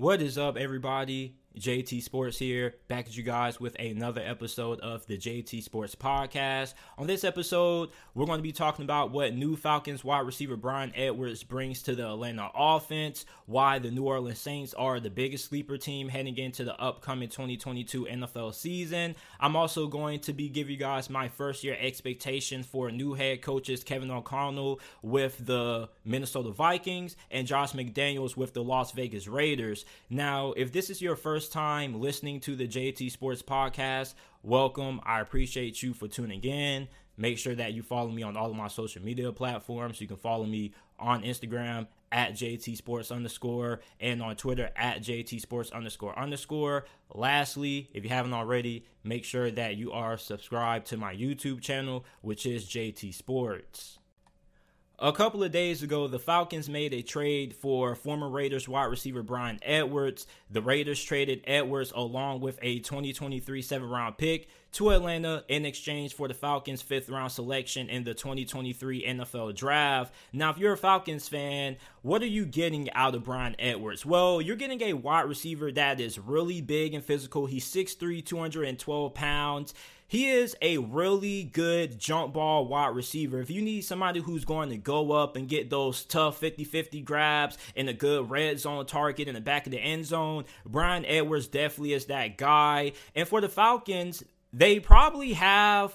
What 0.00 0.22
is 0.22 0.38
up, 0.38 0.56
everybody? 0.56 1.34
JT 1.58 2.02
Sports 2.02 2.38
here, 2.38 2.76
back 2.86 3.06
at 3.06 3.16
you 3.16 3.24
guys 3.24 3.58
with 3.58 3.74
another 3.80 4.22
episode 4.24 4.78
of 4.80 5.04
the 5.06 5.18
JT 5.18 5.62
Sports 5.64 5.96
Podcast. 5.96 6.74
On 6.96 7.08
this 7.08 7.24
episode, 7.24 7.90
we're 8.14 8.26
going 8.26 8.38
to 8.38 8.42
be 8.42 8.52
talking 8.52 8.84
about 8.84 9.10
what 9.10 9.34
new 9.34 9.56
Falcons 9.56 10.04
wide 10.04 10.26
receiver 10.26 10.56
Bryan 10.56 10.92
Edwards 10.94 11.42
brings 11.42 11.82
to 11.82 11.96
the 11.96 12.08
Atlanta 12.08 12.50
offense, 12.54 13.26
why 13.46 13.80
the 13.80 13.90
New 13.90 14.04
Orleans 14.04 14.38
Saints 14.38 14.74
are 14.74 15.00
the 15.00 15.10
biggest 15.10 15.46
sleeper 15.46 15.76
team 15.76 16.08
heading 16.08 16.38
into 16.38 16.62
the 16.62 16.80
upcoming 16.80 17.28
2022 17.28 18.04
NFL 18.04 18.54
season. 18.54 19.16
I'm 19.40 19.56
also 19.56 19.88
going 19.88 20.20
to 20.20 20.32
be 20.32 20.48
giving 20.48 20.72
you 20.72 20.78
guys 20.78 21.10
my 21.10 21.28
first 21.28 21.64
year 21.64 21.76
expectation 21.80 22.62
for 22.62 22.92
new 22.92 23.14
head 23.14 23.42
coaches 23.42 23.82
Kevin 23.82 24.12
O'Connell 24.12 24.78
with 25.02 25.44
the 25.44 25.88
Minnesota 26.04 26.50
Vikings 26.50 27.16
and 27.30 27.46
Josh 27.46 27.72
McDaniels 27.72 28.36
with 28.36 28.54
the 28.54 28.62
Las 28.62 28.92
Vegas 28.92 29.26
Raiders. 29.26 29.84
Now, 30.08 30.52
if 30.56 30.72
this 30.72 30.90
is 30.90 31.02
your 31.02 31.16
first 31.16 31.39
first 31.40 31.52
time 31.52 31.98
listening 31.98 32.38
to 32.38 32.54
the 32.54 32.68
JT 32.68 33.10
Sports 33.10 33.40
Podcast, 33.40 34.12
welcome. 34.42 35.00
I 35.04 35.22
appreciate 35.22 35.82
you 35.82 35.94
for 35.94 36.06
tuning 36.06 36.42
in. 36.42 36.86
Make 37.16 37.38
sure 37.38 37.54
that 37.54 37.72
you 37.72 37.82
follow 37.82 38.10
me 38.10 38.22
on 38.22 38.36
all 38.36 38.50
of 38.50 38.56
my 38.56 38.68
social 38.68 39.02
media 39.02 39.32
platforms. 39.32 40.02
You 40.02 40.06
can 40.06 40.18
follow 40.18 40.44
me 40.44 40.74
on 40.98 41.22
Instagram 41.22 41.86
at 42.12 42.32
JT 42.32 42.76
Sports 42.76 43.10
underscore 43.10 43.80
and 44.00 44.20
on 44.20 44.36
Twitter 44.36 44.68
at 44.76 45.00
JT 45.02 45.40
Sports 45.40 45.70
underscore 45.70 46.18
underscore. 46.18 46.84
Lastly, 47.14 47.88
if 47.94 48.04
you 48.04 48.10
haven't 48.10 48.34
already, 48.34 48.84
make 49.02 49.24
sure 49.24 49.50
that 49.50 49.76
you 49.76 49.92
are 49.92 50.18
subscribed 50.18 50.88
to 50.88 50.98
my 50.98 51.14
YouTube 51.14 51.62
channel, 51.62 52.04
which 52.20 52.44
is 52.44 52.68
JT 52.68 53.14
Sports. 53.14 53.99
A 55.02 55.12
couple 55.14 55.42
of 55.42 55.50
days 55.50 55.82
ago, 55.82 56.08
the 56.08 56.18
Falcons 56.18 56.68
made 56.68 56.92
a 56.92 57.00
trade 57.00 57.54
for 57.54 57.94
former 57.94 58.28
Raiders 58.28 58.68
wide 58.68 58.84
receiver 58.84 59.22
Bryan 59.22 59.58
Edwards. 59.62 60.26
The 60.50 60.60
Raiders 60.60 61.02
traded 61.02 61.42
Edwards 61.46 61.90
along 61.96 62.40
with 62.40 62.58
a 62.60 62.80
2023 62.80 63.62
seven 63.62 63.88
round 63.88 64.18
pick 64.18 64.50
to 64.72 64.90
Atlanta 64.90 65.42
in 65.48 65.64
exchange 65.64 66.12
for 66.12 66.28
the 66.28 66.34
Falcons' 66.34 66.82
fifth 66.82 67.08
round 67.08 67.32
selection 67.32 67.88
in 67.88 68.04
the 68.04 68.12
2023 68.12 69.06
NFL 69.06 69.54
Draft. 69.54 70.12
Now, 70.34 70.50
if 70.50 70.58
you're 70.58 70.74
a 70.74 70.76
Falcons 70.76 71.30
fan, 71.30 71.78
what 72.02 72.20
are 72.20 72.26
you 72.26 72.44
getting 72.44 72.92
out 72.92 73.14
of 73.14 73.24
Bryan 73.24 73.56
Edwards? 73.58 74.04
Well, 74.04 74.42
you're 74.42 74.54
getting 74.54 74.82
a 74.82 74.92
wide 74.92 75.22
receiver 75.22 75.72
that 75.72 75.98
is 75.98 76.18
really 76.18 76.60
big 76.60 76.92
and 76.92 77.02
physical. 77.02 77.46
He's 77.46 77.64
6'3, 77.64 78.22
212 78.22 79.14
pounds. 79.14 79.72
He 80.10 80.28
is 80.28 80.56
a 80.60 80.78
really 80.78 81.44
good 81.44 82.00
jump 82.00 82.32
ball 82.32 82.66
wide 82.66 82.96
receiver. 82.96 83.40
If 83.40 83.48
you 83.48 83.62
need 83.62 83.82
somebody 83.82 84.18
who's 84.18 84.44
going 84.44 84.70
to 84.70 84.76
go 84.76 85.12
up 85.12 85.36
and 85.36 85.48
get 85.48 85.70
those 85.70 86.04
tough 86.04 86.36
50 86.38 86.64
50 86.64 87.00
grabs 87.02 87.56
and 87.76 87.88
a 87.88 87.92
good 87.92 88.28
red 88.28 88.58
zone 88.58 88.86
target 88.86 89.28
in 89.28 89.34
the 89.34 89.40
back 89.40 89.66
of 89.66 89.70
the 89.70 89.78
end 89.78 90.04
zone, 90.04 90.46
Bryan 90.66 91.04
Edwards 91.06 91.46
definitely 91.46 91.92
is 91.92 92.06
that 92.06 92.36
guy. 92.36 92.90
And 93.14 93.28
for 93.28 93.40
the 93.40 93.48
Falcons, 93.48 94.24
they 94.52 94.80
probably 94.80 95.34
have 95.34 95.94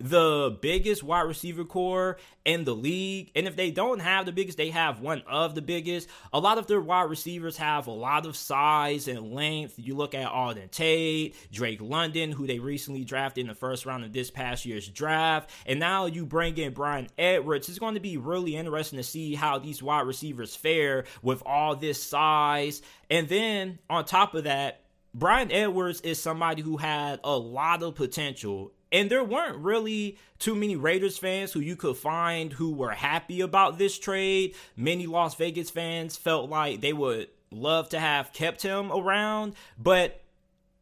the 0.00 0.56
biggest 0.62 1.02
wide 1.02 1.20
receiver 1.20 1.64
core 1.64 2.16
in 2.44 2.64
the 2.64 2.74
league. 2.74 3.30
And 3.36 3.46
if 3.46 3.54
they 3.54 3.70
don't 3.70 4.00
have 4.00 4.24
the 4.24 4.32
biggest, 4.32 4.56
they 4.56 4.70
have 4.70 5.00
one 5.00 5.22
of 5.28 5.54
the 5.54 5.60
biggest. 5.62 6.08
A 6.32 6.40
lot 6.40 6.58
of 6.58 6.66
their 6.66 6.80
wide 6.80 7.10
receivers 7.10 7.58
have 7.58 7.86
a 7.86 7.92
lot 7.92 8.24
of 8.24 8.34
size 8.36 9.08
and 9.08 9.32
length. 9.32 9.74
You 9.76 9.94
look 9.94 10.14
at 10.14 10.32
Auden 10.32 10.70
Tate, 10.70 11.36
Drake 11.52 11.80
London, 11.82 12.32
who 12.32 12.46
they 12.46 12.58
recently 12.58 13.04
drafted 13.04 13.42
in 13.42 13.48
the 13.48 13.54
first 13.54 13.84
round 13.84 14.04
of 14.04 14.12
this 14.12 14.30
past 14.30 14.64
year's 14.64 14.88
draft. 14.88 15.50
And 15.66 15.78
now 15.78 16.06
you 16.06 16.24
bring 16.24 16.56
in 16.56 16.72
Bryan 16.72 17.08
Edwards. 17.18 17.68
It's 17.68 17.78
going 17.78 17.94
to 17.94 18.00
be 18.00 18.16
really 18.16 18.56
interesting 18.56 18.96
to 18.96 19.02
see 19.02 19.34
how 19.34 19.58
these 19.58 19.82
wide 19.82 20.06
receivers 20.06 20.56
fare 20.56 21.04
with 21.22 21.42
all 21.44 21.76
this 21.76 22.02
size. 22.02 22.80
And 23.10 23.28
then 23.28 23.78
on 23.90 24.06
top 24.06 24.34
of 24.34 24.44
that, 24.44 24.80
Bryan 25.12 25.50
Edwards 25.50 26.00
is 26.02 26.22
somebody 26.22 26.62
who 26.62 26.76
had 26.76 27.20
a 27.24 27.36
lot 27.36 27.82
of 27.82 27.96
potential 27.96 28.72
and 28.92 29.10
there 29.10 29.24
weren't 29.24 29.58
really 29.58 30.18
too 30.38 30.54
many 30.54 30.76
Raiders 30.76 31.18
fans 31.18 31.52
who 31.52 31.60
you 31.60 31.76
could 31.76 31.96
find 31.96 32.52
who 32.52 32.72
were 32.72 32.90
happy 32.90 33.40
about 33.40 33.78
this 33.78 33.98
trade. 33.98 34.54
Many 34.76 35.06
Las 35.06 35.34
Vegas 35.34 35.70
fans 35.70 36.16
felt 36.16 36.50
like 36.50 36.80
they 36.80 36.92
would 36.92 37.28
love 37.50 37.88
to 37.90 38.00
have 38.00 38.32
kept 38.32 38.62
him 38.62 38.90
around, 38.92 39.54
but 39.78 40.22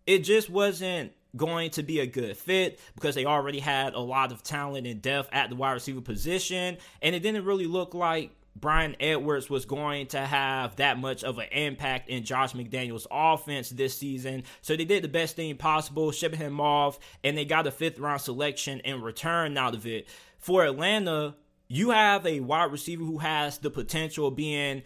it 0.06 0.20
just 0.20 0.48
wasn't 0.48 1.12
going 1.36 1.70
to 1.70 1.82
be 1.82 2.00
a 2.00 2.06
good 2.06 2.36
fit 2.36 2.80
because 2.94 3.14
they 3.14 3.26
already 3.26 3.60
had 3.60 3.94
a 3.94 4.00
lot 4.00 4.32
of 4.32 4.42
talent 4.42 4.86
and 4.86 5.02
depth 5.02 5.28
at 5.32 5.50
the 5.50 5.56
wide 5.56 5.72
receiver 5.72 6.00
position, 6.00 6.78
and 7.02 7.14
it 7.14 7.20
didn't 7.20 7.44
really 7.44 7.66
look 7.66 7.94
like 7.94 8.30
Bryan 8.60 8.96
Edwards 9.00 9.48
was 9.48 9.64
going 9.64 10.06
to 10.08 10.20
have 10.20 10.76
that 10.76 10.98
much 10.98 11.24
of 11.24 11.38
an 11.38 11.48
impact 11.52 12.08
in 12.08 12.24
Josh 12.24 12.52
McDaniels' 12.52 13.06
offense 13.10 13.70
this 13.70 13.96
season. 13.96 14.44
So 14.62 14.76
they 14.76 14.84
did 14.84 15.04
the 15.04 15.08
best 15.08 15.36
thing 15.36 15.56
possible, 15.56 16.10
shipping 16.12 16.38
him 16.38 16.60
off, 16.60 16.98
and 17.22 17.36
they 17.36 17.44
got 17.44 17.66
a 17.66 17.70
fifth 17.70 17.98
round 17.98 18.20
selection 18.20 18.80
in 18.80 19.02
return 19.02 19.56
out 19.56 19.74
of 19.74 19.86
it. 19.86 20.08
For 20.38 20.64
Atlanta, 20.64 21.34
you 21.68 21.90
have 21.90 22.26
a 22.26 22.40
wide 22.40 22.72
receiver 22.72 23.04
who 23.04 23.18
has 23.18 23.58
the 23.58 23.70
potential 23.70 24.28
of 24.28 24.36
being 24.36 24.82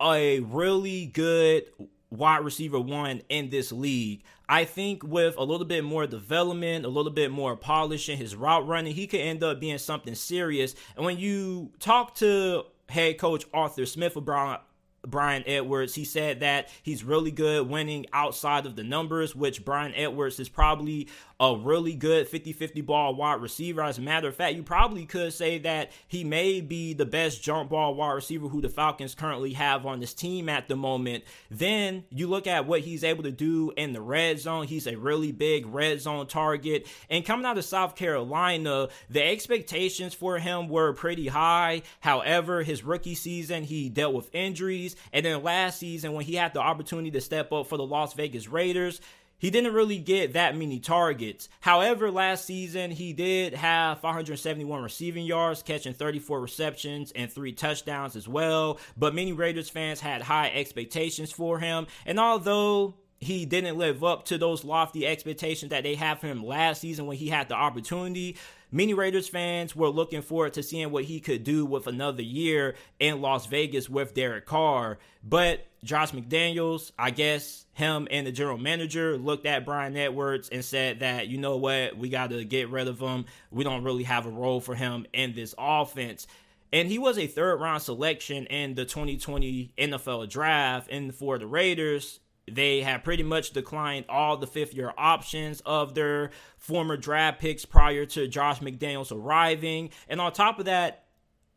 a 0.00 0.40
really 0.40 1.06
good 1.06 1.64
wide 2.10 2.44
receiver 2.44 2.78
one 2.78 3.22
in 3.28 3.50
this 3.50 3.72
league. 3.72 4.22
I 4.48 4.64
think 4.64 5.02
with 5.02 5.36
a 5.36 5.42
little 5.42 5.66
bit 5.66 5.82
more 5.82 6.06
development, 6.06 6.84
a 6.84 6.88
little 6.88 7.10
bit 7.10 7.32
more 7.32 7.56
polishing 7.56 8.16
his 8.16 8.36
route 8.36 8.66
running, 8.66 8.94
he 8.94 9.06
could 9.06 9.20
end 9.20 9.42
up 9.42 9.58
being 9.58 9.78
something 9.78 10.14
serious. 10.14 10.74
And 10.96 11.04
when 11.04 11.18
you 11.18 11.72
talk 11.80 12.14
to 12.16 12.64
head 12.88 13.18
coach 13.18 13.44
Arthur 13.52 13.86
Smith 13.86 14.16
about 14.16 14.64
Bryan 15.06 15.44
Edwards. 15.46 15.94
He 15.94 16.04
said 16.04 16.40
that 16.40 16.68
he's 16.82 17.04
really 17.04 17.30
good 17.30 17.68
winning 17.68 18.06
outside 18.12 18.66
of 18.66 18.76
the 18.76 18.84
numbers, 18.84 19.34
which 19.34 19.64
Bryan 19.64 19.94
Edwards 19.94 20.38
is 20.40 20.48
probably 20.48 21.08
a 21.38 21.54
really 21.54 21.94
good 21.94 22.28
50 22.28 22.52
50 22.52 22.80
ball 22.80 23.14
wide 23.14 23.40
receiver. 23.40 23.82
As 23.82 23.98
a 23.98 24.02
matter 24.02 24.28
of 24.28 24.36
fact, 24.36 24.56
you 24.56 24.62
probably 24.62 25.04
could 25.04 25.32
say 25.32 25.58
that 25.58 25.92
he 26.08 26.24
may 26.24 26.60
be 26.60 26.94
the 26.94 27.04
best 27.04 27.42
jump 27.42 27.70
ball 27.70 27.94
wide 27.94 28.12
receiver 28.12 28.48
who 28.48 28.62
the 28.62 28.68
Falcons 28.68 29.14
currently 29.14 29.52
have 29.52 29.84
on 29.84 30.00
this 30.00 30.14
team 30.14 30.48
at 30.48 30.68
the 30.68 30.76
moment. 30.76 31.24
Then 31.50 32.04
you 32.10 32.26
look 32.26 32.46
at 32.46 32.66
what 32.66 32.80
he's 32.80 33.04
able 33.04 33.22
to 33.24 33.30
do 33.30 33.72
in 33.76 33.92
the 33.92 34.00
red 34.00 34.38
zone. 34.40 34.66
He's 34.66 34.86
a 34.86 34.96
really 34.96 35.32
big 35.32 35.66
red 35.66 36.00
zone 36.00 36.26
target. 36.26 36.86
And 37.10 37.24
coming 37.24 37.44
out 37.44 37.58
of 37.58 37.64
South 37.64 37.96
Carolina, 37.96 38.88
the 39.10 39.22
expectations 39.22 40.14
for 40.14 40.38
him 40.38 40.68
were 40.68 40.94
pretty 40.94 41.28
high. 41.28 41.82
However, 42.00 42.62
his 42.62 42.82
rookie 42.82 43.14
season, 43.14 43.64
he 43.64 43.88
dealt 43.90 44.14
with 44.14 44.34
injuries. 44.34 44.95
And 45.12 45.24
then 45.24 45.42
last 45.42 45.78
season, 45.78 46.12
when 46.12 46.24
he 46.24 46.34
had 46.34 46.54
the 46.54 46.60
opportunity 46.60 47.10
to 47.12 47.20
step 47.20 47.52
up 47.52 47.66
for 47.66 47.76
the 47.76 47.86
Las 47.86 48.14
Vegas 48.14 48.48
Raiders, 48.48 49.00
he 49.38 49.50
didn't 49.50 49.74
really 49.74 49.98
get 49.98 50.32
that 50.32 50.56
many 50.56 50.80
targets. 50.80 51.48
However, 51.60 52.10
last 52.10 52.46
season 52.46 52.90
he 52.90 53.12
did 53.12 53.52
have 53.54 54.00
571 54.00 54.82
receiving 54.82 55.26
yards, 55.26 55.62
catching 55.62 55.92
34 55.92 56.40
receptions 56.40 57.12
and 57.12 57.30
three 57.30 57.52
touchdowns 57.52 58.16
as 58.16 58.26
well. 58.26 58.78
But 58.96 59.14
many 59.14 59.32
Raiders 59.32 59.68
fans 59.68 60.00
had 60.00 60.22
high 60.22 60.50
expectations 60.54 61.32
for 61.32 61.58
him. 61.58 61.86
And 62.06 62.18
although 62.18 62.94
he 63.18 63.46
didn't 63.46 63.78
live 63.78 64.04
up 64.04 64.24
to 64.26 64.38
those 64.38 64.64
lofty 64.64 65.06
expectations 65.06 65.70
that 65.70 65.82
they 65.82 65.94
had 65.94 66.20
for 66.20 66.26
him 66.26 66.44
last 66.44 66.80
season 66.80 67.06
when 67.06 67.16
he 67.16 67.28
had 67.28 67.48
the 67.48 67.54
opportunity. 67.54 68.36
Many 68.76 68.92
Raiders 68.92 69.26
fans 69.26 69.74
were 69.74 69.88
looking 69.88 70.20
forward 70.20 70.52
to 70.52 70.62
seeing 70.62 70.90
what 70.90 71.04
he 71.04 71.18
could 71.18 71.44
do 71.44 71.64
with 71.64 71.86
another 71.86 72.20
year 72.20 72.74
in 73.00 73.22
Las 73.22 73.46
Vegas 73.46 73.88
with 73.88 74.12
Derek 74.12 74.44
Carr. 74.44 74.98
But 75.24 75.66
Josh 75.82 76.12
McDaniels, 76.12 76.92
I 76.98 77.10
guess 77.10 77.64
him 77.72 78.06
and 78.10 78.26
the 78.26 78.32
general 78.32 78.58
manager 78.58 79.16
looked 79.16 79.46
at 79.46 79.64
Bryan 79.64 79.96
Edwards 79.96 80.50
and 80.50 80.62
said 80.62 81.00
that, 81.00 81.28
you 81.28 81.38
know 81.38 81.56
what, 81.56 81.96
we 81.96 82.10
got 82.10 82.28
to 82.28 82.44
get 82.44 82.68
rid 82.68 82.86
of 82.86 83.00
him. 83.00 83.24
We 83.50 83.64
don't 83.64 83.82
really 83.82 84.02
have 84.02 84.26
a 84.26 84.30
role 84.30 84.60
for 84.60 84.74
him 84.74 85.06
in 85.14 85.32
this 85.32 85.54
offense. 85.56 86.26
And 86.70 86.86
he 86.86 86.98
was 86.98 87.16
a 87.16 87.26
third 87.26 87.58
round 87.58 87.80
selection 87.80 88.44
in 88.44 88.74
the 88.74 88.84
2020 88.84 89.72
NFL 89.78 90.28
draft. 90.28 90.90
And 90.90 91.14
for 91.14 91.38
the 91.38 91.46
Raiders, 91.46 92.20
they 92.50 92.80
have 92.82 93.04
pretty 93.04 93.22
much 93.22 93.50
declined 93.50 94.06
all 94.08 94.36
the 94.36 94.46
fifth 94.46 94.74
year 94.74 94.92
options 94.96 95.60
of 95.66 95.94
their 95.94 96.30
former 96.58 96.96
draft 96.96 97.40
picks 97.40 97.64
prior 97.64 98.06
to 98.06 98.28
Josh 98.28 98.60
McDaniels 98.60 99.12
arriving. 99.12 99.90
And 100.08 100.20
on 100.20 100.32
top 100.32 100.58
of 100.58 100.66
that, 100.66 101.06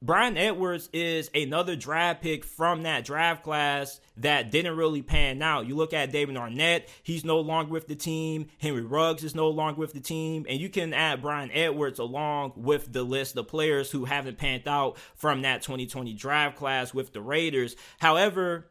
Bryan 0.02 0.38
Edwards 0.38 0.90
is 0.94 1.30
another 1.36 1.76
draft 1.76 2.22
pick 2.22 2.46
from 2.46 2.84
that 2.84 3.04
draft 3.04 3.44
class 3.44 4.00
that 4.16 4.50
didn't 4.50 4.78
really 4.78 5.02
pan 5.02 5.42
out. 5.42 5.68
You 5.68 5.76
look 5.76 5.94
at 5.94 6.14
David 6.14 6.38
Arnett, 6.38 6.88
he's 7.04 7.26
no 7.26 7.42
longer 7.42 7.74
with 7.74 7.88
the 7.88 7.96
team. 7.96 8.48
Henry 8.60 8.82
Ruggs 8.82 9.26
is 9.26 9.36
no 9.36 9.50
longer 9.50 9.78
with 9.78 9.92
the 9.92 10.00
team. 10.00 10.46
And 10.48 10.58
you 10.58 10.70
can 10.70 10.94
add 10.94 11.22
Bryan 11.22 11.52
Edwards 11.52 12.00
along 12.00 12.54
with 12.56 12.94
the 12.94 13.04
list 13.04 13.36
of 13.36 13.50
players 13.50 13.92
who 13.92 14.06
haven't 14.06 14.38
panned 14.38 14.70
out 14.70 14.98
from 15.16 15.42
that 15.42 15.64
2020 15.64 16.14
draft 16.14 16.56
class 16.56 16.94
with 16.94 17.12
the 17.12 17.22
Raiders. 17.22 17.76
However, 18.00 18.70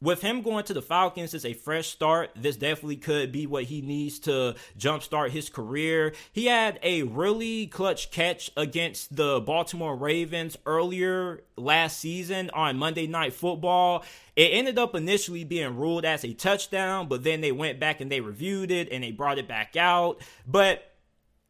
with 0.00 0.20
him 0.20 0.42
going 0.42 0.64
to 0.64 0.74
the 0.74 0.82
Falcons 0.82 1.34
as 1.34 1.44
a 1.44 1.54
fresh 1.54 1.88
start, 1.88 2.30
this 2.36 2.56
definitely 2.56 2.96
could 2.96 3.32
be 3.32 3.46
what 3.46 3.64
he 3.64 3.80
needs 3.80 4.18
to 4.20 4.54
jumpstart 4.78 5.30
his 5.30 5.48
career. 5.48 6.12
He 6.32 6.46
had 6.46 6.78
a 6.82 7.04
really 7.04 7.66
clutch 7.66 8.10
catch 8.10 8.50
against 8.56 9.16
the 9.16 9.40
Baltimore 9.40 9.96
Ravens 9.96 10.58
earlier 10.66 11.42
last 11.56 12.00
season 12.00 12.50
on 12.50 12.76
Monday 12.76 13.06
Night 13.06 13.32
Football. 13.32 14.04
It 14.36 14.50
ended 14.52 14.78
up 14.78 14.94
initially 14.94 15.44
being 15.44 15.76
ruled 15.76 16.04
as 16.04 16.24
a 16.24 16.34
touchdown, 16.34 17.08
but 17.08 17.24
then 17.24 17.40
they 17.40 17.52
went 17.52 17.80
back 17.80 18.00
and 18.00 18.10
they 18.12 18.20
reviewed 18.20 18.70
it 18.70 18.88
and 18.90 19.02
they 19.02 19.12
brought 19.12 19.38
it 19.38 19.48
back 19.48 19.76
out. 19.76 20.20
But 20.46 20.93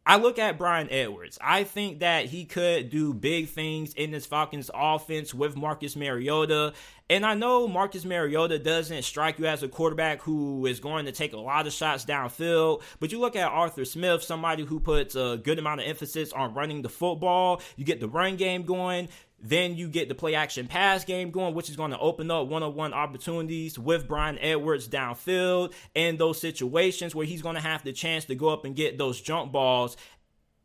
I 0.07 0.19
look 0.19 0.39
at 0.39 0.59
Bryan 0.59 0.89
Edwards. 0.91 1.39
I 1.41 1.65
think 1.65 2.01
that 2.01 2.27
he 2.27 2.45
could 2.45 2.91
do 2.91 3.15
big 3.15 3.49
things 3.49 3.95
in 3.95 4.11
this 4.11 4.27
Falcons 4.27 4.71
offense 4.75 5.33
with 5.33 5.57
Marcus 5.57 5.97
Mariota. 5.97 6.75
And 7.09 7.25
I 7.25 7.35
know 7.35 7.69
Marcus 7.69 8.05
Mariota 8.05 8.59
doesn't 8.59 9.03
strike 9.03 9.39
you 9.39 9.47
as 9.47 9.63
a 9.63 9.69
quarterback 9.69 10.21
who 10.23 10.67
is 10.67 10.81
going 10.81 11.07
to 11.07 11.13
take 11.13 11.33
a 11.33 11.39
lot 11.39 11.67
of 11.67 11.73
shots 11.73 12.05
downfield, 12.05 12.83
but 12.99 13.13
you 13.13 13.21
look 13.21 13.37
at 13.37 13.51
Arthur 13.51 13.85
Smith, 13.85 14.23
somebody 14.23 14.65
who 14.65 14.81
puts 14.81 15.15
a 15.15 15.39
good 15.43 15.59
amount 15.59 15.81
of 15.81 15.87
emphasis 15.87 16.33
on 16.33 16.55
running 16.55 16.81
the 16.81 16.89
football. 16.89 17.61
You 17.77 17.85
get 17.85 18.01
the 18.01 18.09
run 18.09 18.37
game 18.37 18.63
going. 18.63 19.09
Then 19.41 19.77
you 19.77 19.89
get 19.89 20.09
the 20.09 20.15
play 20.15 20.35
action 20.35 20.67
pass 20.67 21.05
game 21.05 21.31
going, 21.31 21.55
which 21.55 21.69
is 21.69 21.77
going 21.77 21.91
to 21.91 21.99
open 21.99 22.31
up 22.31 22.47
one 22.47 22.63
on 22.63 22.75
one 22.75 22.95
opportunities 22.95 23.79
with 23.79 24.09
Bryan 24.09 24.39
Edwards 24.39 24.89
downfield 24.89 25.75
and 25.95 26.19
those 26.19 26.41
situations 26.41 27.15
where 27.15 27.27
he's 27.27 27.43
going 27.43 27.57
to 27.57 27.61
have 27.61 27.85
the 27.85 27.93
chance 27.93 28.25
to 28.27 28.35
go 28.35 28.49
up 28.49 28.65
and 28.65 28.75
get 28.75 28.97
those 28.97 29.21
jump 29.21 29.53
balls. 29.53 29.97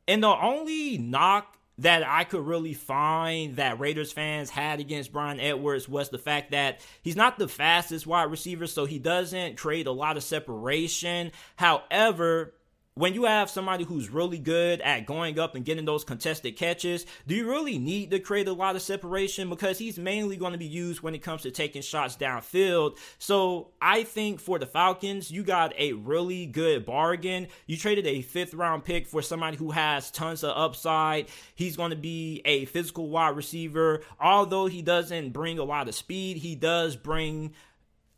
And 0.08 0.24
the 0.24 0.28
only 0.28 0.98
knock 0.98 1.58
that 1.80 2.04
I 2.06 2.26
could 2.26 2.46
really 2.46 2.74
find 2.74 3.56
that 3.56 3.80
Raiders 3.80 4.12
fans 4.12 4.50
had 4.50 4.80
against 4.82 5.14
Bryan 5.14 5.40
Edwards 5.40 5.88
was 5.88 6.10
the 6.10 6.18
fact 6.18 6.52
that 6.52 6.82
he's 7.02 7.16
not 7.16 7.40
the 7.40 7.48
fastest 7.48 8.06
wide 8.06 8.30
receiver, 8.30 8.68
so 8.68 8.86
he 8.86 9.00
doesn't 9.00 9.58
create 9.58 9.88
a 9.88 9.92
lot 9.92 10.18
of 10.18 10.24
separation. 10.24 11.32
However, 11.56 12.54
when 13.00 13.14
you 13.14 13.24
have 13.24 13.50
somebody 13.50 13.86
who's 13.86 14.10
really 14.10 14.38
good 14.38 14.82
at 14.82 15.06
going 15.06 15.40
up 15.40 15.56
and 15.56 15.64
getting 15.64 15.86
those 15.86 16.04
contested 16.04 16.58
catches, 16.58 17.06
do 17.28 17.34
you 17.34 17.50
really 17.50 17.78
need 17.78 18.12
to 18.12 18.20
create 18.20 18.50
a 18.50 18.52
lot 18.52 18.76
of 18.76 18.82
separation? 18.82 19.50
Because 19.50 19.78
he's 19.78 19.98
mainly 19.98 20.36
going 20.36 20.52
to 20.52 20.58
be 20.58 20.66
used 20.66 21.02
when 21.02 21.16
it 21.16 21.20
comes 21.20 21.44
to 21.44 21.52
taking 21.52 21.82
shots 21.82 22.18
downfield. 22.18 22.98
So 23.18 23.70
I 23.82 24.04
think 24.04 24.42
for 24.42 24.60
the 24.60 24.66
Falcons, 24.66 25.32
you 25.32 25.44
got 25.44 25.74
a 25.78 25.94
really 25.94 26.46
good 26.46 26.86
bargain. 26.86 27.48
You 27.68 27.78
traded 27.78 28.06
a 28.06 28.22
fifth 28.22 28.54
round 28.54 28.84
pick 28.84 29.08
for 29.08 29.22
somebody 29.22 29.56
who 29.56 29.72
has 29.72 30.12
tons 30.12 30.44
of 30.44 30.58
upside. 30.58 31.28
He's 31.56 31.78
going 31.78 31.92
to 31.92 31.96
be 31.96 32.42
a 32.44 32.66
physical 32.66 33.10
wide 33.10 33.38
receiver. 33.38 34.02
Although 34.20 34.66
he 34.66 34.82
doesn't 34.82 35.32
bring 35.32 35.58
a 35.58 35.64
lot 35.64 35.88
of 35.88 35.96
speed, 35.96 36.36
he 36.36 36.54
does 36.54 36.98
bring 36.98 37.54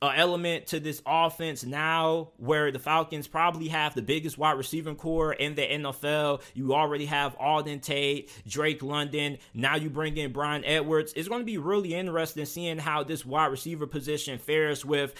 uh, 0.01 0.11
element 0.15 0.67
to 0.67 0.79
this 0.79 1.01
offense 1.05 1.63
now 1.63 2.29
where 2.37 2.71
the 2.71 2.79
Falcons 2.79 3.27
probably 3.27 3.67
have 3.67 3.93
the 3.93 4.01
biggest 4.01 4.37
wide 4.37 4.57
receiving 4.57 4.95
core 4.95 5.33
in 5.33 5.53
the 5.53 5.61
NFL. 5.61 6.41
You 6.55 6.73
already 6.73 7.05
have 7.05 7.37
Auden 7.37 7.81
Tate, 7.81 8.31
Drake 8.47 8.81
London. 8.81 9.37
Now 9.53 9.75
you 9.75 9.89
bring 9.89 10.17
in 10.17 10.31
Bryan 10.31 10.65
Edwards. 10.65 11.13
It's 11.15 11.27
going 11.27 11.41
to 11.41 11.45
be 11.45 11.59
really 11.59 11.93
interesting 11.93 12.45
seeing 12.45 12.79
how 12.79 13.03
this 13.03 13.25
wide 13.25 13.47
receiver 13.51 13.85
position 13.85 14.39
fares 14.39 14.83
with 14.83 15.13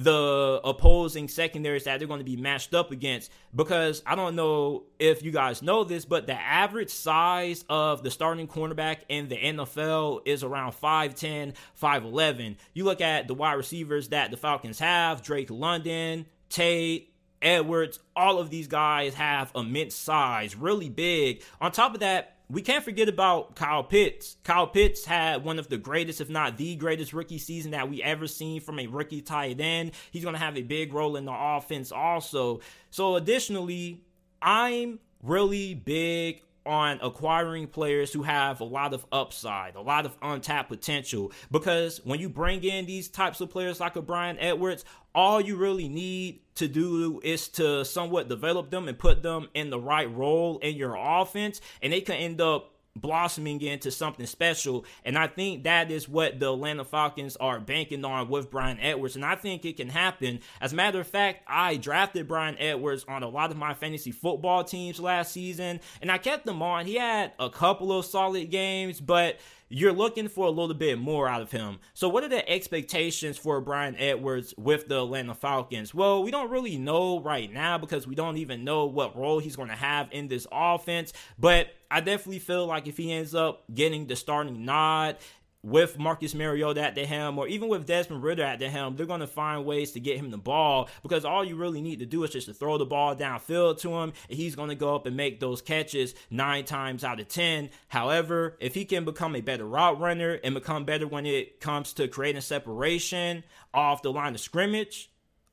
the 0.00 0.62
opposing 0.64 1.28
secondaries 1.28 1.84
that 1.84 1.98
they're 1.98 2.08
going 2.08 2.20
to 2.20 2.24
be 2.24 2.36
matched 2.36 2.72
up 2.72 2.90
against 2.90 3.30
because 3.54 4.02
I 4.06 4.14
don't 4.14 4.34
know 4.34 4.84
if 4.98 5.22
you 5.22 5.30
guys 5.30 5.60
know 5.60 5.84
this, 5.84 6.06
but 6.06 6.26
the 6.26 6.40
average 6.40 6.88
size 6.88 7.66
of 7.68 8.02
the 8.02 8.10
starting 8.10 8.48
cornerback 8.48 9.00
in 9.10 9.28
the 9.28 9.36
NFL 9.36 10.22
is 10.24 10.42
around 10.42 10.72
5'10, 10.72 11.54
5'11. 11.80 12.56
You 12.72 12.84
look 12.84 13.02
at 13.02 13.28
the 13.28 13.34
wide 13.34 13.52
receivers 13.54 14.08
that 14.08 14.30
the 14.30 14.38
Falcons 14.38 14.78
have 14.78 15.20
Drake 15.20 15.50
London, 15.50 16.24
Tate, 16.48 17.12
Edwards, 17.42 17.98
all 18.16 18.38
of 18.38 18.48
these 18.48 18.68
guys 18.68 19.12
have 19.14 19.52
immense 19.54 19.94
size, 19.94 20.56
really 20.56 20.88
big. 20.88 21.42
On 21.60 21.70
top 21.70 21.92
of 21.92 22.00
that, 22.00 22.36
we 22.50 22.62
can't 22.62 22.84
forget 22.84 23.08
about 23.08 23.54
Kyle 23.54 23.84
Pitts. 23.84 24.36
Kyle 24.42 24.66
Pitts 24.66 25.04
had 25.04 25.44
one 25.44 25.58
of 25.58 25.68
the 25.68 25.78
greatest, 25.78 26.20
if 26.20 26.28
not 26.28 26.56
the 26.56 26.74
greatest, 26.76 27.12
rookie 27.12 27.38
season 27.38 27.70
that 27.70 27.88
we 27.88 28.02
ever 28.02 28.26
seen 28.26 28.60
from 28.60 28.78
a 28.78 28.86
rookie 28.88 29.22
tight 29.22 29.60
end. 29.60 29.92
He's 30.10 30.24
going 30.24 30.34
to 30.34 30.40
have 30.40 30.56
a 30.56 30.62
big 30.62 30.92
role 30.92 31.16
in 31.16 31.24
the 31.24 31.34
offense 31.34 31.92
also. 31.92 32.60
So, 32.90 33.16
additionally, 33.16 34.02
I'm 34.42 34.98
really 35.22 35.74
big 35.74 36.42
on 36.66 36.98
acquiring 37.02 37.66
players 37.66 38.12
who 38.12 38.22
have 38.22 38.60
a 38.60 38.64
lot 38.64 38.92
of 38.92 39.06
upside, 39.10 39.74
a 39.74 39.80
lot 39.80 40.06
of 40.06 40.16
untapped 40.22 40.68
potential. 40.68 41.32
Because 41.50 42.00
when 42.04 42.20
you 42.20 42.28
bring 42.28 42.62
in 42.64 42.86
these 42.86 43.08
types 43.08 43.40
of 43.40 43.50
players 43.50 43.80
like 43.80 43.96
a 43.96 44.02
Bryan 44.02 44.38
Edwards, 44.38 44.84
all 45.14 45.40
you 45.40 45.56
really 45.56 45.88
need 45.88 46.40
to 46.54 46.68
do 46.68 47.20
is 47.24 47.48
to 47.48 47.84
somewhat 47.84 48.28
develop 48.28 48.70
them 48.70 48.88
and 48.88 48.98
put 48.98 49.22
them 49.22 49.48
in 49.54 49.70
the 49.70 49.80
right 49.80 50.14
role 50.14 50.58
in 50.58 50.76
your 50.76 50.96
offense, 50.96 51.60
and 51.82 51.92
they 51.92 52.00
can 52.00 52.16
end 52.16 52.40
up 52.40 52.74
blossoming 52.96 53.60
into 53.62 53.90
something 53.90 54.26
special. 54.26 54.84
And 55.04 55.16
I 55.16 55.26
think 55.26 55.64
that 55.64 55.90
is 55.90 56.08
what 56.08 56.40
the 56.40 56.52
Atlanta 56.52 56.84
Falcons 56.84 57.36
are 57.36 57.60
banking 57.60 58.04
on 58.04 58.28
with 58.28 58.50
Bryan 58.50 58.80
Edwards. 58.80 59.16
And 59.16 59.24
I 59.24 59.36
think 59.36 59.64
it 59.64 59.76
can 59.76 59.88
happen. 59.88 60.40
As 60.60 60.72
a 60.72 60.76
matter 60.76 61.00
of 61.00 61.06
fact, 61.06 61.44
I 61.46 61.76
drafted 61.76 62.28
Bryan 62.28 62.56
Edwards 62.58 63.04
on 63.08 63.22
a 63.22 63.28
lot 63.28 63.50
of 63.50 63.56
my 63.56 63.74
fantasy 63.74 64.10
football 64.10 64.64
teams 64.64 64.98
last 64.98 65.32
season, 65.32 65.80
and 66.02 66.10
I 66.10 66.18
kept 66.18 66.46
him 66.46 66.62
on. 66.62 66.86
He 66.86 66.96
had 66.96 67.32
a 67.38 67.48
couple 67.50 67.96
of 67.96 68.04
solid 68.04 68.50
games, 68.50 69.00
but 69.00 69.38
you're 69.72 69.92
looking 69.92 70.28
for 70.28 70.46
a 70.46 70.50
little 70.50 70.74
bit 70.74 70.98
more 70.98 71.28
out 71.28 71.40
of 71.40 71.52
him. 71.52 71.78
So, 71.94 72.08
what 72.08 72.24
are 72.24 72.28
the 72.28 72.46
expectations 72.50 73.38
for 73.38 73.60
Bryan 73.60 73.94
Edwards 73.96 74.52
with 74.58 74.88
the 74.88 75.02
Atlanta 75.02 75.34
Falcons? 75.34 75.94
Well, 75.94 76.22
we 76.24 76.32
don't 76.32 76.50
really 76.50 76.76
know 76.76 77.20
right 77.20 77.50
now 77.50 77.78
because 77.78 78.06
we 78.06 78.16
don't 78.16 78.36
even 78.36 78.64
know 78.64 78.86
what 78.86 79.16
role 79.16 79.38
he's 79.38 79.54
going 79.54 79.68
to 79.68 79.76
have 79.76 80.08
in 80.10 80.26
this 80.26 80.46
offense. 80.50 81.12
But 81.38 81.68
I 81.88 82.00
definitely 82.00 82.40
feel 82.40 82.66
like 82.66 82.88
if 82.88 82.96
he 82.96 83.12
ends 83.12 83.34
up 83.34 83.62
getting 83.72 84.06
the 84.06 84.16
starting 84.16 84.64
nod, 84.64 85.16
with 85.62 85.98
Marcus 85.98 86.34
Mariota 86.34 86.82
at 86.82 86.94
the 86.94 87.04
helm 87.04 87.38
or 87.38 87.46
even 87.46 87.68
with 87.68 87.86
Desmond 87.86 88.22
Ridder 88.22 88.42
at 88.42 88.58
the 88.58 88.68
helm, 88.68 88.96
they're 88.96 89.06
going 89.06 89.20
to 89.20 89.26
find 89.26 89.64
ways 89.64 89.92
to 89.92 90.00
get 90.00 90.16
him 90.16 90.30
the 90.30 90.38
ball 90.38 90.88
because 91.02 91.24
all 91.24 91.44
you 91.44 91.56
really 91.56 91.82
need 91.82 91.98
to 91.98 92.06
do 92.06 92.24
is 92.24 92.30
just 92.30 92.46
to 92.46 92.54
throw 92.54 92.78
the 92.78 92.86
ball 92.86 93.14
downfield 93.14 93.78
to 93.80 93.90
him 93.90 94.12
and 94.28 94.38
he's 94.38 94.56
going 94.56 94.70
to 94.70 94.74
go 94.74 94.94
up 94.94 95.06
and 95.06 95.16
make 95.16 95.40
those 95.40 95.60
catches 95.60 96.14
nine 96.30 96.64
times 96.64 97.04
out 97.04 97.20
of 97.20 97.28
10. 97.28 97.70
However, 97.88 98.56
if 98.60 98.74
he 98.74 98.84
can 98.84 99.04
become 99.04 99.36
a 99.36 99.40
better 99.40 99.66
route 99.66 100.00
runner 100.00 100.38
and 100.42 100.54
become 100.54 100.84
better 100.84 101.06
when 101.06 101.26
it 101.26 101.60
comes 101.60 101.92
to 101.94 102.08
creating 102.08 102.40
separation 102.40 103.44
off 103.74 104.02
the 104.02 104.12
line 104.12 104.34
of 104.34 104.40
scrimmage, 104.40 105.09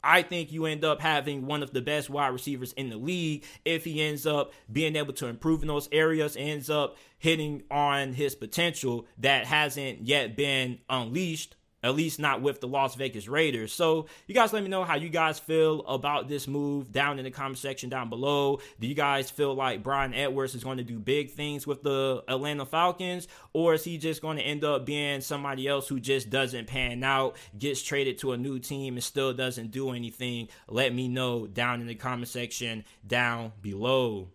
I 0.07 0.21
think 0.21 0.53
you 0.53 0.65
end 0.65 0.85
up 0.85 1.01
having 1.01 1.45
one 1.45 1.61
of 1.61 1.73
the 1.73 1.81
best 1.81 2.09
wide 2.09 2.29
receivers 2.29 2.71
in 2.73 2.89
the 2.89 2.95
league 2.95 3.43
if 3.65 3.83
he 3.83 4.01
ends 4.01 4.25
up 4.25 4.53
being 4.71 4.95
able 4.95 5.11
to 5.15 5.27
improve 5.27 5.63
in 5.63 5.67
those 5.67 5.89
areas, 5.91 6.37
ends 6.39 6.69
up 6.69 6.95
hitting 7.19 7.63
on 7.69 8.13
his 8.13 8.33
potential 8.33 9.05
that 9.17 9.45
hasn't 9.45 10.07
yet 10.07 10.37
been 10.37 10.79
unleashed 10.89 11.56
at 11.83 11.95
least 11.95 12.19
not 12.19 12.41
with 12.41 12.59
the 12.59 12.67
Las 12.67 12.95
Vegas 12.95 13.27
Raiders. 13.27 13.71
So, 13.71 14.07
you 14.25 14.33
guys 14.33 14.53
let 14.53 14.63
me 14.63 14.69
know 14.69 14.83
how 14.83 14.95
you 14.95 15.09
guys 15.09 15.39
feel 15.39 15.85
about 15.85 16.27
this 16.27 16.47
move 16.47 16.91
down 16.91 17.19
in 17.19 17.25
the 17.25 17.31
comment 17.31 17.57
section 17.57 17.89
down 17.89 18.09
below. 18.09 18.59
Do 18.79 18.87
you 18.87 18.95
guys 18.95 19.29
feel 19.29 19.53
like 19.53 19.83
Bryan 19.83 20.13
Edwards 20.13 20.55
is 20.55 20.63
going 20.63 20.77
to 20.77 20.83
do 20.83 20.99
big 20.99 21.31
things 21.31 21.67
with 21.67 21.83
the 21.83 22.23
Atlanta 22.27 22.65
Falcons, 22.65 23.27
or 23.53 23.73
is 23.75 23.83
he 23.83 23.97
just 23.97 24.21
going 24.21 24.37
to 24.37 24.43
end 24.43 24.63
up 24.63 24.85
being 24.85 25.21
somebody 25.21 25.67
else 25.67 25.87
who 25.87 25.99
just 25.99 26.29
doesn't 26.29 26.67
pan 26.67 27.03
out, 27.03 27.35
gets 27.57 27.81
traded 27.81 28.17
to 28.19 28.31
a 28.31 28.37
new 28.37 28.59
team, 28.59 28.95
and 28.95 29.03
still 29.03 29.33
doesn't 29.33 29.71
do 29.71 29.91
anything? 29.91 30.47
Let 30.67 30.93
me 30.93 31.07
know 31.07 31.47
down 31.47 31.81
in 31.81 31.87
the 31.87 31.95
comment 31.95 32.27
section 32.27 32.85
down 33.05 33.51
below. 33.61 34.29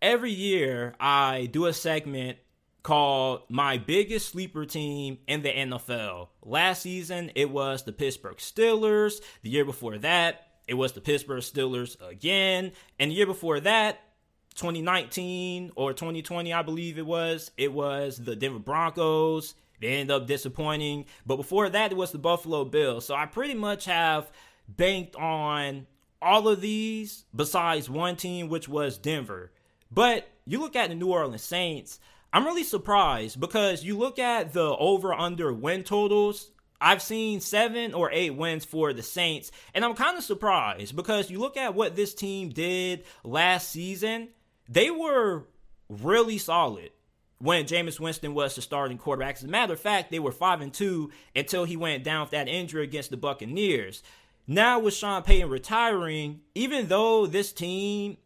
Every 0.00 0.32
year, 0.32 0.94
I 1.00 1.48
do 1.50 1.64
a 1.64 1.72
segment 1.72 2.36
called 2.84 3.40
My 3.48 3.78
Biggest 3.78 4.28
Sleeper 4.28 4.66
Team 4.66 5.18
in 5.26 5.42
the 5.42 5.48
NFL. 5.48 6.28
Last 6.44 6.82
season, 6.82 7.32
it 7.34 7.50
was 7.50 7.82
the 7.82 7.92
Pittsburgh 7.92 8.36
Steelers. 8.36 9.20
The 9.42 9.50
year 9.50 9.64
before 9.64 9.98
that, 9.98 10.48
it 10.68 10.74
was 10.74 10.92
the 10.92 11.00
Pittsburgh 11.00 11.42
Steelers 11.42 11.96
again. 12.06 12.72
And 13.00 13.10
the 13.10 13.14
year 13.16 13.26
before 13.26 13.58
that, 13.60 14.00
2019 14.54 15.72
or 15.74 15.94
2020, 15.94 16.52
I 16.52 16.62
believe 16.62 16.98
it 16.98 17.06
was, 17.06 17.50
it 17.56 17.72
was 17.72 18.18
the 18.18 18.36
Denver 18.36 18.60
Broncos. 18.60 19.54
They 19.80 19.88
ended 19.88 20.14
up 20.14 20.26
disappointing. 20.26 21.06
But 21.26 21.36
before 21.36 21.70
that, 21.70 21.90
it 21.90 21.96
was 21.96 22.12
the 22.12 22.18
Buffalo 22.18 22.66
Bills. 22.66 23.06
So 23.06 23.14
I 23.14 23.24
pretty 23.24 23.54
much 23.54 23.86
have 23.86 24.30
banked 24.68 25.16
on 25.16 25.86
all 26.20 26.48
of 26.48 26.60
these 26.60 27.24
besides 27.34 27.88
one 27.88 28.16
team, 28.16 28.50
which 28.50 28.68
was 28.68 28.98
Denver. 28.98 29.52
But 29.90 30.28
you 30.46 30.60
look 30.60 30.76
at 30.76 30.90
the 30.90 30.94
New 30.94 31.08
Orleans 31.08 31.42
Saints, 31.42 31.98
I'm 32.34 32.44
really 32.44 32.64
surprised 32.64 33.38
because 33.38 33.84
you 33.84 33.96
look 33.96 34.18
at 34.18 34.52
the 34.52 34.74
over 34.76 35.14
under 35.14 35.52
win 35.52 35.84
totals. 35.84 36.50
I've 36.80 37.00
seen 37.00 37.40
seven 37.40 37.94
or 37.94 38.10
eight 38.12 38.30
wins 38.30 38.64
for 38.64 38.92
the 38.92 39.04
Saints, 39.04 39.52
and 39.72 39.84
I'm 39.84 39.94
kind 39.94 40.18
of 40.18 40.24
surprised 40.24 40.96
because 40.96 41.30
you 41.30 41.38
look 41.38 41.56
at 41.56 41.76
what 41.76 41.94
this 41.94 42.12
team 42.12 42.48
did 42.48 43.04
last 43.22 43.70
season, 43.70 44.30
they 44.68 44.90
were 44.90 45.44
really 45.88 46.38
solid. 46.38 46.90
when 47.38 47.66
Jameis 47.66 48.00
Winston 48.00 48.32
was 48.32 48.54
the 48.54 48.62
starting 48.62 48.96
quarterback. 48.96 49.36
As 49.36 49.44
a 49.44 49.48
matter 49.48 49.74
of 49.74 49.80
fact, 49.80 50.10
they 50.10 50.18
were 50.18 50.32
five 50.32 50.60
and 50.62 50.72
two 50.72 51.10
until 51.36 51.64
he 51.64 51.76
went 51.76 52.02
down 52.02 52.22
with 52.22 52.30
that 52.30 52.48
injury 52.48 52.84
against 52.84 53.10
the 53.10 53.18
Buccaneers. 53.18 54.02
Now 54.46 54.78
with 54.78 54.94
Sean 54.94 55.22
Payton 55.22 55.50
retiring, 55.50 56.40
even 56.54 56.88
though 56.88 57.26
this 57.26 57.52
team 57.52 58.16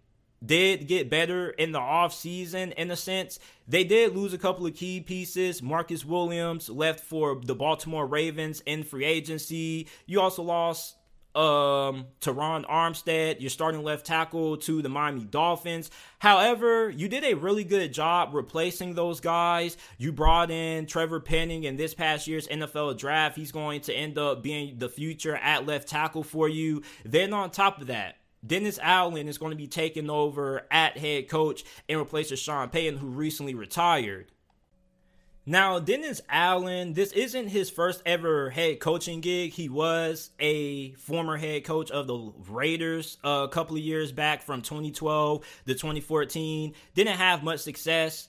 did 0.44 0.86
get 0.86 1.10
better 1.10 1.50
in 1.50 1.72
the 1.72 1.80
offseason 1.80 2.72
in 2.74 2.90
a 2.90 2.96
sense. 2.96 3.38
They 3.66 3.84
did 3.84 4.14
lose 4.14 4.32
a 4.32 4.38
couple 4.38 4.66
of 4.66 4.74
key 4.74 5.00
pieces. 5.00 5.62
Marcus 5.62 6.04
Williams 6.04 6.68
left 6.68 7.00
for 7.00 7.40
the 7.42 7.54
Baltimore 7.54 8.06
Ravens 8.06 8.62
in 8.66 8.84
free 8.84 9.04
agency. 9.04 9.88
You 10.06 10.20
also 10.20 10.42
lost 10.42 10.94
um 11.34 12.06
Terron 12.20 12.64
Armstead, 12.66 13.40
your 13.40 13.50
starting 13.50 13.84
left 13.84 14.06
tackle 14.06 14.56
to 14.58 14.82
the 14.82 14.88
Miami 14.88 15.24
Dolphins. 15.24 15.90
However, 16.18 16.90
you 16.90 17.08
did 17.08 17.22
a 17.22 17.34
really 17.34 17.64
good 17.64 17.92
job 17.92 18.30
replacing 18.32 18.94
those 18.94 19.20
guys. 19.20 19.76
You 19.98 20.10
brought 20.10 20.50
in 20.50 20.86
Trevor 20.86 21.20
Penning 21.20 21.64
in 21.64 21.76
this 21.76 21.94
past 21.94 22.26
year's 22.26 22.48
NFL 22.48 22.98
draft. 22.98 23.36
He's 23.36 23.52
going 23.52 23.82
to 23.82 23.94
end 23.94 24.18
up 24.18 24.42
being 24.42 24.78
the 24.78 24.88
future 24.88 25.36
at 25.36 25.66
left 25.66 25.86
tackle 25.86 26.24
for 26.24 26.48
you. 26.48 26.82
Then 27.04 27.32
on 27.32 27.50
top 27.50 27.80
of 27.80 27.86
that, 27.88 28.16
Dennis 28.46 28.78
Allen 28.82 29.28
is 29.28 29.38
going 29.38 29.50
to 29.50 29.56
be 29.56 29.66
taking 29.66 30.10
over 30.10 30.66
at 30.70 30.98
head 30.98 31.28
coach 31.28 31.64
in 31.88 31.98
replace 31.98 32.30
of 32.30 32.38
Sean 32.38 32.68
Payton, 32.68 32.98
who 32.98 33.08
recently 33.08 33.54
retired. 33.54 34.30
Now, 35.50 35.78
Dennis 35.78 36.20
Allen, 36.28 36.92
this 36.92 37.10
isn't 37.12 37.48
his 37.48 37.70
first 37.70 38.02
ever 38.04 38.50
head 38.50 38.80
coaching 38.80 39.22
gig. 39.22 39.52
He 39.52 39.70
was 39.70 40.28
a 40.38 40.92
former 40.92 41.38
head 41.38 41.64
coach 41.64 41.90
of 41.90 42.06
the 42.06 42.32
Raiders 42.50 43.16
a 43.24 43.48
couple 43.50 43.74
of 43.74 43.82
years 43.82 44.12
back 44.12 44.42
from 44.42 44.60
2012 44.60 45.40
to 45.66 45.72
2014. 45.72 46.74
Didn't 46.94 47.16
have 47.16 47.42
much 47.42 47.60
success 47.60 48.28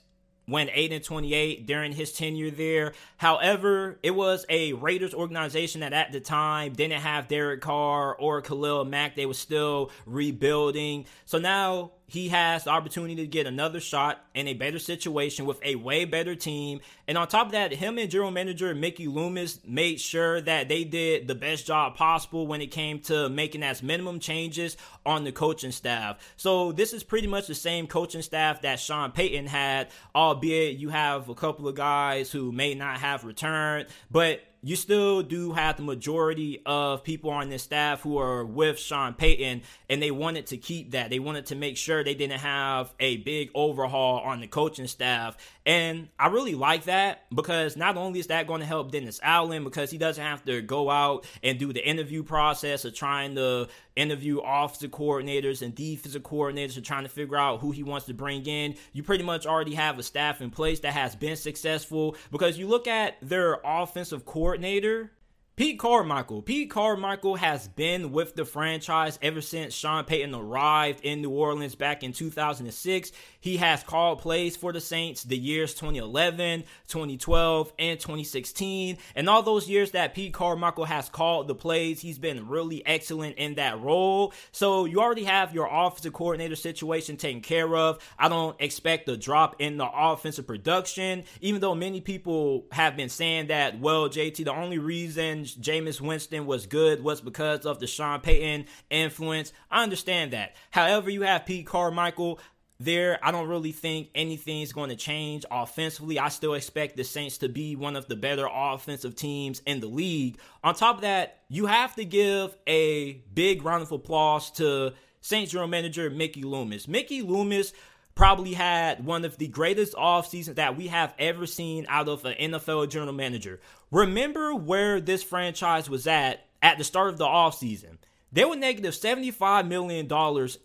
went 0.49 0.69
8 0.73 0.91
and 0.91 1.03
28 1.03 1.65
during 1.65 1.91
his 1.91 2.11
tenure 2.11 2.51
there. 2.51 2.93
However, 3.17 3.99
it 4.03 4.11
was 4.11 4.45
a 4.49 4.73
Raiders 4.73 5.13
organization 5.13 5.81
that 5.81 5.93
at 5.93 6.11
the 6.11 6.19
time 6.19 6.73
didn't 6.73 7.01
have 7.01 7.27
Derek 7.27 7.61
Carr 7.61 8.15
or 8.15 8.41
Khalil 8.41 8.85
Mack. 8.85 9.15
They 9.15 9.25
were 9.25 9.33
still 9.33 9.91
rebuilding. 10.05 11.05
So 11.25 11.37
now 11.37 11.91
he 12.09 12.29
has 12.29 12.63
the 12.63 12.71
opportunity 12.71 13.15
to 13.17 13.27
get 13.27 13.45
another 13.45 13.79
shot 13.79 14.23
in 14.33 14.47
a 14.47 14.53
better 14.53 14.79
situation 14.79 15.45
with 15.45 15.59
a 15.63 15.75
way 15.75 16.05
better 16.05 16.35
team. 16.35 16.81
And 17.07 17.17
on 17.17 17.27
top 17.27 17.47
of 17.47 17.51
that, 17.51 17.71
him 17.71 17.97
and 17.97 18.09
general 18.09 18.31
manager 18.31 18.73
Mickey 18.73 19.07
Loomis 19.07 19.59
made 19.65 19.99
sure 19.99 20.41
that 20.41 20.69
they 20.69 20.83
did 20.83 21.27
the 21.27 21.35
best 21.35 21.67
job 21.67 21.95
possible 21.95 22.47
when 22.47 22.61
it 22.61 22.71
came 22.71 22.99
to 23.01 23.29
making 23.29 23.63
as 23.63 23.83
minimum 23.83 24.19
changes 24.19 24.75
on 25.05 25.23
the 25.23 25.31
coaching 25.31 25.71
staff. 25.71 26.17
So 26.35 26.71
this 26.71 26.93
is 26.93 27.03
pretty 27.03 27.27
much 27.27 27.47
the 27.47 27.55
same 27.55 27.87
coaching 27.87 28.23
staff 28.23 28.61
that 28.63 28.79
Sean 28.79 29.11
Payton 29.11 29.45
had, 29.45 29.89
albeit 30.15 30.77
you 30.77 30.89
have 30.89 31.29
a 31.29 31.35
couple 31.35 31.67
of 31.67 31.75
guys 31.75 32.31
who 32.31 32.51
may 32.51 32.73
not 32.73 32.97
have 32.99 33.23
returned, 33.23 33.87
but 34.09 34.41
you 34.61 34.75
still 34.75 35.21
do 35.23 35.53
have 35.53 35.77
the 35.77 35.83
majority 35.83 36.61
of 36.65 37.03
people 37.03 37.29
on 37.29 37.49
this 37.49 37.63
staff 37.63 38.01
who 38.01 38.17
are 38.17 38.43
with 38.43 38.77
Sean 38.77 39.13
Payton, 39.13 39.61
and 39.89 40.01
they 40.01 40.11
wanted 40.11 40.47
to 40.47 40.57
keep 40.57 40.91
that. 40.91 41.09
They 41.09 41.19
wanted 41.19 41.47
to 41.47 41.55
make 41.55 41.77
sure 41.77 42.03
they 42.03 42.13
didn't 42.13 42.39
have 42.39 42.93
a 42.99 43.17
big 43.17 43.51
overhaul 43.55 44.19
on 44.19 44.41
the 44.41 44.47
coaching 44.47 44.87
staff. 44.87 45.37
And 45.65 46.09
I 46.19 46.27
really 46.27 46.55
like 46.55 46.85
that 46.85 47.25
because 47.33 47.77
not 47.77 47.95
only 47.95 48.19
is 48.19 48.27
that 48.27 48.47
going 48.47 48.59
to 48.61 48.65
help 48.65 48.91
Dennis 48.91 49.19
Allen 49.23 49.63
because 49.63 49.91
he 49.91 49.97
doesn't 49.97 50.23
have 50.23 50.43
to 50.45 50.61
go 50.61 50.89
out 50.89 51.25
and 51.43 51.57
do 51.57 51.71
the 51.71 51.87
interview 51.87 52.23
process 52.23 52.83
of 52.85 52.93
trying 52.95 53.35
to 53.35 53.67
interview 53.99 54.39
offensive 54.39 54.91
coordinators 54.91 55.61
and 55.61 55.75
defensive 55.75 56.23
coordinators 56.23 56.77
and 56.77 56.85
trying 56.85 57.03
to 57.03 57.09
figure 57.09 57.37
out 57.37 57.59
who 57.59 57.71
he 57.71 57.83
wants 57.83 58.05
to 58.07 58.13
bring 58.13 58.45
in. 58.45 58.75
You 58.93 59.03
pretty 59.03 59.23
much 59.23 59.45
already 59.45 59.75
have 59.75 59.99
a 59.99 60.03
staff 60.03 60.41
in 60.41 60.49
place 60.49 60.79
that 60.81 60.93
has 60.93 61.15
been 61.15 61.35
successful 61.35 62.15
because 62.31 62.57
you 62.57 62.67
look 62.67 62.87
at 62.87 63.17
their 63.21 63.59
offensive 63.63 64.25
coordinator 64.25 65.11
Pete 65.59 65.77
Carmichael. 65.77 66.41
Pete 66.41 66.69
Carmichael 66.69 67.35
has 67.35 67.67
been 67.67 68.13
with 68.13 68.33
the 68.33 68.45
franchise 68.45 69.19
ever 69.21 69.41
since 69.41 69.73
Sean 69.73 70.05
Payton 70.05 70.33
arrived 70.33 71.03
in 71.03 71.21
New 71.21 71.31
Orleans 71.31 71.75
back 71.75 72.01
in 72.01 72.13
2006. 72.13 73.11
He 73.41 73.57
has 73.57 73.83
called 73.83 74.19
plays 74.19 74.55
for 74.55 74.71
the 74.71 74.79
Saints 74.79 75.23
the 75.23 75.37
years 75.37 75.73
2011, 75.73 76.63
2012, 76.87 77.73
and 77.77 77.99
2016. 77.99 78.99
And 79.15 79.29
all 79.29 79.43
those 79.43 79.67
years 79.67 79.91
that 79.91 80.15
Pete 80.15 80.33
Carmichael 80.33 80.85
has 80.85 81.09
called 81.09 81.49
the 81.49 81.55
plays, 81.55 81.99
he's 81.99 82.19
been 82.19 82.47
really 82.47 82.85
excellent 82.85 83.35
in 83.35 83.55
that 83.55 83.81
role. 83.81 84.33
So 84.53 84.85
you 84.85 85.01
already 85.01 85.25
have 85.25 85.53
your 85.53 85.67
offensive 85.69 86.13
coordinator 86.13 86.55
situation 86.55 87.17
taken 87.17 87.41
care 87.41 87.75
of. 87.75 87.99
I 88.17 88.29
don't 88.29 88.55
expect 88.61 89.09
a 89.09 89.17
drop 89.17 89.57
in 89.59 89.75
the 89.75 89.89
offensive 89.93 90.47
production, 90.47 91.25
even 91.41 91.59
though 91.59 91.75
many 91.75 91.99
people 91.99 92.65
have 92.71 92.95
been 92.95 93.09
saying 93.09 93.47
that, 93.47 93.77
well, 93.81 94.07
JT, 94.07 94.45
the 94.45 94.53
only 94.53 94.79
reason 94.79 95.48
Jameis 95.55 96.01
Winston 96.01 96.45
was 96.45 96.65
good 96.65 97.03
was 97.03 97.21
because 97.21 97.65
of 97.65 97.79
the 97.79 97.87
Sean 97.87 98.21
Payton 98.21 98.65
influence. 98.89 99.53
I 99.69 99.83
understand 99.83 100.33
that. 100.33 100.55
However, 100.71 101.09
you 101.09 101.21
have 101.23 101.45
Pete 101.45 101.65
Carmichael 101.65 102.39
there. 102.79 103.19
I 103.21 103.31
don't 103.31 103.47
really 103.47 103.71
think 103.71 104.09
anything's 104.15 104.71
going 104.71 104.89
to 104.89 104.95
change 104.95 105.45
offensively. 105.51 106.17
I 106.17 106.29
still 106.29 106.53
expect 106.53 106.97
the 106.97 107.03
Saints 107.03 107.37
to 107.39 107.49
be 107.49 107.75
one 107.75 107.95
of 107.95 108.07
the 108.07 108.15
better 108.15 108.47
offensive 108.51 109.15
teams 109.15 109.61
in 109.65 109.79
the 109.79 109.87
league. 109.87 110.37
On 110.63 110.73
top 110.73 110.95
of 110.95 111.01
that, 111.01 111.39
you 111.49 111.65
have 111.65 111.95
to 111.95 112.05
give 112.05 112.55
a 112.67 113.13
big 113.33 113.63
round 113.63 113.83
of 113.83 113.91
applause 113.91 114.51
to 114.51 114.93
Saints 115.21 115.51
general 115.51 115.67
manager 115.67 116.09
Mickey 116.09 116.43
Loomis. 116.43 116.87
Mickey 116.87 117.21
Loomis 117.21 117.73
probably 118.19 118.51
had 118.51 119.05
one 119.05 119.23
of 119.23 119.37
the 119.37 119.47
greatest 119.47 119.95
off 119.95 120.27
seasons 120.27 120.57
that 120.57 120.75
we 120.75 120.87
have 120.87 121.15
ever 121.17 121.45
seen 121.45 121.85
out 121.87 122.09
of 122.09 122.25
an 122.25 122.33
NFL 122.37 122.89
general 122.89 123.13
manager. 123.13 123.61
Remember 123.91 124.53
where 124.53 124.99
this 124.99 125.23
franchise 125.23 125.89
was 125.89 126.05
at 126.05 126.45
at 126.61 126.77
the 126.77 126.83
start 126.83 127.07
of 127.07 127.17
the 127.17 127.23
offseason. 127.23 127.97
They 128.33 128.43
were 128.43 128.57
negative 128.57 128.93
$75 128.93 129.69
million 129.69 130.05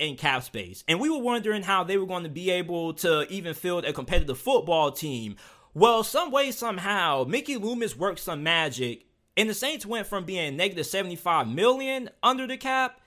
in 0.01 0.17
cap 0.17 0.43
space. 0.43 0.83
And 0.89 0.99
we 0.99 1.09
were 1.09 1.21
wondering 1.21 1.63
how 1.63 1.85
they 1.85 1.97
were 1.97 2.09
going 2.09 2.25
to 2.25 2.29
be 2.29 2.51
able 2.51 2.93
to 2.95 3.25
even 3.31 3.55
field 3.55 3.85
a 3.85 3.93
competitive 3.93 4.37
football 4.37 4.91
team. 4.91 5.37
Well, 5.75 6.03
some 6.03 6.33
way, 6.33 6.51
somehow, 6.51 7.25
Mickey 7.29 7.57
Loomis 7.57 7.97
worked 7.97 8.19
some 8.19 8.43
magic. 8.43 9.07
And 9.37 9.49
the 9.49 9.55
Saints 9.55 9.87
went 9.87 10.09
from 10.09 10.25
being 10.25 10.57
negative 10.57 10.87
75 10.87 11.47
million 11.47 12.11
under 12.21 12.49
the 12.49 12.57
cap 12.57 13.01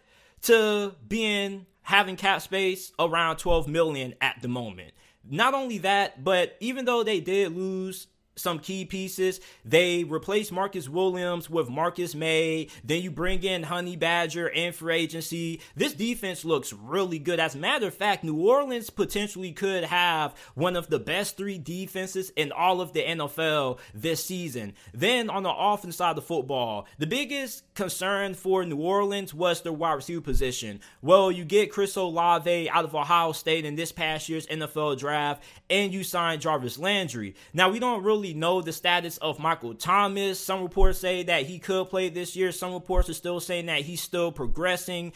to 0.43 0.95
being 1.05 1.65
having 1.87 2.17
cap 2.17 2.41
space 2.41 2.91
around 2.99 3.37
12 3.37 3.65
million 3.69 4.13
at 4.19 4.35
the 4.41 4.47
moment. 4.49 4.91
Not 5.23 5.53
only 5.53 5.77
that, 5.77 6.21
but 6.21 6.57
even 6.59 6.83
though 6.83 7.01
they 7.01 7.21
did 7.21 7.55
lose 7.55 8.07
some 8.37 8.59
key 8.59 8.85
pieces. 8.85 9.41
They 9.65 10.03
replace 10.03 10.51
Marcus 10.51 10.87
Williams 10.87 11.49
with 11.49 11.69
Marcus 11.69 12.15
Maye. 12.15 12.69
Then 12.83 13.01
you 13.01 13.11
bring 13.11 13.43
in 13.43 13.63
Honey 13.63 13.95
Badger 13.95 14.49
and 14.49 14.73
free 14.73 14.95
agency. 14.95 15.59
This 15.75 15.93
defense 15.93 16.45
looks 16.45 16.71
really 16.71 17.19
good. 17.19 17.39
As 17.39 17.55
a 17.55 17.57
matter 17.57 17.87
of 17.87 17.93
fact, 17.93 18.23
New 18.23 18.37
Orleans 18.37 18.89
potentially 18.89 19.51
could 19.51 19.83
have 19.83 20.35
one 20.55 20.75
of 20.75 20.87
the 20.89 20.99
best 20.99 21.37
three 21.37 21.57
defenses 21.57 22.31
in 22.35 22.51
all 22.51 22.79
of 22.79 22.93
the 22.93 23.03
NFL 23.03 23.79
this 23.93 24.23
season. 24.23 24.73
Then 24.93 25.29
on 25.29 25.43
the 25.43 25.53
offense 25.53 25.97
side 25.97 26.17
of 26.17 26.25
football, 26.25 26.87
the 26.97 27.07
biggest 27.07 27.63
concern 27.73 28.33
for 28.33 28.63
New 28.65 28.77
Orleans 28.77 29.33
was 29.33 29.61
their 29.61 29.73
wide 29.73 29.93
receiver 29.93 30.21
position. 30.21 30.79
Well, 31.01 31.31
you 31.31 31.43
get 31.45 31.71
Chris 31.71 31.95
Olave 31.95 32.69
out 32.69 32.85
of 32.85 32.95
Ohio 32.95 33.31
State 33.31 33.65
in 33.65 33.75
this 33.75 33.91
past 33.91 34.29
year's 34.29 34.47
NFL 34.47 34.97
draft, 34.97 35.43
and 35.69 35.93
you 35.93 36.03
sign 36.03 36.39
Jarvis 36.39 36.77
Landry. 36.77 37.35
Now, 37.53 37.69
we 37.69 37.79
don't 37.79 38.03
really 38.03 38.26
really 38.27 38.39
know 38.39 38.61
the 38.61 38.73
status 38.73 39.17
of 39.17 39.39
Michael 39.39 39.73
Thomas. 39.73 40.39
Some 40.39 40.61
reports 40.61 40.99
say 40.99 41.23
that 41.23 41.45
he 41.45 41.59
could 41.59 41.89
play 41.89 42.09
this 42.09 42.35
year. 42.35 42.51
Some 42.51 42.73
reports 42.73 43.09
are 43.09 43.13
still 43.13 43.39
saying 43.39 43.67
that 43.67 43.81
he's 43.81 44.01
still 44.01 44.31
progressing. 44.31 45.13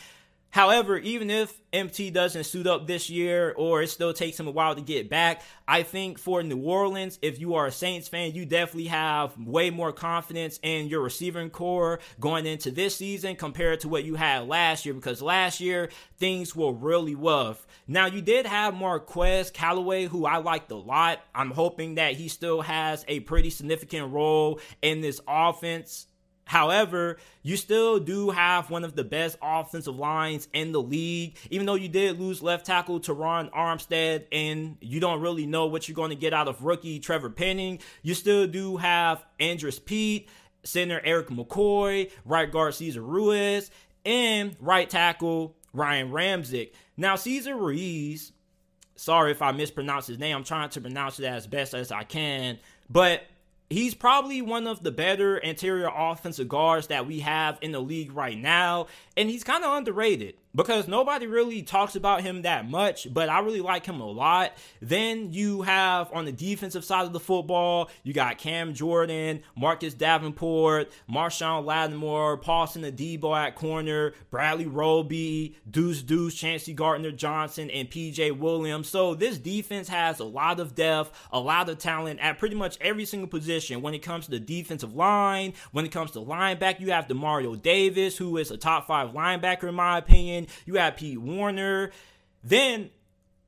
However, 0.51 0.97
even 0.97 1.29
if 1.29 1.61
MT 1.71 2.11
doesn't 2.11 2.43
suit 2.43 2.67
up 2.67 2.85
this 2.85 3.09
year 3.09 3.53
or 3.55 3.81
it 3.81 3.87
still 3.87 4.13
takes 4.13 4.37
him 4.37 4.47
a 4.47 4.51
while 4.51 4.75
to 4.75 4.81
get 4.81 5.09
back, 5.09 5.41
I 5.65 5.83
think 5.83 6.19
for 6.19 6.43
New 6.43 6.61
Orleans, 6.61 7.17
if 7.21 7.39
you 7.39 7.55
are 7.55 7.67
a 7.67 7.71
Saints 7.71 8.09
fan, 8.09 8.33
you 8.33 8.45
definitely 8.45 8.87
have 8.87 9.37
way 9.37 9.69
more 9.69 9.93
confidence 9.93 10.59
in 10.61 10.87
your 10.87 11.01
receiving 11.01 11.49
core 11.49 11.99
going 12.19 12.45
into 12.45 12.69
this 12.69 12.97
season 12.97 13.37
compared 13.37 13.79
to 13.81 13.87
what 13.87 14.03
you 14.03 14.15
had 14.15 14.49
last 14.49 14.85
year 14.85 14.93
because 14.93 15.21
last 15.21 15.61
year 15.61 15.89
things 16.17 16.53
were 16.53 16.73
really 16.73 17.15
rough. 17.15 17.65
Now, 17.87 18.07
you 18.07 18.21
did 18.21 18.45
have 18.45 18.73
Marquez 18.73 19.51
Callaway, 19.51 20.05
who 20.05 20.25
I 20.25 20.37
liked 20.37 20.69
a 20.71 20.75
lot. 20.75 21.21
I'm 21.33 21.51
hoping 21.51 21.95
that 21.95 22.15
he 22.15 22.27
still 22.27 22.61
has 22.61 23.05
a 23.07 23.21
pretty 23.21 23.51
significant 23.51 24.11
role 24.11 24.59
in 24.81 24.99
this 24.99 25.21
offense 25.27 26.07
However, 26.45 27.17
you 27.43 27.55
still 27.55 27.99
do 27.99 28.29
have 28.29 28.69
one 28.69 28.83
of 28.83 28.95
the 28.95 29.03
best 29.03 29.37
offensive 29.41 29.95
lines 29.95 30.47
in 30.53 30.71
the 30.71 30.81
league. 30.81 31.37
Even 31.49 31.65
though 31.65 31.75
you 31.75 31.87
did 31.87 32.19
lose 32.19 32.41
left 32.41 32.65
tackle 32.65 32.99
Terron 32.99 33.49
Armstead 33.51 34.25
and 34.31 34.77
you 34.81 34.99
don't 34.99 35.21
really 35.21 35.45
know 35.45 35.67
what 35.67 35.87
you're 35.87 35.95
going 35.95 36.09
to 36.09 36.15
get 36.15 36.33
out 36.33 36.47
of 36.47 36.63
rookie 36.63 36.99
Trevor 36.99 37.29
Penning, 37.29 37.79
you 38.01 38.13
still 38.13 38.47
do 38.47 38.77
have 38.77 39.23
Andrus 39.39 39.79
Peat, 39.79 40.27
center 40.63 40.99
Erik 41.03 41.27
McCoy, 41.27 42.11
right 42.25 42.51
guard 42.51 42.73
Cesar 42.73 43.01
Ruiz, 43.01 43.71
and 44.05 44.55
right 44.59 44.89
tackle 44.89 45.55
Ryan 45.73 46.11
Ramczyk. 46.11 46.71
Now, 46.97 47.15
Cesar 47.15 47.55
Ruiz 47.55 48.33
Sorry 49.01 49.31
if 49.31 49.41
I 49.41 49.51
mispronounce 49.51 50.05
his 50.05 50.19
name. 50.19 50.37
I'm 50.37 50.43
trying 50.43 50.69
to 50.69 50.79
pronounce 50.79 51.19
it 51.19 51.25
as 51.25 51.47
best 51.47 51.73
as 51.73 51.91
I 51.91 52.03
can. 52.03 52.59
But 52.87 53.23
he's 53.71 53.93
probably 53.93 54.41
one 54.41 54.67
of 54.67 54.83
the 54.83 54.91
better 54.91 55.37
interior 55.37 55.89
offensive 55.93 56.47
guards 56.47 56.87
that 56.87 57.07
we 57.07 57.19
have 57.19 57.57
in 57.61 57.71
the 57.71 57.79
league 57.79 58.13
right 58.13 58.37
now. 58.37 58.87
And 59.15 59.29
he's 59.29 59.43
kind 59.43 59.63
of 59.63 59.73
underrated 59.73 60.35
because 60.53 60.87
nobody 60.87 61.27
really 61.27 61.61
talks 61.61 61.95
about 61.95 62.21
him 62.21 62.41
that 62.41 62.69
much, 62.69 63.07
but 63.13 63.29
I 63.29 63.39
really 63.39 63.61
like 63.61 63.85
him 63.85 64.01
a 64.01 64.09
lot. 64.09 64.53
Then 64.81 65.31
you 65.31 65.61
have 65.61 66.11
on 66.13 66.25
the 66.25 66.31
defensive 66.31 66.83
side 66.83 67.05
of 67.05 67.13
the 67.13 67.19
football, 67.19 67.89
you 68.03 68.13
got 68.13 68.37
Cam 68.37 68.73
Jordan, 68.73 69.41
Marcus 69.55 69.93
Davenport, 69.93 70.91
Marshon 71.09 71.65
Lattimore, 71.65 72.37
Paulson 72.37 72.83
Adebo 72.83 73.35
at 73.37 73.55
corner, 73.55 74.13
Bradley 74.29 74.67
Roby, 74.67 75.55
Deuce 75.69 76.01
Deuce, 76.01 76.35
Chauncey 76.35 76.73
Gardner 76.73 77.11
Johnson, 77.11 77.69
and 77.69 77.89
PJ 77.89 78.37
Williams. 78.37 78.89
So 78.89 79.15
this 79.15 79.37
defense 79.37 79.87
has 79.89 80.19
a 80.19 80.25
lot 80.25 80.59
of 80.59 80.75
depth, 80.75 81.11
a 81.31 81.39
lot 81.39 81.69
of 81.69 81.77
talent 81.77 82.19
at 82.19 82.39
pretty 82.39 82.55
much 82.55 82.77
every 82.81 83.05
single 83.05 83.27
position. 83.27 83.81
When 83.81 83.93
it 83.93 83.99
comes 83.99 84.25
to 84.25 84.31
the 84.31 84.39
defensive 84.39 84.95
line, 84.95 85.53
when 85.71 85.85
it 85.85 85.91
comes 85.91 86.11
to 86.11 86.19
linebacker, 86.19 86.79
you 86.81 86.91
have 86.91 87.07
Demario 87.07 87.61
Davis, 87.61 88.17
who 88.17 88.37
is 88.37 88.51
a 88.51 88.57
top 88.57 88.87
five 88.87 89.09
linebacker 89.11 89.69
in 89.69 89.75
my 89.75 89.97
opinion. 89.97 90.40
You 90.65 90.75
had 90.75 90.97
Pete 90.97 91.19
Werner. 91.19 91.91
Then 92.43 92.89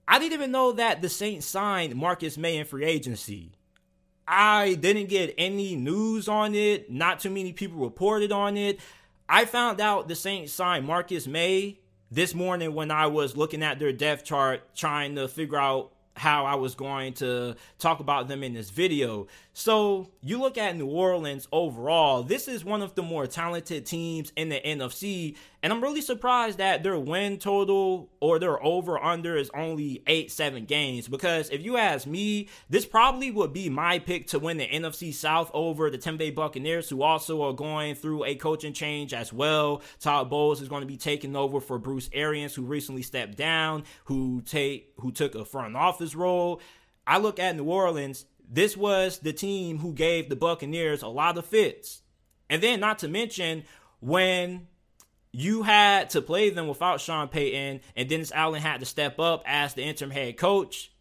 I 0.07 0.19
didn't 0.19 0.33
even 0.33 0.51
know 0.51 0.73
that 0.73 1.01
the 1.01 1.09
Saints 1.09 1.45
signed 1.45 1.95
Marcus 1.95 2.37
Maye 2.37 2.57
in 2.57 2.65
free 2.65 2.85
agency. 2.85 3.51
I 4.27 4.75
didn't 4.75 5.09
get 5.09 5.33
any 5.37 5.75
news 5.75 6.27
on 6.27 6.55
it. 6.55 6.91
Not 6.91 7.19
too 7.19 7.29
many 7.29 7.53
people 7.53 7.79
reported 7.79 8.31
on 8.31 8.57
it. 8.57 8.79
I 9.27 9.45
found 9.45 9.81
out 9.81 10.07
the 10.07 10.15
Saints 10.15 10.53
signed 10.53 10.85
Marcus 10.85 11.27
Maye 11.27 11.79
this 12.11 12.35
morning 12.35 12.73
when 12.73 12.91
I 12.91 13.07
was 13.07 13.35
looking 13.35 13.63
at 13.63 13.79
their 13.79 13.91
depth 13.91 14.23
chart, 14.23 14.75
trying 14.75 15.15
to 15.15 15.27
figure 15.27 15.57
out 15.57 15.91
how 16.15 16.45
I 16.45 16.55
was 16.55 16.75
going 16.75 17.13
to 17.15 17.55
talk 17.79 17.99
about 17.99 18.27
them 18.27 18.43
in 18.43 18.53
this 18.53 18.69
video. 18.69 19.27
So, 19.55 20.09
you 20.19 20.39
look 20.39 20.57
at 20.57 20.75
New 20.75 20.87
Orleans 20.87 21.47
overall, 21.51 22.23
this 22.23 22.47
is 22.47 22.65
one 22.65 22.81
of 22.81 22.95
the 22.95 23.03
more 23.03 23.27
talented 23.27 23.85
teams 23.85 24.33
in 24.35 24.49
the 24.49 24.59
NFC, 24.59 25.35
and 25.61 25.71
I'm 25.71 25.81
really 25.81 26.01
surprised 26.01 26.57
that 26.57 26.81
their 26.81 26.97
win 26.97 27.37
total 27.37 28.09
or 28.19 28.39
their 28.39 28.61
over 28.65 29.01
under 29.01 29.37
is 29.37 29.51
only 29.53 30.01
8 30.07 30.31
7 30.31 30.65
games 30.65 31.07
because 31.07 31.51
if 31.51 31.63
you 31.63 31.77
ask 31.77 32.07
me, 32.07 32.49
this 32.67 32.87
probably 32.87 33.29
would 33.29 33.53
be 33.53 33.69
my 33.69 33.99
pick 33.99 34.25
to 34.27 34.39
win 34.39 34.57
the 34.57 34.67
NFC 34.67 35.13
South 35.13 35.51
over 35.53 35.91
the 35.91 35.99
Tampa 35.99 36.17
Bay 36.17 36.31
Buccaneers 36.31 36.89
who 36.89 37.03
also 37.03 37.43
are 37.43 37.53
going 37.53 37.93
through 37.93 38.25
a 38.25 38.33
coaching 38.33 38.73
change 38.73 39.13
as 39.13 39.31
well. 39.31 39.83
Todd 39.99 40.31
Bowles 40.31 40.61
is 40.61 40.67
going 40.67 40.81
to 40.81 40.87
be 40.87 40.97
taking 40.97 41.35
over 41.35 41.61
for 41.61 41.77
Bruce 41.77 42.09
Arians 42.11 42.55
who 42.55 42.63
recently 42.63 43.03
stepped 43.03 43.37
down, 43.37 43.83
who 44.05 44.41
take 44.41 44.93
who 44.97 45.11
took 45.11 45.35
a 45.35 45.45
front 45.45 45.75
office 45.75 46.15
role. 46.15 46.59
I 47.05 47.17
look 47.17 47.37
at 47.37 47.55
New 47.55 47.65
Orleans 47.65 48.25
this 48.53 48.77
was 48.77 49.17
the 49.17 49.33
team 49.33 49.79
who 49.79 49.93
gave 49.93 50.29
the 50.29 50.35
Buccaneers 50.35 51.01
a 51.01 51.07
lot 51.07 51.37
of 51.39 51.45
fits. 51.45 52.03
And 52.51 52.61
then, 52.61 52.79
not 52.79 52.99
to 52.99 53.07
mention, 53.07 53.63
when 53.99 54.67
you 55.31 55.63
had 55.63 56.11
to 56.11 56.21
play 56.21 56.51
them 56.51 56.67
without 56.67 57.01
Sean 57.01 57.27
Payton 57.27 57.81
and 57.95 58.09
Dennis 58.09 58.31
Allen 58.31 58.61
had 58.61 58.79
to 58.81 58.85
step 58.85 59.19
up 59.19 59.41
as 59.47 59.73
the 59.73 59.81
interim 59.81 60.11
head 60.11 60.37
coach, 60.37 60.91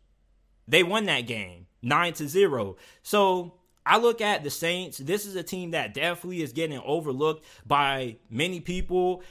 they 0.67 0.83
won 0.83 1.05
that 1.05 1.27
game 1.27 1.67
9 1.83 2.15
to 2.15 2.27
0. 2.27 2.77
So 3.03 3.59
I 3.85 3.99
look 3.99 4.23
at 4.23 4.45
the 4.45 4.51
Saints. 4.51 4.97
This 4.97 5.27
is 5.27 5.37
a 5.37 5.43
team 5.43 5.73
that 5.73 5.93
definitely 5.93 6.41
is 6.41 6.55
getting 6.55 6.81
overlooked 6.83 7.45
by 7.67 8.17
many 8.31 8.61
people. 8.61 9.23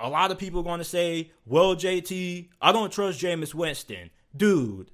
A 0.00 0.08
lot 0.08 0.32
of 0.32 0.38
people 0.38 0.58
are 0.60 0.64
going 0.64 0.78
to 0.78 0.84
say, 0.84 1.30
well, 1.46 1.76
JT, 1.76 2.48
I 2.60 2.72
don't 2.72 2.92
trust 2.92 3.20
Jameis 3.20 3.54
Winston. 3.54 4.10
Dude, 4.36 4.90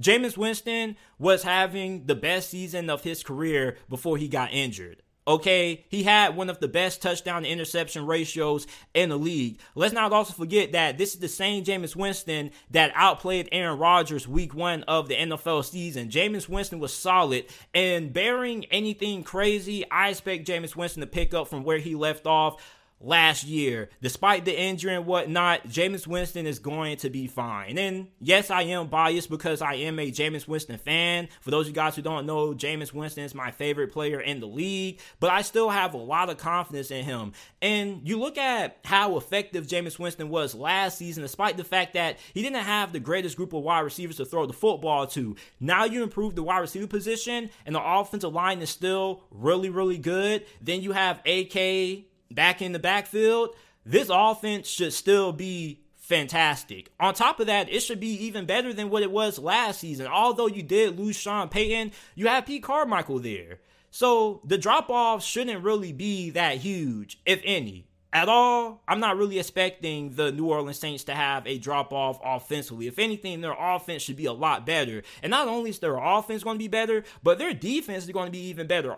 Jameis 0.00 0.36
Winston 0.36 0.96
was 1.18 1.42
having 1.42 2.06
the 2.06 2.14
best 2.14 2.50
season 2.50 2.90
of 2.90 3.04
his 3.04 3.22
career 3.22 3.76
before 3.88 4.16
he 4.16 4.28
got 4.28 4.52
injured. 4.52 5.02
Okay, 5.26 5.86
he 5.88 6.02
had 6.02 6.36
one 6.36 6.50
of 6.50 6.60
the 6.60 6.68
best 6.68 7.00
touchdown 7.00 7.44
to 7.44 7.48
interception 7.48 8.04
ratios 8.04 8.66
in 8.92 9.08
the 9.08 9.18
league. 9.18 9.58
Let's 9.74 9.94
not 9.94 10.12
also 10.12 10.34
forget 10.34 10.72
that 10.72 10.98
this 10.98 11.14
is 11.14 11.20
the 11.20 11.28
same 11.28 11.64
Jameis 11.64 11.96
Winston 11.96 12.50
that 12.72 12.92
outplayed 12.94 13.48
Aaron 13.50 13.78
Rodgers 13.78 14.28
week 14.28 14.54
one 14.54 14.82
of 14.82 15.08
the 15.08 15.14
NFL 15.14 15.64
season. 15.64 16.10
Jameis 16.10 16.46
Winston 16.46 16.78
was 16.78 16.92
solid, 16.92 17.46
and 17.72 18.12
bearing 18.12 18.66
anything 18.66 19.22
crazy, 19.22 19.90
I 19.90 20.10
expect 20.10 20.46
Jameis 20.46 20.76
Winston 20.76 21.00
to 21.00 21.06
pick 21.06 21.32
up 21.32 21.48
from 21.48 21.64
where 21.64 21.78
he 21.78 21.94
left 21.94 22.26
off 22.26 22.62
last 23.04 23.44
year. 23.44 23.88
Despite 24.00 24.44
the 24.44 24.58
injury 24.58 24.94
and 24.94 25.06
whatnot, 25.06 25.68
Jameis 25.68 26.06
Winston 26.06 26.46
is 26.46 26.58
going 26.58 26.96
to 26.98 27.10
be 27.10 27.26
fine. 27.26 27.78
And 27.78 28.08
yes, 28.20 28.50
I 28.50 28.62
am 28.62 28.88
biased 28.88 29.30
because 29.30 29.62
I 29.62 29.74
am 29.74 29.98
a 29.98 30.10
Jameis 30.10 30.48
Winston 30.48 30.78
fan. 30.78 31.28
For 31.40 31.50
those 31.50 31.66
of 31.66 31.68
you 31.68 31.74
guys 31.74 31.96
who 31.96 32.02
don't 32.02 32.26
know, 32.26 32.54
Jameis 32.54 32.92
Winston 32.92 33.24
is 33.24 33.34
my 33.34 33.50
favorite 33.50 33.92
player 33.92 34.20
in 34.20 34.40
the 34.40 34.46
league, 34.46 35.00
but 35.20 35.30
I 35.30 35.42
still 35.42 35.70
have 35.70 35.94
a 35.94 35.98
lot 35.98 36.30
of 36.30 36.38
confidence 36.38 36.90
in 36.90 37.04
him. 37.04 37.32
And 37.60 38.06
you 38.08 38.18
look 38.18 38.38
at 38.38 38.78
how 38.84 39.16
effective 39.16 39.66
Jameis 39.66 39.98
Winston 39.98 40.28
was 40.28 40.54
last 40.54 40.98
season, 40.98 41.22
despite 41.22 41.56
the 41.56 41.64
fact 41.64 41.94
that 41.94 42.18
he 42.32 42.42
didn't 42.42 42.64
have 42.64 42.92
the 42.92 43.00
greatest 43.00 43.36
group 43.36 43.52
of 43.52 43.62
wide 43.62 43.80
receivers 43.80 44.16
to 44.16 44.24
throw 44.24 44.46
the 44.46 44.52
football 44.52 45.06
to. 45.08 45.36
Now 45.60 45.84
you 45.84 46.02
improve 46.02 46.34
the 46.34 46.42
wide 46.42 46.58
receiver 46.58 46.86
position, 46.86 47.50
and 47.66 47.74
the 47.74 47.82
offensive 47.84 48.32
line 48.32 48.60
is 48.60 48.70
still 48.70 49.22
really, 49.30 49.70
really 49.70 49.98
good. 49.98 50.46
Then 50.60 50.80
you 50.80 50.92
have 50.92 51.20
AK 51.26 52.04
back 52.30 52.62
in 52.62 52.72
the 52.72 52.78
backfield, 52.78 53.54
this 53.84 54.08
offense 54.10 54.68
should 54.68 54.92
still 54.92 55.32
be 55.32 55.80
fantastic. 55.96 56.90
On 57.00 57.14
top 57.14 57.40
of 57.40 57.46
that, 57.46 57.72
it 57.72 57.80
should 57.80 58.00
be 58.00 58.24
even 58.26 58.44
better 58.44 58.72
than 58.72 58.90
what 58.90 59.02
it 59.02 59.10
was 59.10 59.38
last 59.38 59.80
season. 59.80 60.06
Although 60.06 60.48
you 60.48 60.62
did 60.62 60.98
lose 60.98 61.16
Sean 61.16 61.48
Payton, 61.48 61.92
you 62.14 62.26
have 62.26 62.46
Pete 62.46 62.62
Carmichael 62.62 63.18
there. 63.18 63.60
So 63.90 64.40
the 64.44 64.58
drop 64.58 64.90
off 64.90 65.24
shouldn't 65.24 65.62
really 65.62 65.92
be 65.92 66.30
that 66.30 66.58
huge, 66.58 67.20
if 67.24 67.40
any. 67.44 67.86
At 68.12 68.28
all, 68.28 68.82
I'm 68.86 69.00
not 69.00 69.16
really 69.16 69.40
expecting 69.40 70.10
the 70.10 70.30
New 70.30 70.46
Orleans 70.46 70.78
Saints 70.78 71.04
to 71.04 71.14
have 71.14 71.46
a 71.46 71.58
drop 71.58 71.92
off 71.92 72.20
offensively. 72.24 72.86
If 72.86 73.00
anything, 73.00 73.40
their 73.40 73.56
offense 73.58 74.02
should 74.02 74.16
be 74.16 74.26
a 74.26 74.32
lot 74.32 74.64
better. 74.64 75.02
And 75.22 75.30
not 75.30 75.48
only 75.48 75.70
is 75.70 75.80
their 75.80 75.96
offense 75.96 76.44
going 76.44 76.54
to 76.54 76.62
be 76.62 76.68
better, 76.68 77.02
but 77.24 77.38
their 77.38 77.52
defense 77.52 78.04
is 78.04 78.10
going 78.10 78.26
to 78.26 78.32
be 78.32 78.46
even 78.46 78.68
better. 78.68 78.96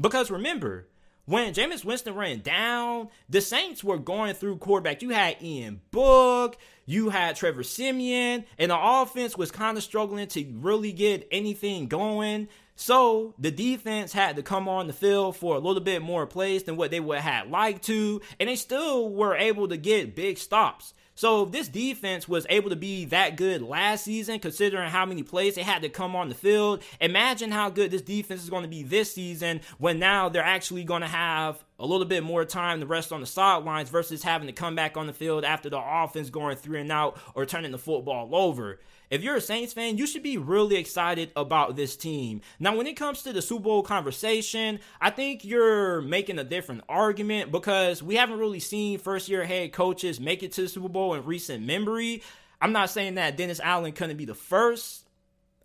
Because 0.00 0.30
remember, 0.30 0.86
when 1.26 1.54
Jameis 1.54 1.84
Winston 1.84 2.14
ran 2.14 2.40
down, 2.40 3.08
the 3.28 3.40
Saints 3.40 3.82
were 3.82 3.98
going 3.98 4.34
through 4.34 4.58
quarterback. 4.58 5.02
You 5.02 5.10
had 5.10 5.42
Ian 5.42 5.80
Book, 5.90 6.58
you 6.86 7.08
had 7.08 7.36
Trevor 7.36 7.62
Siemian, 7.62 8.44
and 8.58 8.70
the 8.70 8.78
offense 8.78 9.36
was 9.36 9.50
kind 9.50 9.78
of 9.78 9.82
struggling 9.82 10.28
to 10.28 10.44
really 10.60 10.92
get 10.92 11.26
anything 11.30 11.88
going. 11.88 12.48
So 12.76 13.34
the 13.38 13.50
defense 13.50 14.12
had 14.12 14.36
to 14.36 14.42
come 14.42 14.68
on 14.68 14.86
the 14.86 14.92
field 14.92 15.36
for 15.36 15.54
a 15.54 15.60
little 15.60 15.82
bit 15.82 16.02
more 16.02 16.26
plays 16.26 16.64
than 16.64 16.76
what 16.76 16.90
they 16.90 17.00
would 17.00 17.20
have 17.20 17.48
liked 17.48 17.84
to, 17.84 18.20
and 18.38 18.48
they 18.48 18.56
still 18.56 19.08
were 19.08 19.36
able 19.36 19.68
to 19.68 19.76
get 19.76 20.16
big 20.16 20.38
stops. 20.38 20.92
So 21.14 21.44
this 21.44 21.68
defense 21.68 22.28
was 22.28 22.46
able 22.50 22.70
to 22.70 22.76
be 22.76 23.04
that 23.06 23.36
good 23.36 23.62
last 23.62 24.04
season, 24.04 24.40
considering 24.40 24.90
how 24.90 25.06
many 25.06 25.22
plays 25.22 25.54
they 25.54 25.62
had 25.62 25.82
to 25.82 25.88
come 25.88 26.16
on 26.16 26.28
the 26.28 26.34
field. 26.34 26.82
Imagine 27.00 27.52
how 27.52 27.70
good 27.70 27.90
this 27.90 28.02
defense 28.02 28.42
is 28.42 28.50
going 28.50 28.64
to 28.64 28.68
be 28.68 28.82
this 28.82 29.12
season 29.12 29.60
when 29.78 29.98
now 29.98 30.28
they're 30.28 30.42
actually 30.42 30.84
going 30.84 31.02
to 31.02 31.08
have 31.08 31.64
a 31.78 31.86
little 31.86 32.06
bit 32.06 32.24
more 32.24 32.44
time 32.44 32.80
to 32.80 32.86
rest 32.86 33.12
on 33.12 33.20
the 33.20 33.26
sidelines 33.26 33.90
versus 33.90 34.22
having 34.22 34.46
to 34.46 34.52
come 34.52 34.74
back 34.74 34.96
on 34.96 35.06
the 35.06 35.12
field 35.12 35.44
after 35.44 35.70
the 35.70 35.80
offense 35.80 36.30
going 36.30 36.56
three 36.56 36.80
and 36.80 36.90
out 36.90 37.18
or 37.34 37.46
turning 37.46 37.72
the 37.72 37.78
football 37.78 38.34
over 38.34 38.80
if 39.10 39.22
you're 39.22 39.36
a 39.36 39.40
Saints 39.40 39.72
fan, 39.72 39.98
you 39.98 40.06
should 40.06 40.22
be 40.22 40.38
really 40.38 40.76
excited 40.76 41.30
about 41.36 41.76
this 41.76 41.96
team. 41.96 42.40
Now, 42.58 42.76
when 42.76 42.86
it 42.86 42.96
comes 42.96 43.22
to 43.22 43.32
the 43.32 43.42
Super 43.42 43.64
Bowl 43.64 43.82
conversation, 43.82 44.80
I 45.00 45.10
think 45.10 45.44
you're 45.44 46.00
making 46.00 46.38
a 46.38 46.44
different 46.44 46.84
argument 46.88 47.52
because 47.52 48.02
we 48.02 48.16
haven't 48.16 48.38
really 48.38 48.60
seen 48.60 48.98
first 48.98 49.28
year 49.28 49.44
head 49.44 49.72
coaches 49.72 50.20
make 50.20 50.42
it 50.42 50.52
to 50.52 50.62
the 50.62 50.68
Super 50.68 50.88
Bowl 50.88 51.14
in 51.14 51.24
recent 51.24 51.64
memory. 51.64 52.22
I'm 52.60 52.72
not 52.72 52.90
saying 52.90 53.16
that 53.16 53.36
Dennis 53.36 53.60
Allen 53.60 53.92
couldn't 53.92 54.16
be 54.16 54.24
the 54.24 54.34
first 54.34 55.03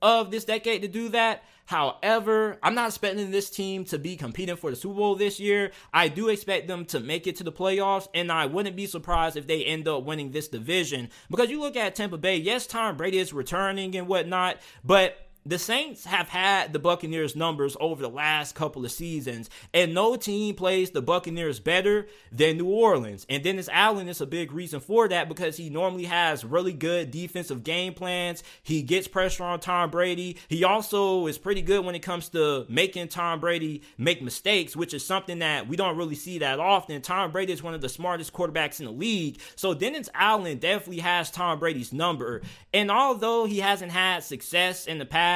of 0.01 0.31
this 0.31 0.45
decade 0.45 0.81
to 0.81 0.87
do 0.87 1.09
that. 1.09 1.43
However, 1.65 2.57
I'm 2.63 2.73
not 2.73 2.87
expecting 2.87 3.29
this 3.29 3.51
team 3.51 3.85
to 3.85 3.99
be 3.99 4.15
competing 4.15 4.55
for 4.55 4.71
the 4.71 4.75
Super 4.75 4.95
Bowl 4.95 5.15
this 5.15 5.39
year. 5.39 5.71
I 5.93 6.07
do 6.07 6.29
expect 6.29 6.67
them 6.67 6.83
to 6.85 6.99
make 6.99 7.27
it 7.27 7.35
to 7.35 7.43
the 7.43 7.51
playoffs, 7.51 8.07
and 8.15 8.31
I 8.31 8.47
wouldn't 8.47 8.75
be 8.75 8.87
surprised 8.87 9.37
if 9.37 9.45
they 9.45 9.63
end 9.63 9.87
up 9.87 10.03
winning 10.03 10.31
this 10.31 10.47
division. 10.47 11.09
Because 11.29 11.51
you 11.51 11.59
look 11.59 11.77
at 11.77 11.93
Tampa 11.93 12.17
Bay, 12.17 12.37
yes, 12.37 12.65
Tom 12.65 12.97
Brady 12.97 13.19
is 13.19 13.33
returning 13.33 13.95
and 13.95 14.07
whatnot, 14.07 14.57
but 14.83 15.28
the 15.45 15.57
Saints 15.57 16.05
have 16.05 16.29
had 16.29 16.73
the 16.73 16.79
Buccaneers 16.79 17.35
numbers 17.35 17.77
over 17.79 18.01
the 18.01 18.09
last 18.09 18.55
couple 18.55 18.83
of 18.83 18.91
seasons, 18.91 19.49
and 19.73 19.93
no 19.93 20.15
team 20.17 20.53
plays 20.55 20.91
the 20.91 21.01
Buccaneers 21.01 21.59
better 21.59 22.07
than 22.31 22.57
New 22.57 22.67
Orleans. 22.67 23.25
And 23.29 23.41
Dennis 23.41 23.69
Allen 23.71 24.09
is 24.09 24.19
a 24.19 24.25
big 24.25 24.51
reason 24.51 24.79
for 24.79 25.07
that 25.07 25.29
because 25.29 25.55
he 25.55 25.69
normally 25.69 26.05
has 26.05 26.43
really 26.43 26.73
good 26.73 27.09
defensive 27.11 27.63
game 27.63 27.93
plans. 27.93 28.43
He 28.63 28.81
gets 28.81 29.07
pressure 29.07 29.43
on 29.43 29.61
Tom 29.61 29.89
Brady. 29.89 30.37
He 30.49 30.63
also 30.63 31.27
is 31.27 31.37
pretty 31.37 31.61
good 31.61 31.85
when 31.85 31.95
it 31.95 31.99
comes 31.99 32.29
to 32.29 32.65
making 32.67 33.07
Tom 33.07 33.39
Brady 33.39 33.83
make 33.97 34.21
mistakes, 34.21 34.75
which 34.75 34.93
is 34.93 35.05
something 35.05 35.39
that 35.39 35.67
we 35.67 35.77
don't 35.77 35.97
really 35.97 36.15
see 36.15 36.39
that 36.39 36.59
often. 36.59 37.01
Tom 37.01 37.31
Brady 37.31 37.53
is 37.53 37.63
one 37.63 37.73
of 37.73 37.81
the 37.81 37.89
smartest 37.89 38.33
quarterbacks 38.33 38.79
in 38.79 38.85
the 38.85 38.91
league. 38.91 39.39
So 39.55 39.73
Dennis 39.73 40.09
Allen 40.13 40.57
definitely 40.57 40.99
has 40.99 41.31
Tom 41.31 41.59
Brady's 41.59 41.93
number. 41.93 42.41
And 42.73 42.91
although 42.91 43.45
he 43.45 43.59
hasn't 43.59 43.91
had 43.91 44.23
success 44.23 44.85
in 44.85 44.99
the 44.99 45.05
past, 45.05 45.28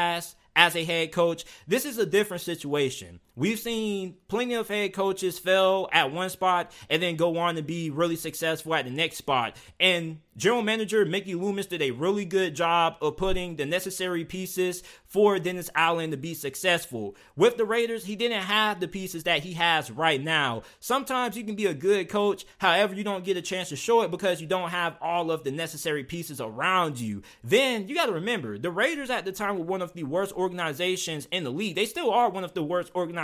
as 0.55 0.75
a 0.75 0.83
head 0.83 1.11
coach. 1.11 1.45
This 1.67 1.85
is 1.85 1.97
a 1.97 2.05
different 2.05 2.41
situation. 2.41 3.19
We've 3.35 3.57
seen 3.57 4.17
plenty 4.27 4.53
of 4.53 4.67
head 4.67 4.93
coaches 4.93 5.39
fail 5.39 5.89
at 5.91 6.11
one 6.11 6.29
spot 6.29 6.71
and 6.87 7.01
then 7.01 7.15
go 7.15 7.39
on 7.39 7.55
to 7.55 7.63
be 7.63 7.89
really 7.89 8.15
successful 8.15 8.75
at 8.75 8.85
the 8.85 8.91
next 8.91 9.17
spot. 9.17 9.57
And 9.79 10.19
general 10.37 10.61
manager 10.61 11.03
Mickey 11.03 11.33
Loomis 11.33 11.65
did 11.65 11.81
a 11.81 11.91
really 11.91 12.25
good 12.25 12.55
job 12.55 12.97
of 13.01 13.17
putting 13.17 13.55
the 13.55 13.65
necessary 13.65 14.23
pieces 14.23 14.83
for 15.05 15.39
Dennis 15.39 15.71
Allen 15.73 16.11
to 16.11 16.17
be 16.17 16.35
successful. 16.35 17.15
With 17.35 17.57
the 17.57 17.65
Raiders, 17.65 18.05
he 18.05 18.15
didn't 18.15 18.43
have 18.43 18.79
the 18.79 18.87
pieces 18.87 19.23
that 19.23 19.41
he 19.41 19.53
has 19.53 19.89
right 19.89 20.21
now. 20.21 20.61
Sometimes 20.79 21.35
you 21.35 21.43
can 21.43 21.55
be 21.55 21.65
a 21.65 21.73
good 21.73 22.09
coach, 22.09 22.45
however, 22.59 22.93
you 22.93 23.03
don't 23.03 23.25
get 23.25 23.37
a 23.37 23.41
chance 23.41 23.69
to 23.69 23.75
show 23.75 24.03
it 24.03 24.11
because 24.11 24.41
you 24.41 24.47
don't 24.47 24.69
have 24.69 24.95
all 25.01 25.31
of 25.31 25.43
the 25.43 25.51
necessary 25.51 26.03
pieces 26.03 26.39
around 26.39 26.99
you. 26.99 27.23
Then 27.43 27.87
you 27.87 27.95
got 27.95 28.07
to 28.07 28.13
remember, 28.13 28.59
the 28.59 28.71
Raiders 28.71 29.09
at 29.09 29.25
the 29.25 29.31
time 29.31 29.57
were 29.57 29.65
one 29.65 29.81
of 29.81 29.93
the 29.93 30.03
worst 30.03 30.33
organizations 30.33 31.27
in 31.31 31.43
the 31.43 31.51
league. 31.51 31.75
They 31.75 31.87
still 31.87 32.11
are 32.11 32.29
one 32.29 32.43
of 32.43 32.53
the 32.53 32.63
worst 32.63 32.91
organizations 32.93 33.22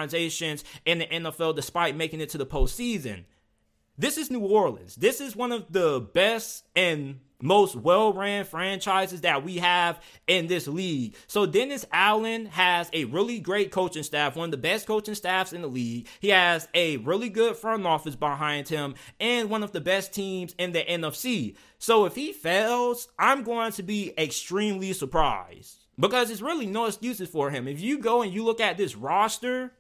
in 0.86 1.00
the 1.00 1.06
NFL 1.06 1.56
despite 1.56 1.96
making 1.96 2.22
it 2.22 2.30
to 2.30 2.38
the 2.38 2.46
postseason. 2.46 3.26
This 3.98 4.18
is 4.18 4.32
New 4.32 4.40
Orleans. 4.40 4.96
This 4.96 5.20
is 5.20 5.36
one 5.36 5.52
of 5.52 5.72
the 5.74 6.00
best 6.00 6.66
and 6.76 7.20
most 7.42 7.76
well 7.76 8.14
ran 8.14 8.46
franchises 8.46 9.22
that 9.22 9.44
we 9.44 9.58
have 9.58 10.02
in 10.28 10.48
this 10.48 10.68
league. 10.68 11.16
So 11.28 11.46
Dennis 11.46 11.86
Allen 11.92 12.46
has 12.48 12.90
a 12.94 13.06
really 13.06 13.40
great 13.40 13.72
coaching 13.72 14.04
staff, 14.04 14.36
one 14.36 14.46
of 14.46 14.52
the 14.52 14.58
best 14.58 14.88
coaching 14.88 15.16
staffs 15.16 15.54
in 15.54 15.62
the 15.62 15.68
league. 15.68 16.08
He 16.20 16.30
has 16.30 16.68
a 16.74 16.98
really 16.98 17.30
good 17.30 17.56
front 17.56 17.86
office 17.86 18.16
behind 18.16 18.68
him 18.68 18.96
and 19.20 19.50
one 19.50 19.64
of 19.64 19.72
the 19.72 19.82
best 19.82 20.14
teams 20.14 20.54
in 20.58 20.72
the 20.72 20.84
NFC. 20.84 21.56
So 21.78 22.06
if 22.06 22.16
he 22.16 22.34
fails, 22.34 23.08
I'm 23.18 23.44
going 23.44 23.72
to 23.74 23.84
be 23.84 24.14
extremely 24.18 24.94
surprised 24.94 25.86
because 25.98 26.30
it's 26.30 26.42
really 26.42 26.66
no 26.66 26.86
excuses 26.86 27.30
for 27.30 27.52
him. 27.52 27.68
If 27.68 27.80
you 27.82 28.00
go 28.00 28.22
and 28.22 28.34
you 28.34 28.44
look 28.44 28.62
at 28.62 28.78
this 28.78 28.96
roster, 28.96 29.74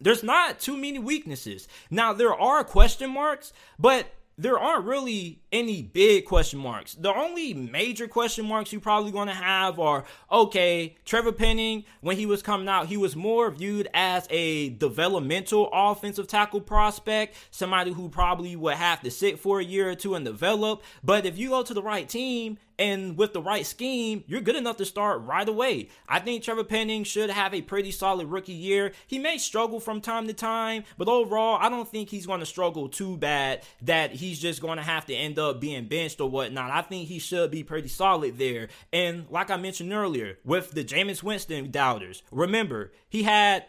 there's 0.00 0.22
not 0.22 0.60
too 0.60 0.76
many 0.76 0.98
weaknesses. 0.98 1.68
Now, 1.90 2.12
there 2.12 2.34
are 2.34 2.64
question 2.64 3.10
marks, 3.10 3.52
but 3.78 4.06
there 4.36 4.58
aren't 4.58 4.84
really 4.84 5.38
any 5.52 5.82
big 5.82 6.24
question 6.24 6.58
marks. 6.58 6.94
The 6.94 7.14
only 7.14 7.54
major 7.54 8.08
question 8.08 8.46
marks 8.46 8.72
you're 8.72 8.80
probably 8.80 9.12
going 9.12 9.28
to 9.28 9.34
have 9.34 9.78
are 9.78 10.04
okay, 10.30 10.96
Trevor 11.04 11.30
Penning, 11.30 11.84
when 12.00 12.16
he 12.16 12.26
was 12.26 12.42
coming 12.42 12.68
out, 12.68 12.86
he 12.86 12.96
was 12.96 13.14
more 13.14 13.50
viewed 13.50 13.88
as 13.94 14.26
a 14.30 14.70
developmental 14.70 15.68
offensive 15.72 16.26
tackle 16.26 16.60
prospect, 16.60 17.36
somebody 17.52 17.92
who 17.92 18.08
probably 18.08 18.56
would 18.56 18.74
have 18.74 19.00
to 19.02 19.10
sit 19.10 19.38
for 19.38 19.60
a 19.60 19.64
year 19.64 19.90
or 19.90 19.94
two 19.94 20.16
and 20.16 20.24
develop. 20.24 20.82
But 21.04 21.26
if 21.26 21.38
you 21.38 21.50
go 21.50 21.62
to 21.62 21.74
the 21.74 21.82
right 21.82 22.08
team 22.08 22.58
and 22.78 23.16
with 23.16 23.32
the 23.32 23.42
right 23.42 23.64
scheme, 23.64 24.24
you're 24.26 24.40
good 24.40 24.56
enough 24.56 24.76
to 24.78 24.84
start 24.84 25.22
right 25.22 25.48
away. 25.48 25.88
I 26.08 26.20
think 26.20 26.42
Trevor 26.42 26.64
Penning 26.64 27.04
should 27.04 27.30
have 27.30 27.54
a 27.54 27.62
pretty 27.62 27.90
solid 27.90 28.26
rookie 28.26 28.52
year. 28.52 28.92
He 29.06 29.18
may 29.18 29.38
struggle 29.38 29.80
from 29.80 30.00
time 30.00 30.26
to 30.26 30.32
time, 30.32 30.84
but 30.98 31.08
overall, 31.08 31.58
I 31.60 31.68
don't 31.68 31.88
think 31.88 32.08
he's 32.08 32.26
going 32.26 32.40
to 32.40 32.46
struggle 32.46 32.88
too 32.88 33.16
bad 33.16 33.62
that 33.82 34.12
he's 34.12 34.38
just 34.38 34.60
going 34.60 34.78
to 34.78 34.82
have 34.82 35.06
to 35.06 35.14
end 35.14 35.38
up 35.38 35.60
being 35.60 35.86
benched 35.86 36.20
or 36.20 36.28
whatnot. 36.28 36.70
I 36.70 36.82
think 36.82 37.08
he 37.08 37.18
should 37.18 37.50
be 37.50 37.62
pretty 37.62 37.88
solid 37.88 38.38
there. 38.38 38.68
And 38.92 39.26
like 39.30 39.50
I 39.50 39.56
mentioned 39.56 39.92
earlier, 39.92 40.38
with 40.44 40.72
the 40.72 40.84
Jameis 40.84 41.22
Winston 41.22 41.70
doubters, 41.70 42.22
remember, 42.30 42.92
he 43.08 43.22
had 43.22 43.66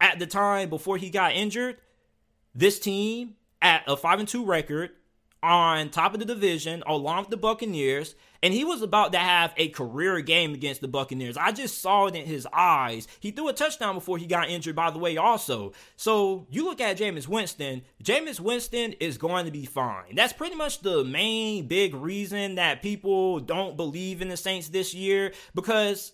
at 0.00 0.18
the 0.18 0.26
time 0.26 0.68
before 0.68 0.96
he 0.96 1.10
got 1.10 1.32
injured, 1.32 1.76
this 2.54 2.78
team 2.78 3.36
at 3.60 3.84
a 3.86 3.96
5 3.96 4.18
and 4.18 4.28
2 4.28 4.44
record 4.44 4.90
on 5.42 5.90
top 5.90 6.14
of 6.14 6.20
the 6.20 6.26
division 6.26 6.82
along 6.86 7.22
with 7.22 7.30
the 7.30 7.36
Buccaneers, 7.36 8.14
and 8.42 8.52
he 8.52 8.64
was 8.64 8.82
about 8.82 9.12
to 9.12 9.18
have 9.18 9.54
a 9.56 9.68
career 9.68 10.20
game 10.20 10.54
against 10.54 10.80
the 10.80 10.88
Buccaneers. 10.88 11.36
I 11.36 11.52
just 11.52 11.80
saw 11.80 12.06
it 12.06 12.16
in 12.16 12.26
his 12.26 12.46
eyes. 12.52 13.06
He 13.20 13.30
threw 13.30 13.48
a 13.48 13.52
touchdown 13.52 13.94
before 13.94 14.18
he 14.18 14.26
got 14.26 14.50
injured, 14.50 14.74
by 14.74 14.90
the 14.90 14.98
way, 14.98 15.16
also. 15.16 15.72
So 15.96 16.46
you 16.50 16.64
look 16.64 16.80
at 16.80 16.98
Jameis 16.98 17.28
Winston, 17.28 17.82
Jameis 18.02 18.40
Winston 18.40 18.94
is 18.94 19.18
going 19.18 19.44
to 19.44 19.52
be 19.52 19.64
fine. 19.64 20.14
That's 20.14 20.32
pretty 20.32 20.56
much 20.56 20.80
the 20.80 21.04
main 21.04 21.66
big 21.68 21.94
reason 21.94 22.56
that 22.56 22.82
people 22.82 23.38
don't 23.40 23.76
believe 23.76 24.22
in 24.22 24.28
the 24.28 24.36
Saints 24.36 24.68
this 24.68 24.94
year 24.94 25.32
because 25.54 26.12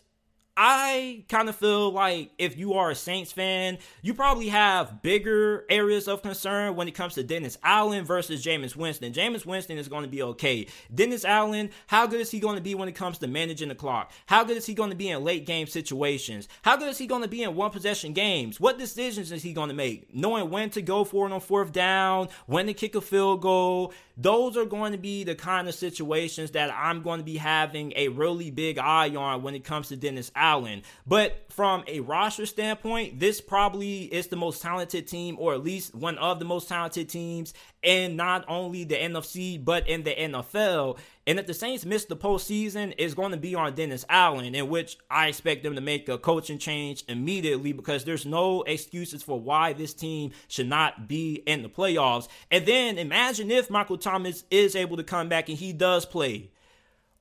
I 0.60 1.22
kind 1.28 1.48
of 1.48 1.54
feel 1.54 1.92
like 1.92 2.32
if 2.36 2.58
you 2.58 2.74
are 2.74 2.90
a 2.90 2.94
Saints 2.96 3.30
fan, 3.30 3.78
you 4.02 4.12
probably 4.12 4.48
have 4.48 5.02
bigger 5.02 5.64
areas 5.70 6.08
of 6.08 6.20
concern 6.20 6.74
when 6.74 6.88
it 6.88 6.96
comes 6.96 7.14
to 7.14 7.22
Dennis 7.22 7.56
Allen 7.62 8.04
versus 8.04 8.44
Jameis 8.44 8.74
Winston. 8.74 9.12
Jameis 9.12 9.46
Winston 9.46 9.78
is 9.78 9.86
going 9.86 10.02
to 10.02 10.10
be 10.10 10.20
okay. 10.20 10.66
Dennis 10.92 11.24
Allen, 11.24 11.70
how 11.86 12.08
good 12.08 12.20
is 12.20 12.32
he 12.32 12.40
going 12.40 12.56
to 12.56 12.60
be 12.60 12.74
when 12.74 12.88
it 12.88 12.96
comes 12.96 13.18
to 13.18 13.28
managing 13.28 13.68
the 13.68 13.76
clock? 13.76 14.10
How 14.26 14.42
good 14.42 14.56
is 14.56 14.66
he 14.66 14.74
going 14.74 14.90
to 14.90 14.96
be 14.96 15.10
in 15.10 15.22
late 15.22 15.46
game 15.46 15.68
situations? 15.68 16.48
How 16.62 16.76
good 16.76 16.88
is 16.88 16.98
he 16.98 17.06
going 17.06 17.22
to 17.22 17.28
be 17.28 17.44
in 17.44 17.54
one 17.54 17.70
possession 17.70 18.12
games? 18.12 18.58
What 18.58 18.80
decisions 18.80 19.30
is 19.30 19.44
he 19.44 19.52
going 19.52 19.68
to 19.68 19.76
make? 19.76 20.12
Knowing 20.12 20.50
when 20.50 20.70
to 20.70 20.82
go 20.82 21.04
for 21.04 21.28
it 21.28 21.32
on 21.32 21.40
fourth 21.40 21.70
down, 21.70 22.30
when 22.46 22.66
to 22.66 22.74
kick 22.74 22.96
a 22.96 23.00
field 23.00 23.42
goal. 23.42 23.92
Those 24.20 24.56
are 24.56 24.64
going 24.64 24.90
to 24.90 24.98
be 24.98 25.22
the 25.22 25.36
kind 25.36 25.68
of 25.68 25.76
situations 25.76 26.50
that 26.50 26.74
I'm 26.76 27.02
going 27.02 27.20
to 27.20 27.24
be 27.24 27.36
having 27.36 27.92
a 27.94 28.08
really 28.08 28.50
big 28.50 28.76
eye 28.76 29.14
on 29.14 29.42
when 29.42 29.54
it 29.54 29.62
comes 29.62 29.88
to 29.88 29.96
Dennis 29.96 30.32
Allen. 30.34 30.82
But 31.06 31.46
from 31.50 31.84
a 31.86 32.00
roster 32.00 32.44
standpoint, 32.44 33.20
this 33.20 33.40
probably 33.40 34.02
is 34.02 34.26
the 34.26 34.34
most 34.34 34.60
talented 34.60 35.06
team, 35.06 35.36
or 35.38 35.54
at 35.54 35.62
least 35.62 35.94
one 35.94 36.18
of 36.18 36.40
the 36.40 36.44
most 36.44 36.68
talented 36.68 37.08
teams 37.08 37.54
in 37.80 38.16
not 38.16 38.44
only 38.48 38.82
the 38.82 38.96
NFC, 38.96 39.64
but 39.64 39.88
in 39.88 40.02
the 40.02 40.10
NFL. 40.10 40.98
And 41.28 41.38
if 41.38 41.46
the 41.46 41.52
Saints 41.52 41.84
miss 41.84 42.06
the 42.06 42.16
postseason, 42.16 42.94
it's 42.96 43.12
going 43.12 43.32
to 43.32 43.36
be 43.36 43.54
on 43.54 43.74
Dennis 43.74 44.06
Allen, 44.08 44.54
in 44.54 44.70
which 44.70 44.96
I 45.10 45.26
expect 45.26 45.62
them 45.62 45.74
to 45.74 45.82
make 45.82 46.08
a 46.08 46.16
coaching 46.16 46.56
change 46.56 47.04
immediately 47.06 47.74
because 47.74 48.04
there's 48.04 48.24
no 48.24 48.62
excuses 48.62 49.22
for 49.22 49.38
why 49.38 49.74
this 49.74 49.92
team 49.92 50.30
should 50.48 50.68
not 50.68 51.06
be 51.06 51.42
in 51.46 51.62
the 51.62 51.68
playoffs. 51.68 52.28
And 52.50 52.64
then 52.64 52.96
imagine 52.96 53.50
if 53.50 53.68
Michael 53.68 53.98
Thomas 53.98 54.44
is 54.50 54.74
able 54.74 54.96
to 54.96 55.04
come 55.04 55.28
back 55.28 55.50
and 55.50 55.58
he 55.58 55.74
does 55.74 56.06
play. 56.06 56.50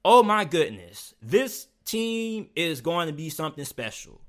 Oh 0.05 0.23
my 0.23 0.45
goodness. 0.45 1.13
This 1.21 1.67
team 1.83 2.49
is 2.55 2.79
going 2.79 3.07
to 3.07 3.13
be 3.13 3.29
something 3.29 3.65
special. 3.65 4.21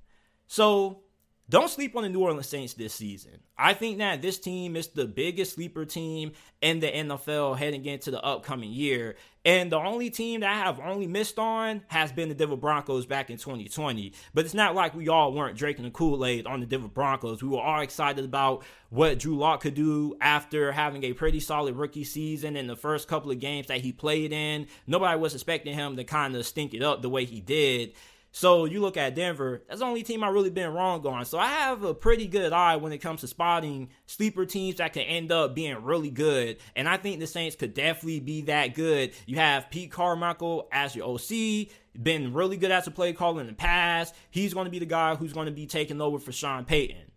So 0.48 1.02
don't 1.50 1.70
sleep 1.70 1.96
on 1.96 2.02
the 2.02 2.11
New 2.11 2.20
Orleans 2.20 2.46
Saints 2.46 2.74
this 2.74 2.92
season. 2.92 3.40
I 3.56 3.72
think 3.72 3.98
that 3.98 4.20
this 4.20 4.38
team 4.38 4.76
is 4.76 4.88
the 4.88 5.06
biggest 5.06 5.54
sleeper 5.54 5.87
team 5.87 6.32
in 6.61 6.80
the 6.80 6.88
NFL 6.88 7.56
heading 7.56 7.87
into 7.87 8.11
the 8.11 8.22
upcoming 8.22 8.70
year. 8.70 9.16
And 9.46 9.72
the 9.72 9.78
only 9.78 10.11
team 10.11 10.40
that 10.40 10.50
I 10.50 10.58
have 10.58 10.78
only 10.78 11.06
missed 11.06 11.38
on 11.38 11.82
has 11.87 12.12
been 12.12 12.28
the 12.28 12.34
Denver 12.34 12.56
Broncos 12.56 13.06
back 13.06 13.30
in 13.30 13.38
2020. 13.38 14.12
But 14.34 14.44
it's 14.44 14.52
not 14.52 14.74
like 14.74 14.94
we 14.94 15.08
all 15.08 15.32
weren't 15.32 15.56
drinking 15.56 15.87
the 15.87 15.90
Kool 15.90 16.26
Aid 16.26 16.46
on 16.46 16.61
the 16.61 16.66
Denver 16.66 16.88
Broncos. 16.88 17.42
We 17.42 17.48
were 17.48 17.61
all 17.61 17.80
excited 17.80 18.26
about 18.26 18.62
what 18.90 19.18
Drew 19.18 19.38
Lock 19.38 19.62
could 19.62 19.74
do 19.74 20.16
after 20.20 20.70
having 20.72 21.02
a 21.04 21.14
pretty 21.14 21.40
solid 21.40 21.76
rookie 21.76 22.04
season 22.04 22.56
in 22.56 22.66
the 22.66 22.76
first 22.76 23.08
couple 23.08 23.30
of 23.30 23.40
games 23.40 23.68
that 23.68 23.80
he 23.80 23.90
played 23.90 24.34
in. 24.34 24.66
Nobody 24.87 25.18
was 25.18 25.32
expecting 25.32 25.74
him 25.74 25.96
to 25.96 26.04
kind 26.04 26.37
of 26.37 26.44
stink 26.44 26.74
it 26.74 26.82
up 26.82 27.00
the 27.00 27.08
way 27.08 27.24
he 27.24 27.40
did. 27.40 27.94
So 28.30 28.66
you 28.66 28.80
look 28.80 28.96
at 28.96 29.14
Denver, 29.14 29.62
that's 29.66 29.80
the 29.80 29.86
only 29.86 30.02
team 30.02 30.22
I've 30.22 30.34
really 30.34 30.50
been 30.50 30.72
wrong 30.72 31.04
on. 31.06 31.24
So 31.24 31.38
I 31.38 31.48
have 31.48 31.82
a 31.82 31.94
pretty 31.94 32.26
good 32.26 32.52
eye 32.52 32.76
when 32.76 32.92
it 32.92 32.98
comes 32.98 33.22
to 33.22 33.26
spotting 33.26 33.88
sleeper 34.06 34.44
teams 34.44 34.76
that 34.76 34.92
can 34.92 35.02
end 35.02 35.32
up 35.32 35.54
being 35.54 35.82
really 35.82 36.10
good. 36.10 36.58
And 36.76 36.88
I 36.88 36.98
think 36.98 37.20
the 37.20 37.26
Saints 37.26 37.56
could 37.56 37.74
definitely 37.74 38.20
be 38.20 38.42
that 38.42 38.74
good. 38.74 39.12
You 39.26 39.36
have 39.36 39.70
Pete 39.70 39.90
Carmichael 39.90 40.68
as 40.70 40.94
your 40.94 41.08
OC, 41.08 41.68
been 42.00 42.32
really 42.32 42.56
good 42.56 42.70
as 42.70 42.86
a 42.86 42.90
play 42.90 43.12
caller 43.12 43.40
in 43.40 43.46
the 43.46 43.54
past. 43.54 44.14
He's 44.30 44.54
going 44.54 44.66
to 44.66 44.70
be 44.70 44.78
the 44.78 44.86
guy 44.86 45.14
who's 45.14 45.32
going 45.32 45.46
to 45.46 45.52
be 45.52 45.66
taking 45.66 46.00
over 46.00 46.18
for 46.18 46.32
Sean 46.32 46.64
Payton 46.64 47.10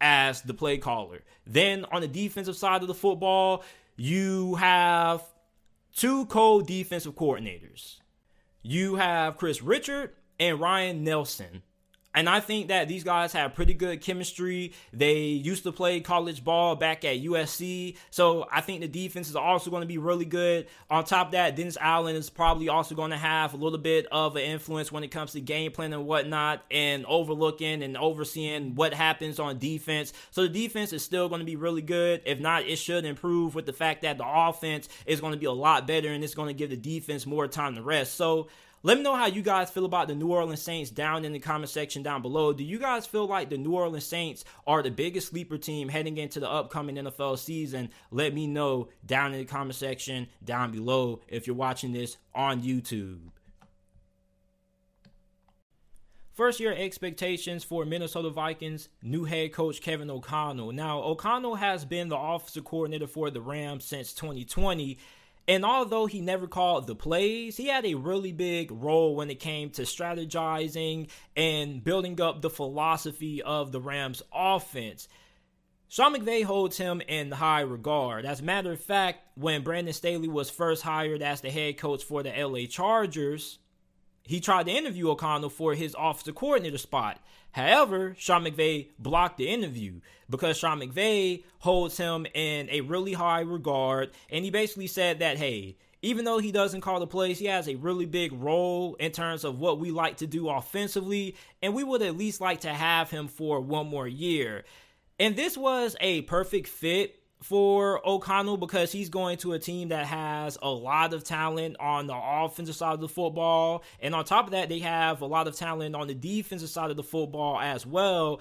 as 0.00 0.42
the 0.42 0.54
play 0.54 0.78
caller. 0.78 1.22
Then 1.46 1.86
on 1.92 2.02
the 2.02 2.08
defensive 2.08 2.56
side 2.56 2.82
of 2.82 2.88
the 2.88 2.94
football, 2.94 3.64
you 3.96 4.56
have 4.56 5.22
two 5.96 6.26
co 6.26 6.60
defensive 6.60 7.14
coordinators. 7.14 7.96
You 8.62 8.96
have 8.96 9.36
Kris 9.36 9.62
Richard 9.62 10.12
and 10.38 10.60
Ryan 10.60 11.04
Nielsen. 11.04 11.62
And 12.14 12.28
I 12.28 12.40
think 12.40 12.66
that 12.68 12.88
these 12.88 13.04
guys 13.04 13.32
have 13.34 13.54
pretty 13.54 13.74
good 13.74 14.00
chemistry. 14.00 14.72
They 14.92 15.18
used 15.18 15.62
to 15.64 15.72
play 15.72 16.00
college 16.00 16.42
ball 16.42 16.74
back 16.74 17.04
at 17.04 17.22
USC. 17.22 17.96
So 18.10 18.48
I 18.50 18.60
think 18.60 18.80
the 18.80 18.88
defense 18.88 19.28
is 19.28 19.36
also 19.36 19.70
going 19.70 19.82
to 19.82 19.86
be 19.86 19.98
really 19.98 20.24
good. 20.24 20.66
On 20.90 21.04
top 21.04 21.28
of 21.28 21.32
that, 21.32 21.54
Dennis 21.54 21.76
Allen 21.80 22.16
is 22.16 22.28
probably 22.28 22.68
also 22.70 22.94
going 22.94 23.10
to 23.10 23.16
have 23.16 23.54
a 23.54 23.56
little 23.56 23.78
bit 23.78 24.06
of 24.10 24.34
an 24.34 24.42
influence 24.42 24.90
when 24.90 25.04
it 25.04 25.12
comes 25.12 25.32
to 25.32 25.40
game 25.40 25.70
plan 25.70 25.92
and 25.92 26.06
whatnot 26.06 26.64
and 26.72 27.04
overlooking 27.06 27.84
and 27.84 27.96
overseeing 27.96 28.74
what 28.74 28.94
happens 28.94 29.38
on 29.38 29.58
defense. 29.58 30.12
So 30.30 30.42
the 30.42 30.48
defense 30.48 30.92
is 30.92 31.04
still 31.04 31.28
going 31.28 31.40
to 31.40 31.44
be 31.44 31.56
really 31.56 31.82
good. 31.82 32.22
If 32.24 32.40
not, 32.40 32.64
it 32.66 32.76
should 32.76 33.04
improve 33.04 33.54
with 33.54 33.66
the 33.66 33.72
fact 33.72 34.02
that 34.02 34.18
the 34.18 34.26
offense 34.26 34.88
is 35.06 35.20
going 35.20 35.34
to 35.34 35.38
be 35.38 35.46
a 35.46 35.52
lot 35.52 35.86
better 35.86 36.08
and 36.08 36.24
it's 36.24 36.34
going 36.34 36.48
to 36.48 36.54
give 36.54 36.70
the 36.70 36.76
defense 36.76 37.26
more 37.26 37.46
time 37.46 37.76
to 37.76 37.82
rest. 37.82 38.16
So 38.16 38.48
let 38.82 38.96
me 38.96 39.02
know 39.02 39.16
how 39.16 39.26
you 39.26 39.42
guys 39.42 39.70
feel 39.70 39.84
about 39.84 40.08
the 40.08 40.14
New 40.14 40.28
Orleans 40.28 40.62
Saints 40.62 40.90
down 40.90 41.24
in 41.24 41.32
the 41.32 41.40
comment 41.40 41.70
section 41.70 42.02
down 42.02 42.22
below. 42.22 42.52
Do 42.52 42.62
you 42.62 42.78
guys 42.78 43.06
feel 43.06 43.26
like 43.26 43.50
the 43.50 43.58
New 43.58 43.72
Orleans 43.72 44.04
Saints 44.04 44.44
are 44.66 44.82
the 44.82 44.90
biggest 44.90 45.28
sleeper 45.28 45.58
team 45.58 45.88
heading 45.88 46.16
into 46.16 46.38
the 46.38 46.48
upcoming 46.48 46.96
NFL 46.96 47.38
season? 47.38 47.90
Let 48.10 48.34
me 48.34 48.46
know 48.46 48.88
down 49.04 49.32
in 49.32 49.40
the 49.40 49.44
comment 49.44 49.74
section 49.74 50.28
down 50.44 50.70
below 50.70 51.20
if 51.26 51.46
you're 51.46 51.56
watching 51.56 51.92
this 51.92 52.16
on 52.34 52.62
YouTube. 52.62 53.18
First 56.38 56.60
year 56.60 56.72
expectations 56.72 57.64
for 57.64 57.84
Minnesota 57.84 58.30
Vikings 58.30 58.90
new 59.02 59.24
head 59.24 59.52
coach 59.52 59.80
Kevin 59.80 60.08
O'Connell. 60.08 60.70
Now, 60.70 61.00
O'Connell 61.00 61.56
has 61.56 61.84
been 61.84 62.08
the 62.08 62.16
offensive 62.16 62.64
coordinator 62.64 63.08
for 63.08 63.28
the 63.28 63.40
Rams 63.40 63.84
since 63.84 64.12
2020 64.12 64.98
and 65.48 65.64
although 65.64 66.04
he 66.04 66.20
never 66.20 66.46
called 66.46 66.86
the 66.86 66.94
plays, 66.94 67.56
he 67.56 67.68
had 67.68 67.86
a 67.86 67.94
really 67.94 68.32
big 68.32 68.70
role 68.70 69.16
when 69.16 69.30
it 69.30 69.40
came 69.40 69.70
to 69.70 69.82
strategizing 69.82 71.08
and 71.34 71.82
building 71.82 72.20
up 72.20 72.42
the 72.42 72.50
philosophy 72.50 73.42
of 73.42 73.72
the 73.72 73.80
Rams 73.80 74.22
offense. 74.30 75.08
Sean 75.88 76.14
McVay 76.14 76.44
holds 76.44 76.76
him 76.76 77.00
in 77.00 77.32
high 77.32 77.62
regard. 77.62 78.26
As 78.26 78.40
a 78.40 78.44
matter 78.44 78.72
of 78.72 78.80
fact, 78.80 79.20
when 79.36 79.64
Brandon 79.64 79.94
Staley 79.94 80.28
was 80.28 80.50
first 80.50 80.82
hired 80.82 81.22
as 81.22 81.40
the 81.40 81.50
head 81.50 81.78
coach 81.78 82.04
for 82.04 82.22
the 82.22 82.30
LA 82.30 82.66
Chargers, 82.66 83.58
he 84.28 84.40
tried 84.40 84.66
to 84.66 84.72
interview 84.72 85.10
O'Connell 85.10 85.48
for 85.48 85.74
his 85.74 85.96
offensive 85.98 86.34
coordinator 86.34 86.76
spot. 86.76 87.18
However, 87.52 88.14
Sean 88.18 88.44
McVay 88.44 88.88
blocked 88.98 89.38
the 89.38 89.48
interview 89.48 90.00
because 90.28 90.58
Sean 90.58 90.80
McVay 90.80 91.44
holds 91.60 91.96
him 91.96 92.26
in 92.34 92.68
a 92.68 92.82
really 92.82 93.14
high 93.14 93.40
regard, 93.40 94.10
and 94.30 94.44
he 94.44 94.50
basically 94.50 94.86
said 94.86 95.20
that, 95.20 95.38
hey, 95.38 95.78
even 96.02 96.26
though 96.26 96.38
he 96.38 96.52
doesn't 96.52 96.82
call 96.82 97.00
the 97.00 97.06
plays, 97.06 97.38
he 97.38 97.46
has 97.46 97.68
a 97.68 97.76
really 97.76 98.04
big 98.04 98.34
role 98.34 98.96
in 98.96 99.12
terms 99.12 99.44
of 99.44 99.58
what 99.58 99.78
we 99.78 99.90
like 99.90 100.18
to 100.18 100.26
do 100.26 100.50
offensively, 100.50 101.34
and 101.62 101.72
we 101.72 101.82
would 101.82 102.02
at 102.02 102.18
least 102.18 102.42
like 102.42 102.60
to 102.60 102.68
have 102.68 103.10
him 103.10 103.28
for 103.28 103.62
one 103.62 103.88
more 103.88 104.06
year. 104.06 104.64
And 105.18 105.36
this 105.36 105.56
was 105.56 105.96
a 106.00 106.20
perfect 106.22 106.68
fit 106.68 107.17
for 107.40 108.06
O'Connell 108.06 108.56
because 108.56 108.90
he's 108.92 109.08
going 109.08 109.38
to 109.38 109.52
a 109.52 109.58
team 109.58 109.88
that 109.88 110.06
has 110.06 110.58
a 110.60 110.70
lot 110.70 111.14
of 111.14 111.24
talent 111.24 111.76
on 111.78 112.06
the 112.06 112.16
offensive 112.16 112.74
side 112.74 112.94
of 112.94 113.00
the 113.00 113.08
football. 113.08 113.84
And 114.00 114.14
on 114.14 114.24
top 114.24 114.46
of 114.46 114.50
that, 114.52 114.68
they 114.68 114.80
have 114.80 115.20
a 115.20 115.26
lot 115.26 115.46
of 115.46 115.56
talent 115.56 115.94
on 115.94 116.08
the 116.08 116.14
defensive 116.14 116.68
side 116.68 116.90
of 116.90 116.96
the 116.96 117.02
football 117.02 117.60
as 117.60 117.86
well. 117.86 118.40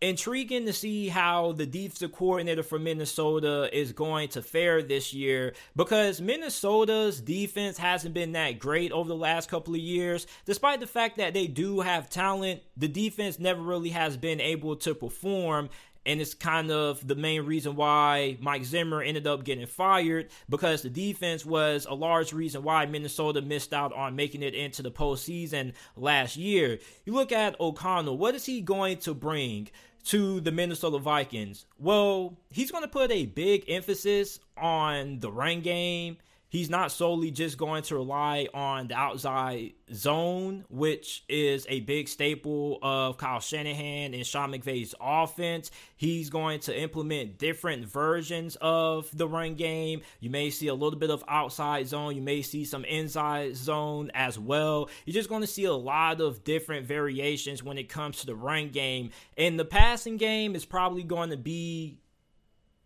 Intriguing 0.00 0.66
to 0.66 0.72
see 0.72 1.08
how 1.08 1.50
the 1.50 1.66
defensive 1.66 2.12
coordinator 2.12 2.62
for 2.62 2.78
Minnesota 2.78 3.68
is 3.76 3.92
going 3.92 4.28
to 4.28 4.42
fare 4.42 4.80
this 4.80 5.12
year 5.12 5.54
because 5.74 6.20
Minnesota's 6.20 7.20
defense 7.20 7.78
hasn't 7.78 8.14
been 8.14 8.30
that 8.32 8.60
great 8.60 8.92
over 8.92 9.08
the 9.08 9.16
last 9.16 9.50
couple 9.50 9.74
of 9.74 9.80
years. 9.80 10.28
Despite 10.46 10.78
the 10.78 10.86
fact 10.86 11.16
that 11.16 11.34
they 11.34 11.48
do 11.48 11.80
have 11.80 12.08
talent, 12.08 12.62
the 12.76 12.86
defense 12.86 13.40
never 13.40 13.60
really 13.60 13.88
has 13.88 14.16
been 14.16 14.40
able 14.40 14.76
to 14.76 14.94
perform 14.94 15.68
and 16.08 16.22
it's 16.22 16.32
kind 16.32 16.70
of 16.70 17.06
the 17.06 17.14
main 17.14 17.42
reason 17.42 17.76
why 17.76 18.38
Mike 18.40 18.64
Zimmer 18.64 19.02
ended 19.02 19.26
up 19.26 19.44
getting 19.44 19.66
fired 19.66 20.30
because 20.48 20.80
the 20.80 20.88
defense 20.88 21.44
was 21.44 21.86
a 21.88 21.92
large 21.94 22.32
reason 22.32 22.62
why 22.62 22.86
Minnesota 22.86 23.42
missed 23.42 23.74
out 23.74 23.92
on 23.92 24.16
making 24.16 24.42
it 24.42 24.54
into 24.54 24.82
the 24.82 24.90
postseason 24.90 25.74
last 25.96 26.38
year. 26.38 26.78
You 27.04 27.12
look 27.12 27.30
at 27.30 27.60
O'Connell, 27.60 28.16
what 28.16 28.34
is 28.34 28.46
he 28.46 28.62
going 28.62 28.96
to 28.98 29.14
bring? 29.14 29.68
to 30.04 30.40
the 30.40 30.52
Minnesota 30.52 30.96
Vikings? 30.98 31.66
Well, 31.76 32.38
he's 32.50 32.70
going 32.70 32.84
to 32.84 32.88
put 32.88 33.10
a 33.10 33.26
big 33.26 33.64
emphasis 33.68 34.40
on 34.56 35.18
the 35.20 35.30
run 35.30 35.60
game 35.60 36.16
he's 36.48 36.70
not 36.70 36.90
solely 36.90 37.30
just 37.30 37.58
going 37.58 37.82
to 37.84 37.94
rely 37.94 38.48
on 38.54 38.88
the 38.88 38.94
outside 38.94 39.72
zone, 39.92 40.64
which 40.68 41.24
is 41.28 41.66
a 41.68 41.80
big 41.80 42.08
staple 42.08 42.78
of 42.82 43.16
Kyle 43.18 43.40
Shanahan 43.40 44.14
and 44.14 44.26
Sean 44.26 44.52
McVay's 44.52 44.94
offense. 45.00 45.70
He's 45.96 46.30
going 46.30 46.60
to 46.60 46.78
implement 46.78 47.38
different 47.38 47.84
versions 47.86 48.56
of 48.60 49.08
the 49.16 49.28
run 49.28 49.54
game. 49.54 50.02
You 50.20 50.30
may 50.30 50.50
see 50.50 50.68
a 50.68 50.74
little 50.74 50.98
bit 50.98 51.10
of 51.10 51.24
outside 51.28 51.86
zone, 51.88 52.16
you 52.16 52.22
may 52.22 52.42
see 52.42 52.64
some 52.64 52.84
inside 52.84 53.56
zone 53.56 54.10
as 54.14 54.38
well. 54.38 54.88
You're 55.04 55.14
just 55.14 55.28
going 55.28 55.42
to 55.42 55.46
see 55.46 55.64
a 55.64 55.74
lot 55.74 56.20
of 56.20 56.44
different 56.44 56.86
variations 56.86 57.62
when 57.62 57.78
it 57.78 57.88
comes 57.88 58.20
to 58.20 58.26
the 58.26 58.34
run 58.34 58.70
game. 58.70 59.10
And 59.36 59.58
the 59.58 59.64
passing 59.64 60.16
game 60.16 60.54
is 60.54 60.64
probably 60.64 61.02
going 61.02 61.30
to 61.30 61.36
be 61.36 61.98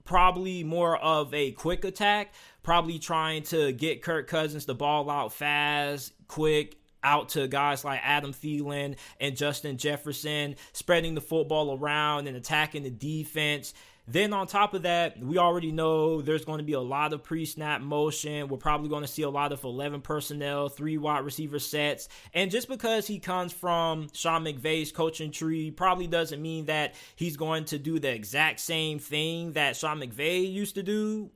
probably 0.05 0.65
more 0.65 0.97
of 0.97 1.33
a 1.35 1.53
quick 1.53 1.85
attack, 1.85 2.33
probably 2.63 2.99
trying 2.99 3.43
to 3.45 3.73
get 3.73 4.03
Kirk 4.03 4.27
Cousins 4.27 4.67
the 4.67 4.75
ball 4.75 5.11
out 5.11 5.33
fast, 5.33 6.13
quick, 6.29 6.77
out 7.05 7.31
to 7.31 7.49
guys 7.49 7.85
like 7.85 8.01
Adam 8.03 8.33
Thielen 8.33 8.97
and 9.21 9.37
Justin 9.37 9.77
Jefferson, 9.77 10.57
spreading 10.73 11.15
the 11.15 11.21
football 11.21 11.77
around 11.77 12.29
and 12.29 12.37
attacking 12.37 12.83
the 12.83 12.91
defense. 12.91 13.75
Then 14.09 14.33
on 14.33 14.47
top 14.47 14.75
of 14.75 14.83
that, 14.83 15.19
we 15.19 15.39
already 15.39 15.71
know 15.71 16.23
there's 16.23 16.45
going 16.45 16.59
to 16.59 16.65
be 16.65 16.73
a 16.73 16.81
lot 16.81 17.13
of 17.13 17.23
pre-snap 17.23 17.81
motion. 17.81 18.49
We're 18.49 18.59
probably 18.59 18.89
going 18.89 19.03
to 19.03 19.09
see 19.09 19.23
a 19.23 19.31
lot 19.31 19.53
of 19.53 19.63
11 19.63 20.01
personnel, 20.01 20.69
three 20.69 20.99
wide 20.99 21.25
receiver 21.25 21.61
sets. 21.61 22.09
And 22.35 22.51
just 22.51 22.69
because 22.69 23.07
he 23.07 23.21
comes 23.21 23.53
from 23.53 24.09
Sean 24.13 24.45
McVay's 24.45 24.91
coaching 24.91 25.31
tree 25.31 25.71
probably 25.71 26.09
doesn't 26.09 26.43
mean 26.43 26.67
that 26.67 26.95
he's 27.15 27.37
going 27.37 27.67
to 27.67 27.79
do 27.79 28.01
the 28.01 28.13
exact 28.13 28.59
same 28.61 28.99
thing 28.99 29.53
that 29.53 29.77
Sean 29.77 30.01
McVay 30.01 30.51
used 30.53 30.75
to 30.75 30.83
do 30.83 31.31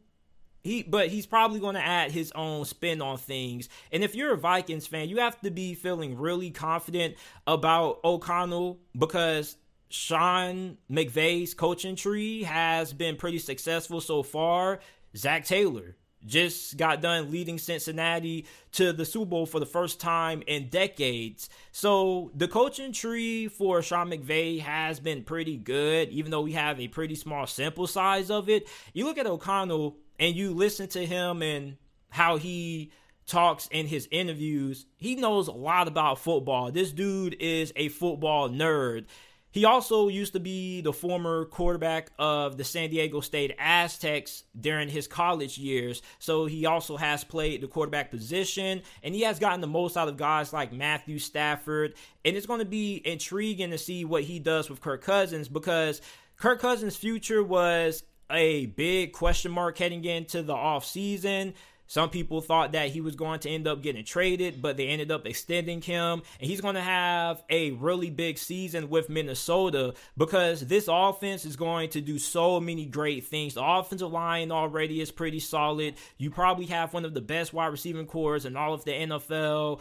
he, 0.66 0.83
but 0.83 1.09
he's 1.09 1.26
probably 1.26 1.61
going 1.61 1.76
to 1.76 1.81
add 1.81 2.11
his 2.11 2.33
own 2.33 2.64
spin 2.64 3.00
on 3.00 3.18
things. 3.18 3.68
And 3.92 4.02
if 4.02 4.16
you're 4.16 4.35
a 4.35 4.37
Vikings 4.37 4.87
fan, 4.87 5.09
you 5.09 5.18
have 5.18 5.40
to 5.42 5.50
be 5.52 5.74
feeling 5.74 6.18
really 6.18 6.50
confident 6.50 7.14
about 7.46 8.00
O'Connell 8.02 8.81
because 8.98 9.57
Sean 9.88 10.79
McVay's 10.90 11.55
coaching 11.55 11.96
tree 11.96 12.42
has 12.42 12.92
been 12.92 13.16
pretty 13.16 13.38
successful 13.38 14.01
so 14.01 14.22
far. 14.22 14.81
Zac 15.16 15.44
Taylor 15.44 15.96
just 16.25 16.77
got 16.77 17.01
done 17.01 17.31
leading 17.31 17.59
Cincinnati 17.59 18.46
to 18.72 18.92
the 18.92 19.05
Super 19.05 19.27
Bowl 19.27 19.46
for 19.46 19.61
the 19.61 19.66
first 19.66 20.01
time 20.01 20.42
in 20.46 20.68
decades. 20.68 21.49
So 21.70 22.33
the 22.35 22.49
coaching 22.49 22.92
tree 22.92 23.49
for 23.49 23.81
Sean 23.81 24.11
McVay 24.11 24.61
has 24.61 24.99
been 24.99 25.22
pretty 25.22 25.57
good, 25.57 26.09
even 26.11 26.31
though 26.31 26.42
we 26.42 26.53
have 26.53 26.81
a 26.81 26.88
pretty 26.88 27.14
small 27.14 27.46
sample 27.46 27.87
size 27.87 28.31
of 28.31 28.49
it. 28.49 28.68
You 28.92 29.05
look 29.05 29.18
at 29.18 29.27
O'Connell 29.27 29.96
and 30.18 30.35
you 30.35 30.53
listen 30.53 30.88
to 30.88 31.07
him 31.07 31.42
and 31.42 31.77
how 32.11 32.38
he 32.38 32.90
talks 33.27 33.68
in 33.70 33.87
his 33.87 34.09
interviews, 34.11 34.87
he 34.96 35.14
knows 35.16 35.49
a 35.49 35.53
lot 35.53 35.88
about 35.88 36.18
football. 36.18 36.70
This 36.70 36.92
dude 36.92 37.37
is 37.38 37.72
a 37.77 37.88
football 37.88 38.49
nerd. 38.49 39.07
He 39.50 39.64
also 39.64 40.09
used 40.09 40.35
to 40.35 40.40
be 40.40 40.82
the 40.82 40.92
former 40.92 41.46
quarterback 41.46 42.11
of 42.18 42.59
the 42.59 42.64
San 42.64 42.90
Diego 42.90 43.20
State 43.20 43.54
Aztecs 43.59 44.44
during 44.61 44.90
his 44.90 45.06
college 45.09 45.56
years. 45.56 46.02
So 46.18 46.44
he 46.44 46.66
also 46.66 46.98
has 46.98 47.24
played 47.24 47.62
the 47.62 47.66
quarterback 47.66 48.11
position 48.11 48.82
and 49.02 49.14
he 49.14 49.22
has 49.22 49.38
gotten 49.38 49.62
the 49.62 49.66
most 49.66 49.96
out 49.96 50.09
of 50.09 50.18
guys 50.18 50.52
like 50.52 50.72
Matthew 50.72 51.18
Stafford. 51.18 51.94
And 52.24 52.37
it's 52.37 52.46
going 52.46 52.59
to 52.59 52.66
be 52.66 53.00
intriguing 53.02 53.70
to 53.70 53.78
see 53.78 54.04
what 54.04 54.24
he 54.24 54.38
does 54.38 54.68
with 54.68 54.82
Kirk 54.82 55.02
Cousins 55.02 55.48
because 55.48 56.02
Kirk 56.37 56.61
Cousins' 56.61 56.96
future 56.96 57.42
was 57.42 58.02
a 58.30 58.66
big 58.66 59.12
question 59.12 59.52
mark 59.52 59.78
heading 59.78 60.04
into 60.04 60.42
the 60.42 60.54
offseason. 60.54 61.54
Some 61.87 62.11
people 62.11 62.40
thought 62.40 62.72
that 62.72 62.90
he 62.90 63.01
was 63.01 63.14
going 63.14 63.40
to 63.40 63.51
end 63.51 63.66
up 63.66 63.83
getting 63.83 64.05
traded, 64.05 64.61
but 64.61 64.77
they 64.77 64.88
ended 64.88 65.11
up 65.11 65.27
extending 65.27 65.81
him. 65.81 66.22
And 66.40 66.51
he's 66.51 66.61
going 66.61 66.75
to 66.75 66.81
have 66.81 67.42
a 67.49 67.70
really 67.72 68.11
big 68.11 68.38
season 68.38 68.88
with 68.88 69.09
Minnesota 69.09 69.94
because 70.16 70.66
this 70.66 70.88
offense 70.90 71.44
is 71.44 71.57
going 71.57 71.90
to 71.90 72.01
do 72.01 72.18
so 72.18 72.61
many 72.61 72.87
great 72.87 73.27
things. 73.27 73.55
The 73.55 73.64
offensive 73.64 74.12
line 74.12 74.51
already 74.51 75.01
is 75.01 75.11
pretty 75.11 75.40
solid. 75.40 75.94
You 76.18 76.31
probably 76.31 76.66
have 76.66 76.92
one 76.92 77.05
of 77.05 77.14
the 77.14 77.20
best 77.20 77.53
wide 77.53 77.66
receiving 77.66 78.07
cores 78.07 78.44
in 78.44 78.57
all 78.57 78.75
of 78.75 78.85
the 78.85 78.92
NFL. 78.92 79.81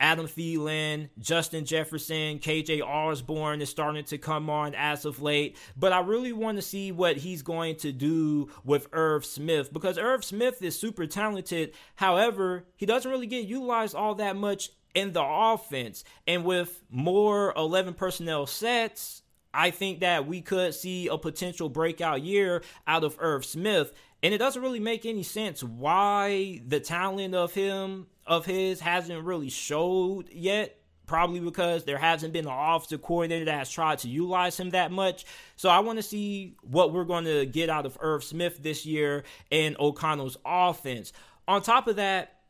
Adam 0.00 0.26
Thielen, 0.26 1.08
Justin 1.18 1.64
Jefferson, 1.64 2.38
KJ 2.38 2.82
Osborn 2.82 3.60
is 3.60 3.68
starting 3.68 4.04
to 4.04 4.18
come 4.18 4.48
on 4.48 4.74
as 4.74 5.04
of 5.04 5.20
late. 5.20 5.56
But 5.76 5.92
I 5.92 6.00
really 6.00 6.32
want 6.32 6.56
to 6.58 6.62
see 6.62 6.92
what 6.92 7.16
he's 7.16 7.42
going 7.42 7.76
to 7.76 7.92
do 7.92 8.48
with 8.64 8.88
Irv 8.92 9.24
Smith 9.24 9.72
because 9.72 9.98
Irv 9.98 10.24
Smith 10.24 10.62
is 10.62 10.78
super 10.78 11.06
talented. 11.06 11.74
However, 11.96 12.64
he 12.76 12.86
doesn't 12.86 13.10
really 13.10 13.26
get 13.26 13.46
utilized 13.46 13.94
all 13.94 14.14
that 14.16 14.36
much 14.36 14.70
in 14.94 15.12
the 15.12 15.24
offense. 15.24 16.04
And 16.26 16.44
with 16.44 16.82
more 16.90 17.52
11 17.56 17.94
personnel 17.94 18.46
sets, 18.46 19.22
I 19.52 19.70
think 19.70 20.00
that 20.00 20.26
we 20.26 20.40
could 20.40 20.74
see 20.74 21.08
a 21.08 21.18
potential 21.18 21.68
breakout 21.68 22.22
year 22.22 22.62
out 22.86 23.04
of 23.04 23.16
Irv 23.18 23.44
Smith. 23.44 23.92
And 24.22 24.34
it 24.34 24.38
doesn't 24.38 24.62
really 24.62 24.80
make 24.80 25.06
any 25.06 25.22
sense 25.22 25.62
why 25.62 26.60
the 26.66 26.80
talent 26.80 27.34
of 27.34 27.54
him 27.54 28.06
of 28.28 28.46
his 28.46 28.80
hasn't 28.80 29.24
really 29.24 29.50
showed 29.50 30.30
yet. 30.30 30.74
Probably 31.06 31.40
because 31.40 31.84
there 31.84 31.96
hasn't 31.96 32.34
been 32.34 32.46
an 32.46 32.52
offensive 32.52 33.00
coordinator 33.00 33.46
that 33.46 33.58
has 33.60 33.70
tried 33.70 34.00
to 34.00 34.08
utilize 34.10 34.60
him 34.60 34.70
that 34.70 34.92
much. 34.92 35.24
So 35.56 35.70
I 35.70 35.78
want 35.78 35.98
to 35.98 36.02
see 36.02 36.54
what 36.60 36.92
we're 36.92 37.04
going 37.04 37.24
to 37.24 37.46
get 37.46 37.70
out 37.70 37.86
of 37.86 37.96
Irv 38.02 38.22
Smith 38.22 38.62
this 38.62 38.84
year 38.84 39.24
and 39.50 39.74
O'Connell's 39.80 40.36
offense. 40.44 41.14
On 41.48 41.62
top 41.62 41.88
of 41.88 41.96
that, 41.96 42.40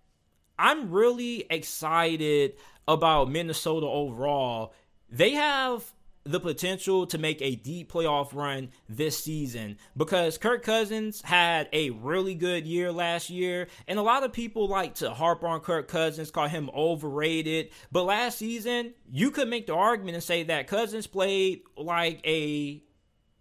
I'm 0.58 0.90
really 0.90 1.46
excited 1.48 2.54
about 2.88 3.30
Minnesota 3.30 3.86
overall. 3.86 4.74
They 5.08 5.30
have 5.34 5.84
the 6.28 6.38
potential 6.38 7.06
to 7.06 7.16
make 7.16 7.40
a 7.40 7.56
deep 7.56 7.90
playoff 7.90 8.34
run 8.34 8.68
this 8.86 9.18
season 9.18 9.78
because 9.96 10.36
Kirk 10.36 10.62
Cousins 10.62 11.22
had 11.22 11.70
a 11.72 11.88
really 11.90 12.34
good 12.34 12.66
year 12.66 12.92
last 12.92 13.30
year, 13.30 13.68
and 13.86 13.98
a 13.98 14.02
lot 14.02 14.24
of 14.24 14.32
people 14.32 14.68
like 14.68 14.96
to 14.96 15.10
harp 15.10 15.42
on 15.42 15.60
Kirk 15.60 15.88
Cousins, 15.88 16.30
call 16.30 16.46
him 16.46 16.68
overrated. 16.76 17.70
But 17.90 18.04
last 18.04 18.36
season, 18.36 18.92
you 19.10 19.30
could 19.30 19.48
make 19.48 19.66
the 19.66 19.74
argument 19.74 20.16
and 20.16 20.22
say 20.22 20.42
that 20.42 20.66
Cousins 20.66 21.06
played 21.06 21.62
like 21.78 22.20
a 22.26 22.82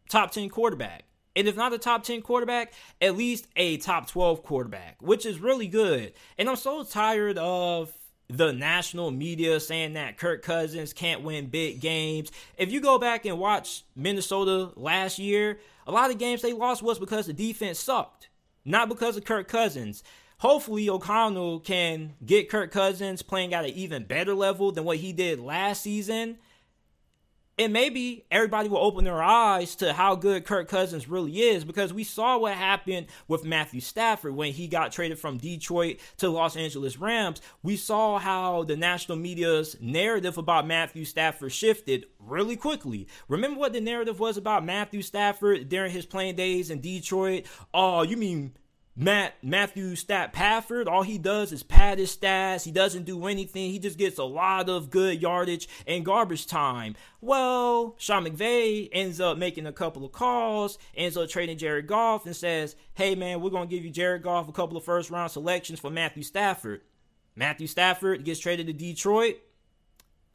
top 0.10 0.32
10 0.32 0.47
quarterback. 0.50 1.04
And 1.36 1.47
if 1.47 1.58
not 1.58 1.73
a 1.73 1.78
top 1.78 2.04
10 2.04 2.21
quarterback, 2.21 2.73
at 3.02 3.17
least 3.17 3.47
a 3.58 3.78
top 3.78 4.08
12 4.08 4.43
quarterback, 4.43 5.02
which 5.02 5.26
is 5.26 5.39
really 5.39 5.67
good. 5.67 6.13
And 6.38 6.50
I'm 6.50 6.56
so 6.56 6.84
tired 6.84 7.38
of 7.38 7.93
the 8.30 8.52
national 8.52 9.12
media 9.12 9.60
saying 9.60 9.94
that 9.94 10.18
Kirk 10.18 10.42
Cousins 10.42 10.94
can't 10.94 11.22
win 11.22 11.48
big 11.48 11.80
games. 11.80 12.32
If 12.58 12.72
you 12.72 12.82
go 12.82 12.98
back 12.98 13.26
and 13.26 13.40
watch 13.40 13.84
Minnesota 13.96 14.72
last 14.76 15.18
year, 15.18 15.60
a 15.86 15.92
lot 15.92 16.12
of 16.12 16.18
games 16.18 16.42
they 16.42 16.54
lost 16.54 16.84
was 16.84 17.00
because 17.00 17.28
the 17.28 17.34
defense 17.34 17.80
sucked, 17.80 18.30
not 18.66 18.90
because 18.90 19.16
of 19.16 19.24
Kirk 19.24 19.48
Cousins. 19.48 20.04
Hopefully, 20.40 20.90
O'Connell 20.90 21.62
can 21.62 22.13
get 22.24 22.50
Kirk 22.50 22.72
Cousins 22.72 23.22
playing 23.22 23.54
at 23.54 23.66
an 23.66 23.72
even 23.72 24.04
better 24.04 24.36
level 24.36 24.72
than 24.72 24.84
what 24.84 24.98
he 24.98 25.13
did 25.13 25.40
last 25.40 25.82
season 25.82 26.38
and 27.58 27.74
maybe 27.74 28.26
everybody 28.30 28.70
will 28.70 28.78
open 28.78 29.04
their 29.04 29.22
eyes 29.22 29.76
to 29.76 29.93
how 29.93 30.15
good 30.15 30.46
Kirk 30.46 30.67
Cousins 30.67 31.08
really 31.08 31.41
is 31.41 31.65
because 31.65 31.91
we 31.91 32.04
saw 32.04 32.38
what 32.38 32.54
happened 32.54 33.08
with 33.28 33.43
Matthew 33.43 33.82
Stafford 33.82 34.36
when 34.36 34.54
he 34.54 34.67
got 34.67 34.91
traded 34.91 35.17
from 35.17 35.38
Detroit 35.38 35.98
to 36.17 36.30
Los 36.30 36.56
Angeles 36.56 36.98
Rams. 36.98 37.41
We 37.63 37.76
saw 37.76 38.20
how 38.20 38.63
the 38.63 38.78
national 38.78 39.17
media's 39.17 39.76
narrative 39.82 40.38
about 40.38 40.67
Matthew 40.67 41.06
Stafford 41.06 41.52
shifted 41.52 42.06
really 42.20 42.56
quickly. 42.56 43.08
Remember 43.28 43.60
what 43.60 43.74
the 43.74 43.82
narrative 43.82 44.20
was 44.20 44.38
about 44.38 44.65
Matthew 44.65 45.02
Stafford 45.02 45.67
during 45.67 45.91
his 45.91 46.06
playing 46.06 46.36
days 46.36 46.70
in 46.70 46.80
Detroit? 46.80 47.46
Oh, 47.74 48.04
you 48.04 48.17
mean 48.17 48.54
Matt 48.99 49.36
Matthew 49.43 49.95
Stat 49.95 50.33
Pafford, 50.33 50.88
all 50.88 51.03
he 51.03 51.19
does 51.19 51.51
is 51.51 51.62
pad 51.62 51.99
his 51.99 52.17
stats. 52.17 52.63
He 52.63 52.71
doesn't 52.71 53.05
do 53.05 53.27
anything. 53.27 53.69
He 53.71 53.77
just 53.77 53.99
gets 53.99 54.17
a 54.17 54.23
lot 54.23 54.69
of 54.69 54.89
good 54.89 55.21
yardage 55.21 55.69
and 55.86 56.03
garbage 56.03 56.47
time. 56.47 56.95
Well, 57.21 57.93
Sean 57.99 58.25
McVay 58.25 58.89
ends 58.91 59.21
up 59.21 59.38
making 59.38 59.67
a 59.67 59.71
couple 59.71 60.03
of 60.03 60.13
calls, 60.13 60.79
ends 60.95 61.15
up 61.15 61.29
trading 61.29 61.60
Jared 61.60 61.86
Goff, 61.86 62.25
and 62.25 62.36
says, 62.36 62.75
"Hey 62.95 63.13
man, 63.13 63.39
we're 63.39 63.51
gonna 63.51 63.67
give 63.67 63.86
you 63.86 63.91
Jared 63.91 64.23
Goff 64.23 64.49
a 64.49 64.51
couple 64.51 64.75
of 64.75 64.83
first 64.83 65.12
round 65.12 65.29
selections 65.29 65.79
for 65.79 65.91
Matthew 65.91 66.23
Stafford." 66.23 66.81
Matthew 67.36 67.67
Stafford 67.67 68.25
gets 68.25 68.39
traded 68.39 68.65
to 68.65 68.73
Detroit. 68.73 69.36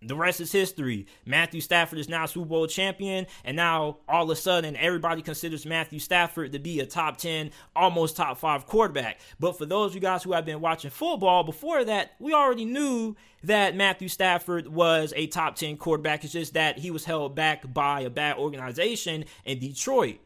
The 0.05 0.17
rest 0.17 0.41
is 0.41 0.51
history. 0.51 1.07
Matthew 1.25 1.61
Stafford 1.61 1.99
is 1.99 2.09
now 2.09 2.27
Super 2.27 2.47
Bowl 2.47 2.67
champion, 2.67 3.27
and 3.45 3.57
now 3.57 3.99
all 4.09 4.25
of 4.25 4.31
a 4.31 4.37
sudden 4.37 4.77
everybody 4.77 5.23
considers 5.23 5.65
Matthew 5.65 5.99
Stafford 5.99 6.53
to 6.53 6.59
be 6.59 6.81
a 6.81 6.87
top 6.87 7.19
10, 7.19 7.51
almost 7.77 8.17
top 8.17 8.39
5 8.39 8.67
quarterback. 8.67 9.21
But 9.39 9.57
for 9.57 9.67
those 9.67 9.91
of 9.91 9.95
you 9.95 10.01
guys 10.01 10.23
who 10.23 10.33
have 10.33 10.45
been 10.45 10.61
watching 10.61 10.91
football 10.91 11.45
before 11.45 11.85
that, 11.85 12.13
we 12.19 12.33
already 12.33 12.65
knew 12.65 13.15
that 13.45 13.77
Matthew 13.77 14.09
Stafford 14.09 14.67
was 14.69 15.13
a 15.17 15.27
top 15.29 15.57
10 15.57 15.77
quarterback. 15.77 16.25
It's 16.25 16.33
just 16.33 16.55
that 16.55 16.79
he 16.79 16.91
was 16.91 17.05
held 17.05 17.35
back 17.35 17.73
by 17.73 18.01
a 18.01 18.11
bad 18.11 18.39
organization 18.39 19.25
in 19.45 19.59
Detroit. 19.59 20.19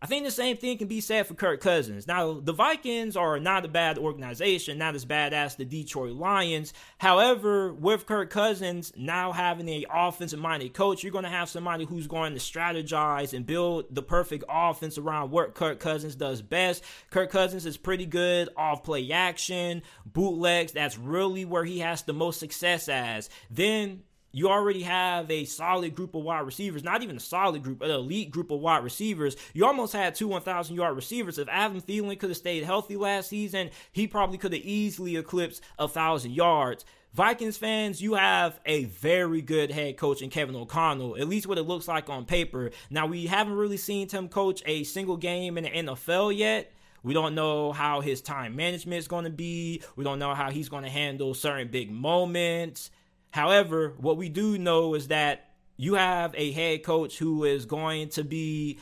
I 0.00 0.06
think 0.06 0.24
the 0.24 0.30
same 0.30 0.56
thing 0.56 0.78
can 0.78 0.86
be 0.86 1.00
said 1.00 1.26
for 1.26 1.34
Kirk 1.34 1.60
Cousins. 1.60 2.06
Now, 2.06 2.38
the 2.38 2.52
Vikings 2.52 3.16
are 3.16 3.40
not 3.40 3.64
a 3.64 3.68
bad 3.68 3.98
organization, 3.98 4.78
not 4.78 4.94
as 4.94 5.04
bad 5.04 5.34
as 5.34 5.56
the 5.56 5.64
Detroit 5.64 6.12
Lions. 6.12 6.72
However, 6.98 7.72
with 7.72 8.06
Kirk 8.06 8.30
Cousins 8.30 8.92
now 8.96 9.32
having 9.32 9.68
a 9.68 9.86
offensive 9.92 10.38
minded 10.38 10.72
coach, 10.72 11.02
you're 11.02 11.10
going 11.10 11.24
to 11.24 11.30
have 11.30 11.48
somebody 11.48 11.84
who's 11.84 12.06
going 12.06 12.34
to 12.34 12.38
strategize 12.38 13.32
and 13.32 13.44
build 13.44 13.86
the 13.90 14.02
perfect 14.02 14.44
offense 14.48 14.98
around 14.98 15.32
what 15.32 15.54
Kirk 15.54 15.80
Cousins 15.80 16.14
does 16.14 16.42
best. 16.42 16.84
Kirk 17.10 17.30
Cousins 17.30 17.66
is 17.66 17.76
pretty 17.76 18.06
good 18.06 18.50
off 18.56 18.84
play 18.84 19.10
action, 19.10 19.82
bootlegs. 20.06 20.70
That's 20.70 20.96
really 20.96 21.44
where 21.44 21.64
he 21.64 21.80
has 21.80 22.02
the 22.02 22.12
most 22.12 22.38
success 22.38 22.88
as. 22.88 23.28
Then 23.50 24.04
you 24.38 24.48
already 24.48 24.82
have 24.82 25.30
a 25.30 25.44
solid 25.44 25.94
group 25.96 26.14
of 26.14 26.22
wide 26.22 26.46
receivers, 26.46 26.84
not 26.84 27.02
even 27.02 27.16
a 27.16 27.20
solid 27.20 27.62
group, 27.62 27.82
an 27.82 27.90
elite 27.90 28.30
group 28.30 28.50
of 28.52 28.60
wide 28.60 28.84
receivers. 28.84 29.36
You 29.52 29.66
almost 29.66 29.92
had 29.92 30.14
two 30.14 30.28
1,000 30.28 30.76
yard 30.76 30.94
receivers. 30.94 31.38
If 31.38 31.48
Adam 31.48 31.80
Thielen 31.80 32.18
could 32.18 32.30
have 32.30 32.36
stayed 32.36 32.62
healthy 32.62 32.96
last 32.96 33.30
season, 33.30 33.70
he 33.90 34.06
probably 34.06 34.38
could 34.38 34.52
have 34.52 34.62
easily 34.62 35.16
eclipsed 35.16 35.62
a 35.78 35.86
1,000 35.86 36.30
yards. 36.30 36.84
Vikings 37.14 37.56
fans, 37.56 38.00
you 38.00 38.14
have 38.14 38.60
a 38.64 38.84
very 38.84 39.42
good 39.42 39.72
head 39.72 39.96
coach 39.96 40.22
in 40.22 40.30
Kevin 40.30 40.54
O'Connell, 40.54 41.16
at 41.16 41.26
least 41.26 41.48
what 41.48 41.58
it 41.58 41.64
looks 41.64 41.88
like 41.88 42.08
on 42.08 42.24
paper. 42.24 42.70
Now, 42.90 43.06
we 43.06 43.26
haven't 43.26 43.54
really 43.54 43.76
seen 43.76 44.08
him 44.08 44.28
coach 44.28 44.62
a 44.66 44.84
single 44.84 45.16
game 45.16 45.58
in 45.58 45.64
the 45.64 45.70
NFL 45.70 46.36
yet. 46.36 46.72
We 47.02 47.14
don't 47.14 47.34
know 47.34 47.72
how 47.72 48.00
his 48.02 48.20
time 48.20 48.54
management 48.54 48.98
is 48.98 49.08
going 49.08 49.24
to 49.24 49.30
be. 49.30 49.82
We 49.96 50.04
don't 50.04 50.18
know 50.18 50.34
how 50.34 50.50
he's 50.50 50.68
going 50.68 50.84
to 50.84 50.90
handle 50.90 51.34
certain 51.34 51.68
big 51.68 51.90
moments. 51.90 52.90
However, 53.30 53.94
what 53.98 54.16
we 54.16 54.28
do 54.28 54.58
know 54.58 54.94
is 54.94 55.08
that 55.08 55.50
you 55.76 55.94
have 55.94 56.34
a 56.36 56.52
head 56.52 56.82
coach 56.82 57.18
who 57.18 57.44
is 57.44 57.66
going 57.66 58.08
to 58.10 58.24
be 58.24 58.78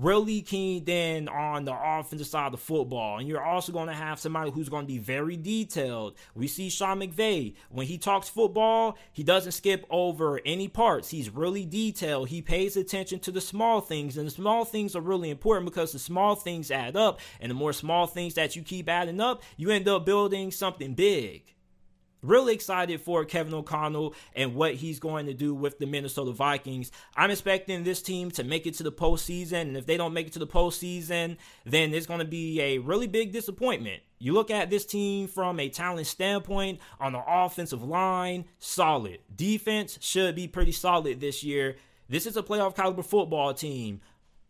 really 0.00 0.40
keyed 0.40 0.88
in 0.88 1.28
on 1.28 1.64
the 1.64 1.72
offensive 1.72 2.26
side 2.26 2.46
of 2.46 2.52
the 2.52 2.58
football. 2.58 3.18
And 3.18 3.28
you're 3.28 3.42
also 3.42 3.70
going 3.70 3.88
to 3.88 3.94
have 3.94 4.18
somebody 4.18 4.50
who's 4.50 4.68
going 4.68 4.84
to 4.84 4.92
be 4.92 4.98
very 4.98 5.36
detailed. 5.36 6.16
We 6.34 6.48
see 6.48 6.70
Sean 6.70 7.00
McVay. 7.00 7.54
When 7.68 7.86
he 7.86 7.98
talks 7.98 8.28
football, 8.28 8.96
he 9.12 9.22
doesn't 9.22 9.52
skip 9.52 9.84
over 9.90 10.40
any 10.46 10.68
parts. 10.68 11.10
He's 11.10 11.30
really 11.30 11.66
detailed. 11.66 12.28
He 12.28 12.40
pays 12.40 12.76
attention 12.76 13.20
to 13.20 13.30
the 13.30 13.40
small 13.40 13.80
things. 13.80 14.16
And 14.16 14.26
the 14.26 14.32
small 14.32 14.64
things 14.64 14.96
are 14.96 15.02
really 15.02 15.30
important 15.30 15.66
because 15.66 15.92
the 15.92 15.98
small 15.98 16.34
things 16.34 16.70
add 16.70 16.96
up. 16.96 17.20
And 17.40 17.50
the 17.50 17.54
more 17.54 17.74
small 17.74 18.06
things 18.06 18.34
that 18.34 18.56
you 18.56 18.62
keep 18.62 18.88
adding 18.88 19.20
up, 19.20 19.42
you 19.56 19.70
end 19.70 19.86
up 19.86 20.06
building 20.06 20.50
something 20.50 20.94
big. 20.94 21.54
Really 22.22 22.52
excited 22.52 23.00
for 23.00 23.24
Kevin 23.24 23.54
O'Connell 23.54 24.14
and 24.36 24.54
what 24.54 24.74
he's 24.74 24.98
going 24.98 25.24
to 25.26 25.34
do 25.34 25.54
with 25.54 25.78
the 25.78 25.86
Minnesota 25.86 26.32
Vikings. 26.32 26.92
I'm 27.16 27.30
expecting 27.30 27.82
this 27.82 28.02
team 28.02 28.30
to 28.32 28.44
make 28.44 28.66
it 28.66 28.74
to 28.74 28.82
the 28.82 28.92
postseason, 28.92 29.62
and 29.62 29.76
if 29.76 29.86
they 29.86 29.96
don't 29.96 30.12
make 30.12 30.26
it 30.26 30.34
to 30.34 30.38
the 30.38 30.46
postseason, 30.46 31.38
then 31.64 31.94
it's 31.94 32.06
going 32.06 32.20
to 32.20 32.26
be 32.26 32.60
a 32.60 32.78
really 32.78 33.06
big 33.06 33.32
disappointment. 33.32 34.02
You 34.18 34.34
look 34.34 34.50
at 34.50 34.68
this 34.68 34.84
team 34.84 35.28
from 35.28 35.58
a 35.58 35.70
talent 35.70 36.06
standpoint 36.06 36.80
on 37.00 37.12
the 37.14 37.22
offensive 37.26 37.82
line, 37.82 38.44
solid. 38.58 39.20
Defense 39.34 39.98
should 40.02 40.34
be 40.36 40.46
pretty 40.46 40.72
solid 40.72 41.20
this 41.20 41.42
year. 41.42 41.76
This 42.10 42.26
is 42.26 42.36
a 42.36 42.42
playoff 42.42 42.74
caliber 42.74 43.02
football 43.02 43.54
team. 43.54 44.00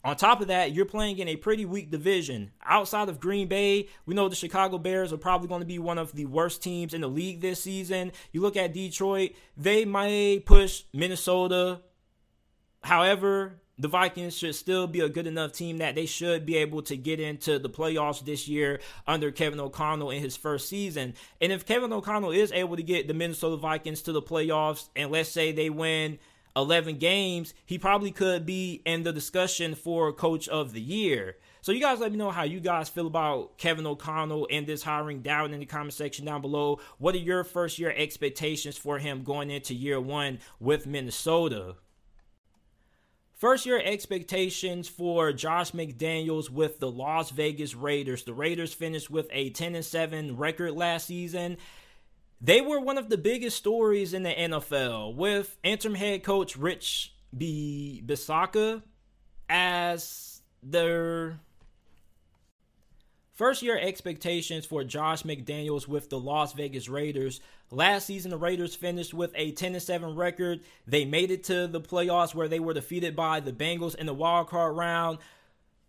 On 0.02 0.16
top 0.16 0.40
of 0.40 0.48
that, 0.48 0.72
you're 0.72 0.86
playing 0.86 1.18
in 1.18 1.28
a 1.28 1.36
pretty 1.36 1.66
weak 1.66 1.90
division. 1.90 2.52
Outside 2.64 3.10
of 3.10 3.20
Green 3.20 3.48
Bay, 3.48 3.88
we 4.06 4.14
know 4.14 4.28
the 4.28 4.34
Chicago 4.36 4.78
Bears 4.78 5.12
are 5.12 5.18
probably 5.18 5.48
going 5.48 5.60
to 5.60 5.66
be 5.66 5.78
one 5.78 5.98
of 5.98 6.12
the 6.12 6.24
worst 6.24 6.62
teams 6.62 6.94
in 6.94 7.02
the 7.02 7.08
league 7.08 7.40
this 7.40 7.62
season. 7.62 8.12
You 8.32 8.40
look 8.40 8.56
at 8.56 8.72
Detroit, 8.72 9.32
they 9.58 9.84
might 9.84 10.46
push 10.46 10.84
Minnesota. 10.94 11.82
However, 12.82 13.60
the 13.80 13.88
Vikings 13.88 14.36
should 14.36 14.54
still 14.54 14.86
be 14.86 15.00
a 15.00 15.08
good 15.08 15.26
enough 15.26 15.52
team 15.52 15.78
that 15.78 15.94
they 15.94 16.04
should 16.06 16.44
be 16.44 16.56
able 16.56 16.82
to 16.82 16.96
get 16.96 17.18
into 17.18 17.58
the 17.58 17.70
playoffs 17.70 18.24
this 18.24 18.46
year 18.48 18.80
under 19.06 19.30
Kevin 19.30 19.60
O'Connell 19.60 20.10
in 20.10 20.22
his 20.22 20.36
first 20.36 20.68
season. 20.68 21.14
And 21.40 21.50
if 21.50 21.66
Kevin 21.66 21.92
O'Connell 21.92 22.30
is 22.30 22.52
able 22.52 22.76
to 22.76 22.82
get 22.82 23.08
the 23.08 23.14
Minnesota 23.14 23.56
Vikings 23.56 24.02
to 24.02 24.12
the 24.12 24.22
playoffs, 24.22 24.88
and 24.96 25.10
let's 25.10 25.30
say 25.30 25.52
they 25.52 25.70
win 25.70 26.18
11 26.56 26.98
games, 26.98 27.54
he 27.64 27.78
probably 27.78 28.10
could 28.10 28.44
be 28.44 28.82
in 28.84 29.02
the 29.02 29.12
discussion 29.12 29.74
for 29.74 30.12
coach 30.12 30.48
of 30.48 30.72
the 30.72 30.80
year. 30.80 31.36
So 31.62 31.72
you 31.72 31.80
guys 31.80 32.00
let 32.00 32.10
me 32.10 32.18
know 32.18 32.30
how 32.30 32.44
you 32.44 32.58
guys 32.58 32.88
feel 32.88 33.06
about 33.06 33.58
Kevin 33.58 33.86
O'Connell 33.86 34.48
and 34.50 34.66
this 34.66 34.82
hiring 34.82 35.20
down 35.20 35.52
in 35.52 35.60
the 35.60 35.66
comment 35.66 35.92
section 35.92 36.24
down 36.24 36.40
below. 36.40 36.80
What 36.98 37.14
are 37.14 37.18
your 37.18 37.44
first 37.44 37.78
year 37.78 37.92
expectations 37.94 38.76
for 38.76 38.98
him 38.98 39.22
going 39.22 39.50
into 39.50 39.74
year 39.74 40.00
one 40.00 40.38
with 40.58 40.86
Minnesota? 40.86 41.76
First 43.40 43.64
year 43.64 43.80
expectations 43.82 44.86
for 44.86 45.32
Josh 45.32 45.72
McDaniels 45.72 46.50
with 46.50 46.78
the 46.78 46.90
Las 46.90 47.30
Vegas 47.30 47.74
Raiders. 47.74 48.24
The 48.24 48.34
Raiders 48.34 48.74
finished 48.74 49.08
with 49.08 49.28
a 49.30 49.48
10 49.50 49.74
and 49.74 49.84
7 49.84 50.36
record 50.36 50.72
last 50.72 51.06
season 51.06 51.56
they 52.40 52.60
were 52.60 52.80
one 52.80 52.98
of 52.98 53.08
the 53.10 53.18
biggest 53.18 53.56
stories 53.56 54.14
in 54.14 54.22
the 54.22 54.30
NFL 54.30 55.14
with 55.14 55.58
interim 55.62 55.94
head 55.94 56.22
coach 56.22 56.56
Rich 56.56 57.14
B. 57.36 58.02
Bisaccia 58.04 58.82
as 59.48 60.40
their 60.62 61.40
first 63.34 63.62
year 63.62 63.78
expectations 63.78 64.64
for 64.64 64.84
Josh 64.84 65.22
McDaniels 65.22 65.86
with 65.86 66.08
the 66.08 66.18
Las 66.18 66.54
Vegas 66.54 66.88
Raiders. 66.88 67.40
Last 67.70 68.06
season, 68.06 68.30
the 68.30 68.38
Raiders 68.38 68.74
finished 68.74 69.12
with 69.12 69.32
a 69.34 69.52
10 69.52 69.78
7 69.78 70.16
record. 70.16 70.60
They 70.86 71.04
made 71.04 71.30
it 71.30 71.44
to 71.44 71.66
the 71.66 71.80
playoffs 71.80 72.34
where 72.34 72.48
they 72.48 72.60
were 72.60 72.74
defeated 72.74 73.14
by 73.14 73.40
the 73.40 73.52
Bengals 73.52 73.94
in 73.94 74.06
the 74.06 74.14
wild 74.14 74.48
card 74.48 74.76
round. 74.76 75.18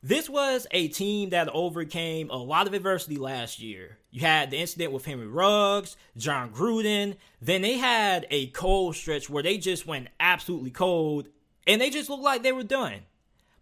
This 0.03 0.27
was 0.27 0.65
a 0.71 0.87
team 0.87 1.29
that 1.29 1.47
overcame 1.49 2.31
a 2.31 2.37
lot 2.37 2.65
of 2.65 2.73
adversity 2.73 3.17
last 3.17 3.59
year. 3.59 3.99
You 4.09 4.21
had 4.21 4.49
the 4.49 4.57
incident 4.57 4.91
with 4.91 5.05
Henry 5.05 5.27
Ruggs, 5.27 5.95
Jon 6.17 6.49
Gruden. 6.49 7.17
Then 7.39 7.61
they 7.61 7.77
had 7.77 8.25
a 8.31 8.47
cold 8.47 8.95
stretch 8.95 9.29
where 9.29 9.43
they 9.43 9.59
just 9.59 9.85
went 9.85 10.07
absolutely 10.19 10.71
cold 10.71 11.27
and 11.67 11.79
they 11.79 11.91
just 11.91 12.09
looked 12.09 12.23
like 12.23 12.41
they 12.41 12.51
were 12.51 12.63
done. 12.63 13.01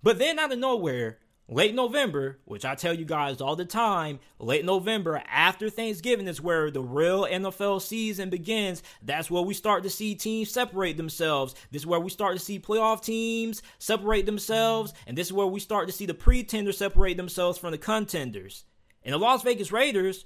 But 0.01 0.17
then 0.17 0.39
out 0.39 0.53
of 0.53 0.59
nowhere, 0.59 1.17
late 1.49 1.73
November, 1.73 2.37
which 2.45 2.63
I 2.63 2.75
tell 2.75 2.93
you 2.93 3.05
guys 3.05 3.41
all 3.41 3.55
the 3.55 3.65
time, 3.65 4.19
late 4.37 4.63
November 4.63 5.21
after 5.27 5.69
Thanksgiving 5.69 6.27
is 6.27 6.39
where 6.39 6.69
the 6.69 6.81
real 6.81 7.25
NFL 7.25 7.81
season 7.81 8.29
begins. 8.29 8.83
That's 9.01 9.31
where 9.31 9.41
we 9.41 9.55
start 9.55 9.83
to 9.83 9.89
see 9.89 10.13
teams 10.13 10.51
separate 10.51 10.95
themselves. 10.95 11.55
This 11.71 11.81
is 11.81 11.87
where 11.87 11.99
we 11.99 12.11
start 12.11 12.37
to 12.37 12.43
see 12.43 12.59
playoff 12.59 13.03
teams 13.03 13.63
separate 13.79 14.27
themselves. 14.27 14.93
And 15.07 15.17
this 15.17 15.27
is 15.27 15.33
where 15.33 15.47
we 15.47 15.59
start 15.59 15.87
to 15.87 15.93
see 15.93 16.05
the 16.05 16.13
pretenders 16.13 16.77
separate 16.77 17.17
themselves 17.17 17.57
from 17.57 17.71
the 17.71 17.77
contenders. 17.77 18.65
And 19.03 19.13
the 19.13 19.17
Las 19.17 19.41
Vegas 19.41 19.71
Raiders 19.71 20.25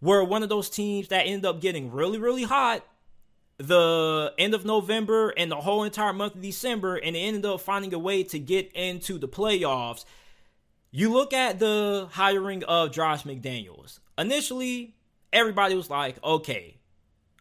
were 0.00 0.22
one 0.22 0.42
of 0.42 0.48
those 0.50 0.68
teams 0.68 1.08
that 1.08 1.26
ended 1.26 1.46
up 1.46 1.60
getting 1.60 1.90
really, 1.90 2.18
really 2.18 2.44
hot 2.44 2.84
the 3.56 4.32
end 4.38 4.54
of 4.54 4.64
November 4.64 5.30
and 5.30 5.50
the 5.50 5.56
whole 5.56 5.82
entire 5.82 6.12
month 6.12 6.36
of 6.36 6.42
December, 6.42 6.94
and 6.94 7.16
they 7.16 7.22
ended 7.22 7.44
up 7.44 7.60
finding 7.60 7.92
a 7.92 7.98
way 7.98 8.22
to 8.22 8.38
get 8.38 8.70
into 8.72 9.18
the 9.18 9.26
playoffs. 9.26 10.04
You 10.90 11.12
look 11.12 11.34
at 11.34 11.58
the 11.58 12.08
hiring 12.12 12.64
of 12.64 12.92
Josh 12.92 13.24
McDaniels. 13.24 14.00
Initially, 14.16 14.94
everybody 15.34 15.74
was 15.74 15.90
like, 15.90 16.22
okay. 16.24 16.78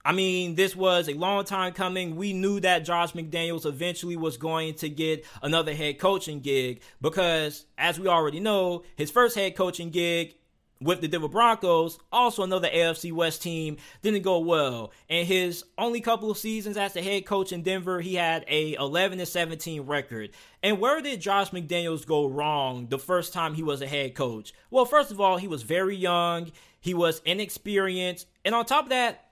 I 0.03 0.11
mean, 0.11 0.55
this 0.55 0.75
was 0.75 1.07
a 1.07 1.13
long 1.13 1.45
time 1.45 1.71
coming. 1.71 2.17
We 2.17 2.33
knew 2.33 2.59
that 2.59 2.83
Josh 2.83 3.13
McDaniels 3.13 3.65
eventually 3.65 4.17
was 4.17 4.35
going 4.35 4.73
to 4.75 4.89
get 4.89 5.25
another 5.41 5.73
head 5.73 5.97
coaching 5.97 6.41
gig 6.41 6.81
because, 7.01 7.65
as 7.77 7.97
we 7.97 8.07
already 8.07 8.41
know, 8.41 8.83
his 8.97 9.11
first 9.11 9.37
head 9.37 9.55
coaching 9.55 9.91
gig 9.91 10.35
with 10.79 11.01
the 11.01 11.07
Denver 11.07 11.27
Broncos, 11.27 11.99
also 12.11 12.43
another 12.43 12.69
AFC 12.69 13.11
West 13.11 13.41
team, 13.41 13.77
didn't 14.01 14.23
go 14.23 14.39
well. 14.39 14.91
And 15.09 15.27
his 15.27 15.63
only 15.77 16.01
couple 16.01 16.29
of 16.29 16.37
seasons 16.37 16.77
as 16.77 16.93
the 16.93 17.01
head 17.01 17.25
coach 17.25 17.51
in 17.51 17.63
Denver, 17.63 18.01
he 18.01 18.15
had 18.15 18.45
a 18.47 18.73
11 18.73 19.19
and 19.19 19.27
17 19.27 19.81
record. 19.81 20.31
And 20.61 20.79
where 20.79 21.01
did 21.01 21.21
Josh 21.21 21.51
McDaniels 21.51 22.05
go 22.05 22.27
wrong 22.27 22.87
the 22.87 22.99
first 22.99 23.33
time 23.33 23.53
he 23.53 23.63
was 23.63 23.81
a 23.81 23.87
head 23.87 24.15
coach? 24.15 24.53
Well, 24.69 24.85
first 24.85 25.11
of 25.11 25.19
all, 25.19 25.37
he 25.37 25.47
was 25.47 25.63
very 25.63 25.95
young, 25.95 26.51
he 26.79 26.93
was 26.93 27.21
inexperienced, 27.25 28.27
and 28.45 28.53
on 28.53 28.65
top 28.65 28.85
of 28.85 28.89
that, 28.89 29.23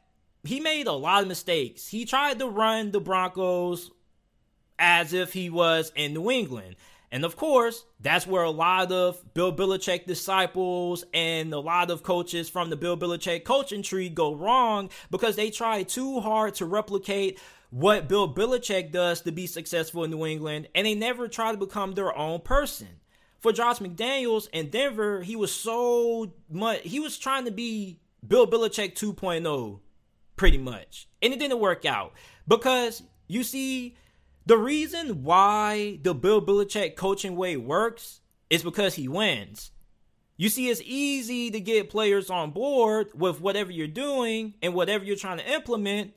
he 0.43 0.59
made 0.59 0.87
a 0.87 0.93
lot 0.93 1.23
of 1.23 1.27
mistakes. 1.27 1.87
He 1.87 2.05
tried 2.05 2.39
to 2.39 2.47
run 2.47 2.91
the 2.91 2.99
Broncos 2.99 3.91
as 4.77 5.13
if 5.13 5.33
he 5.33 5.49
was 5.49 5.91
in 5.95 6.13
New 6.13 6.29
England. 6.29 6.75
And 7.11 7.23
of 7.23 7.35
course, 7.35 7.85
that's 7.99 8.27
where 8.27 8.43
a 8.43 8.51
lot 8.51 8.91
of 8.91 9.33
Bill 9.33 9.55
Belichick 9.55 10.05
disciples 10.05 11.03
and 11.13 11.53
a 11.53 11.59
lot 11.59 11.91
of 11.91 12.03
coaches 12.03 12.49
from 12.49 12.69
the 12.69 12.75
Bill 12.75 12.97
Belichick 12.97 13.43
coaching 13.43 13.83
tree 13.83 14.09
go 14.09 14.33
wrong 14.33 14.89
because 15.11 15.35
they 15.35 15.49
try 15.49 15.83
too 15.83 16.19
hard 16.19 16.55
to 16.55 16.65
replicate 16.65 17.39
what 17.69 18.07
Bill 18.07 18.33
Belichick 18.33 18.91
does 18.91 19.21
to 19.21 19.31
be 19.31 19.47
successful 19.47 20.03
in 20.03 20.11
New 20.11 20.25
England, 20.25 20.67
and 20.73 20.87
they 20.87 20.95
never 20.95 21.27
try 21.27 21.51
to 21.51 21.57
become 21.57 21.93
their 21.93 22.15
own 22.17 22.39
person. 22.39 22.87
For 23.39 23.51
Josh 23.51 23.79
McDaniels 23.79 24.47
in 24.53 24.69
Denver, 24.69 25.21
he 25.21 25.35
was 25.35 25.53
so 25.53 26.31
much, 26.49 26.81
he 26.81 26.99
was 26.99 27.17
trying 27.17 27.45
to 27.45 27.51
be 27.51 27.99
Bill 28.25 28.47
Belichick 28.47 28.95
2.0, 28.95 29.79
pretty 30.35 30.57
much. 30.57 31.07
And 31.21 31.33
it 31.33 31.39
didn't 31.39 31.59
work 31.59 31.85
out 31.85 32.13
because 32.47 33.03
you 33.27 33.43
see, 33.43 33.95
the 34.45 34.57
reason 34.57 35.23
why 35.23 35.99
the 36.03 36.13
Bill 36.13 36.41
Belichick 36.41 36.95
coaching 36.95 37.35
way 37.35 37.57
works 37.57 38.21
is 38.49 38.63
because 38.63 38.95
he 38.95 39.07
wins. 39.07 39.71
You 40.37 40.49
see, 40.49 40.69
it's 40.69 40.81
easy 40.83 41.49
to 41.49 41.59
get 41.59 41.89
players 41.89 42.29
on 42.29 42.51
board 42.51 43.09
with 43.15 43.39
whatever 43.39 43.71
you're 43.71 43.87
doing 43.87 44.55
and 44.61 44.73
whatever 44.73 45.03
you're 45.03 45.15
trying 45.15 45.37
to 45.37 45.51
implement 45.51 46.13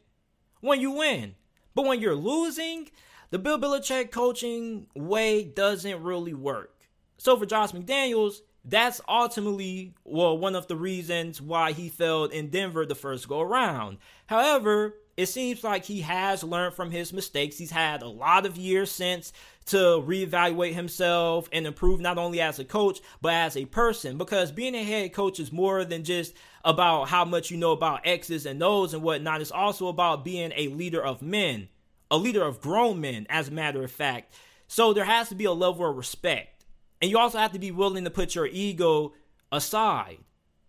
when 0.60 0.80
you 0.80 0.90
win. 0.90 1.36
But 1.74 1.86
when 1.86 2.00
you're 2.00 2.16
losing, 2.16 2.90
the 3.30 3.38
Bill 3.38 3.58
Belichick 3.58 4.10
coaching 4.10 4.88
way 4.94 5.44
doesn't 5.44 6.02
really 6.02 6.34
work. 6.34 6.74
So 7.16 7.36
for 7.36 7.46
Josh 7.46 7.72
McDaniels, 7.72 8.40
that's 8.64 9.00
ultimately 9.08 9.94
well 10.04 10.36
one 10.36 10.54
of 10.54 10.66
the 10.66 10.76
reasons 10.76 11.40
why 11.40 11.72
he 11.72 11.88
failed 11.88 12.32
in 12.32 12.50
Denver 12.50 12.84
the 12.84 12.94
first 12.94 13.28
go 13.28 13.40
around. 13.40 13.98
However, 14.26 14.96
it 15.18 15.26
seems 15.26 15.64
like 15.64 15.84
he 15.84 16.02
has 16.02 16.44
learned 16.44 16.74
from 16.74 16.92
his 16.92 17.12
mistakes. 17.12 17.58
He's 17.58 17.72
had 17.72 18.02
a 18.02 18.08
lot 18.08 18.46
of 18.46 18.56
years 18.56 18.88
since 18.88 19.32
to 19.66 19.76
reevaluate 19.76 20.74
himself 20.74 21.48
and 21.50 21.66
improve 21.66 21.98
not 21.98 22.18
only 22.18 22.40
as 22.40 22.60
a 22.60 22.64
coach, 22.64 23.00
but 23.20 23.34
as 23.34 23.56
a 23.56 23.64
person. 23.64 24.16
Because 24.16 24.52
being 24.52 24.76
a 24.76 24.84
head 24.84 25.12
coach 25.12 25.40
is 25.40 25.50
more 25.50 25.84
than 25.84 26.04
just 26.04 26.34
about 26.64 27.08
how 27.08 27.24
much 27.24 27.50
you 27.50 27.56
know 27.56 27.72
about 27.72 28.06
X's 28.06 28.46
and 28.46 28.62
O's 28.62 28.94
and 28.94 29.02
whatnot. 29.02 29.40
It's 29.40 29.50
also 29.50 29.88
about 29.88 30.24
being 30.24 30.52
a 30.54 30.68
leader 30.68 31.04
of 31.04 31.20
men, 31.20 31.66
a 32.12 32.16
leader 32.16 32.44
of 32.44 32.60
grown 32.60 33.00
men, 33.00 33.26
as 33.28 33.48
a 33.48 33.52
matter 33.52 33.82
of 33.82 33.90
fact. 33.90 34.32
So 34.68 34.92
there 34.92 35.04
has 35.04 35.30
to 35.30 35.34
be 35.34 35.46
a 35.46 35.52
level 35.52 35.90
of 35.90 35.96
respect. 35.96 36.64
And 37.02 37.10
you 37.10 37.18
also 37.18 37.38
have 37.38 37.52
to 37.54 37.58
be 37.58 37.72
willing 37.72 38.04
to 38.04 38.10
put 38.10 38.36
your 38.36 38.46
ego 38.46 39.14
aside. 39.50 40.18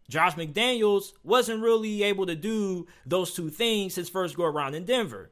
Josh 0.09 0.33
McDaniels 0.33 1.13
wasn't 1.23 1.61
really 1.61 2.03
able 2.03 2.25
to 2.25 2.35
do 2.35 2.87
those 3.05 3.33
two 3.33 3.49
things 3.49 3.95
his 3.95 4.09
first 4.09 4.35
go 4.35 4.43
around 4.43 4.73
in 4.73 4.83
Denver. 4.83 5.29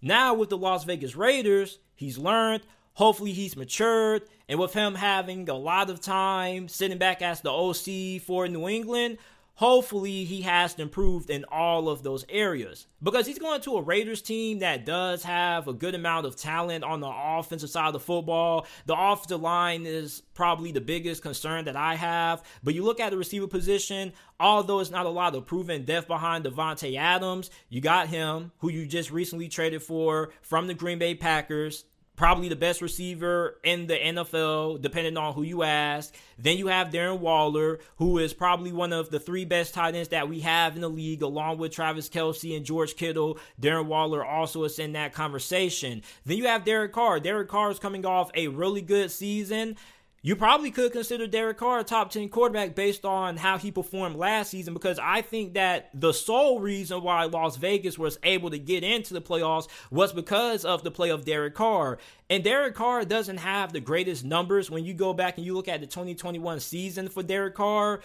Now 0.00 0.32
with 0.34 0.48
the 0.48 0.56
Las 0.56 0.84
Vegas 0.84 1.14
Raiders, 1.14 1.78
he's 1.94 2.18
learned. 2.18 2.62
Hopefully 2.94 3.32
he's 3.32 3.56
matured. 3.56 4.22
And 4.48 4.58
with 4.58 4.72
him 4.72 4.94
having 4.94 5.48
a 5.48 5.54
lot 5.54 5.90
of 5.90 6.00
time 6.00 6.68
sitting 6.68 6.98
back 6.98 7.20
as 7.20 7.42
the 7.42 7.52
OC 7.52 8.22
for 8.22 8.48
New 8.48 8.66
England, 8.66 9.18
hopefully 9.58 10.24
he 10.24 10.42
has 10.42 10.78
improved 10.78 11.30
in 11.30 11.44
all 11.50 11.88
of 11.88 12.04
those 12.04 12.24
areas. 12.28 12.86
Because 13.02 13.26
he's 13.26 13.40
going 13.40 13.60
to 13.62 13.76
a 13.76 13.82
Raiders 13.82 14.22
team 14.22 14.60
that 14.60 14.86
does 14.86 15.24
have 15.24 15.66
a 15.66 15.72
good 15.72 15.96
amount 15.96 16.26
of 16.26 16.36
talent 16.36 16.84
on 16.84 17.00
the 17.00 17.12
offensive 17.12 17.68
side 17.68 17.88
of 17.88 17.92
the 17.92 17.98
football. 17.98 18.68
The 18.86 18.94
offensive 18.96 19.40
line 19.40 19.84
is 19.84 20.22
probably 20.34 20.70
the 20.70 20.80
biggest 20.80 21.22
concern 21.22 21.64
that 21.64 21.74
I 21.74 21.96
have, 21.96 22.44
but 22.62 22.74
you 22.74 22.84
look 22.84 23.00
at 23.00 23.10
the 23.10 23.16
receiver 23.16 23.48
position, 23.48 24.12
although 24.38 24.78
it's 24.78 24.92
not 24.92 25.06
a 25.06 25.10
lot 25.10 25.34
of 25.34 25.44
proven 25.44 25.84
depth 25.84 26.06
behind 26.06 26.44
Davante 26.44 26.96
Adams, 26.96 27.50
you 27.68 27.80
got 27.80 28.06
him 28.06 28.52
who 28.58 28.70
you 28.70 28.86
just 28.86 29.10
recently 29.10 29.48
traded 29.48 29.82
for 29.82 30.30
from 30.40 30.68
the 30.68 30.74
Green 30.74 31.00
Bay 31.00 31.16
Packers 31.16 31.84
probably 32.18 32.48
the 32.48 32.56
best 32.56 32.82
receiver 32.82 33.58
in 33.62 33.86
the 33.86 33.94
NFL, 33.94 34.82
depending 34.82 35.16
on 35.16 35.34
who 35.34 35.42
you 35.42 35.62
ask. 35.62 36.12
Then 36.36 36.58
you 36.58 36.66
have 36.66 36.90
Darren 36.90 37.20
Waller, 37.20 37.78
who 37.96 38.18
is 38.18 38.34
probably 38.34 38.72
one 38.72 38.92
of 38.92 39.08
the 39.10 39.20
three 39.20 39.44
best 39.44 39.72
tight 39.72 39.94
ends 39.94 40.08
that 40.08 40.28
we 40.28 40.40
have 40.40 40.74
in 40.74 40.82
the 40.82 40.90
league, 40.90 41.22
along 41.22 41.58
with 41.58 41.70
Travis 41.70 42.08
Kelce 42.08 42.56
and 42.56 42.66
George 42.66 42.96
Kittle. 42.96 43.38
Darren 43.60 43.86
Waller 43.86 44.24
also 44.24 44.64
is 44.64 44.80
in 44.80 44.92
that 44.94 45.12
conversation. 45.12 46.02
Then 46.26 46.38
you 46.38 46.48
have 46.48 46.64
Derek 46.64 46.92
Carr. 46.92 47.20
Derek 47.20 47.48
Carr 47.48 47.70
is 47.70 47.78
coming 47.78 48.04
off 48.04 48.32
a 48.34 48.48
really 48.48 48.82
good 48.82 49.12
season. 49.12 49.76
You 50.20 50.34
probably 50.34 50.72
could 50.72 50.92
consider 50.92 51.28
Derek 51.28 51.58
Carr 51.58 51.78
a 51.78 51.84
top 51.84 52.10
10 52.10 52.28
quarterback 52.30 52.74
based 52.74 53.04
on 53.04 53.36
how 53.36 53.56
he 53.56 53.70
performed 53.70 54.16
last 54.16 54.50
season 54.50 54.74
because 54.74 54.98
I 54.98 55.22
think 55.22 55.54
that 55.54 55.90
the 55.94 56.12
sole 56.12 56.58
reason 56.58 57.04
why 57.04 57.24
Las 57.24 57.56
Vegas 57.56 57.96
was 57.96 58.18
able 58.24 58.50
to 58.50 58.58
get 58.58 58.82
into 58.82 59.14
the 59.14 59.22
playoffs 59.22 59.68
was 59.92 60.12
because 60.12 60.64
of 60.64 60.82
the 60.82 60.90
play 60.90 61.10
of 61.10 61.24
Derek 61.24 61.54
Carr. 61.54 61.98
And 62.28 62.42
Derek 62.42 62.74
Carr 62.74 63.04
doesn't 63.04 63.36
have 63.36 63.72
the 63.72 63.78
greatest 63.78 64.24
numbers 64.24 64.68
when 64.68 64.84
you 64.84 64.92
go 64.92 65.12
back 65.12 65.36
and 65.36 65.46
you 65.46 65.54
look 65.54 65.68
at 65.68 65.80
the 65.80 65.86
2021 65.86 66.58
season 66.58 67.08
for 67.08 67.22
Derek 67.22 67.54
Carr. 67.54 68.00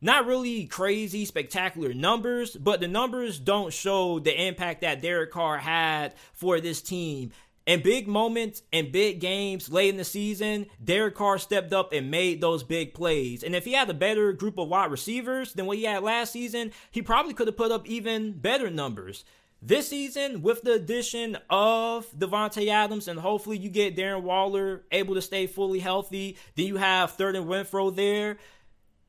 Not 0.00 0.26
really 0.26 0.66
crazy, 0.66 1.24
spectacular 1.24 1.94
numbers, 1.94 2.56
but 2.56 2.80
the 2.80 2.88
numbers 2.88 3.38
don't 3.38 3.72
show 3.72 4.18
the 4.18 4.48
impact 4.48 4.80
that 4.80 5.00
Derek 5.00 5.30
Carr 5.30 5.58
had 5.58 6.14
for 6.34 6.60
this 6.60 6.82
team. 6.82 7.30
In 7.66 7.82
big 7.82 8.06
moments 8.06 8.62
and 8.74 8.92
big 8.92 9.20
games 9.20 9.70
late 9.70 9.88
in 9.88 9.96
the 9.96 10.04
season, 10.04 10.66
Derek 10.82 11.14
Carr 11.14 11.38
stepped 11.38 11.72
up 11.72 11.94
and 11.94 12.10
made 12.10 12.40
those 12.40 12.62
big 12.62 12.92
plays. 12.92 13.42
And 13.42 13.54
if 13.54 13.64
he 13.64 13.72
had 13.72 13.88
a 13.88 13.94
better 13.94 14.34
group 14.34 14.58
of 14.58 14.68
wide 14.68 14.90
receivers 14.90 15.54
than 15.54 15.64
what 15.64 15.78
he 15.78 15.84
had 15.84 16.02
last 16.02 16.32
season, 16.32 16.72
he 16.90 17.00
probably 17.00 17.32
could 17.32 17.46
have 17.46 17.56
put 17.56 17.72
up 17.72 17.86
even 17.86 18.32
better 18.32 18.70
numbers. 18.70 19.24
This 19.62 19.88
season, 19.88 20.42
with 20.42 20.60
the 20.60 20.74
addition 20.74 21.38
of 21.48 22.06
Davante 22.12 22.68
Adams, 22.68 23.08
and 23.08 23.18
hopefully 23.18 23.56
you 23.56 23.70
get 23.70 23.96
Darren 23.96 24.20
Waller 24.20 24.84
able 24.92 25.14
to 25.14 25.22
stay 25.22 25.46
fully 25.46 25.78
healthy, 25.78 26.36
then 26.56 26.66
you 26.66 26.76
have 26.76 27.12
Third 27.12 27.34
and 27.34 27.46
Renfrow 27.46 27.94
there. 27.94 28.36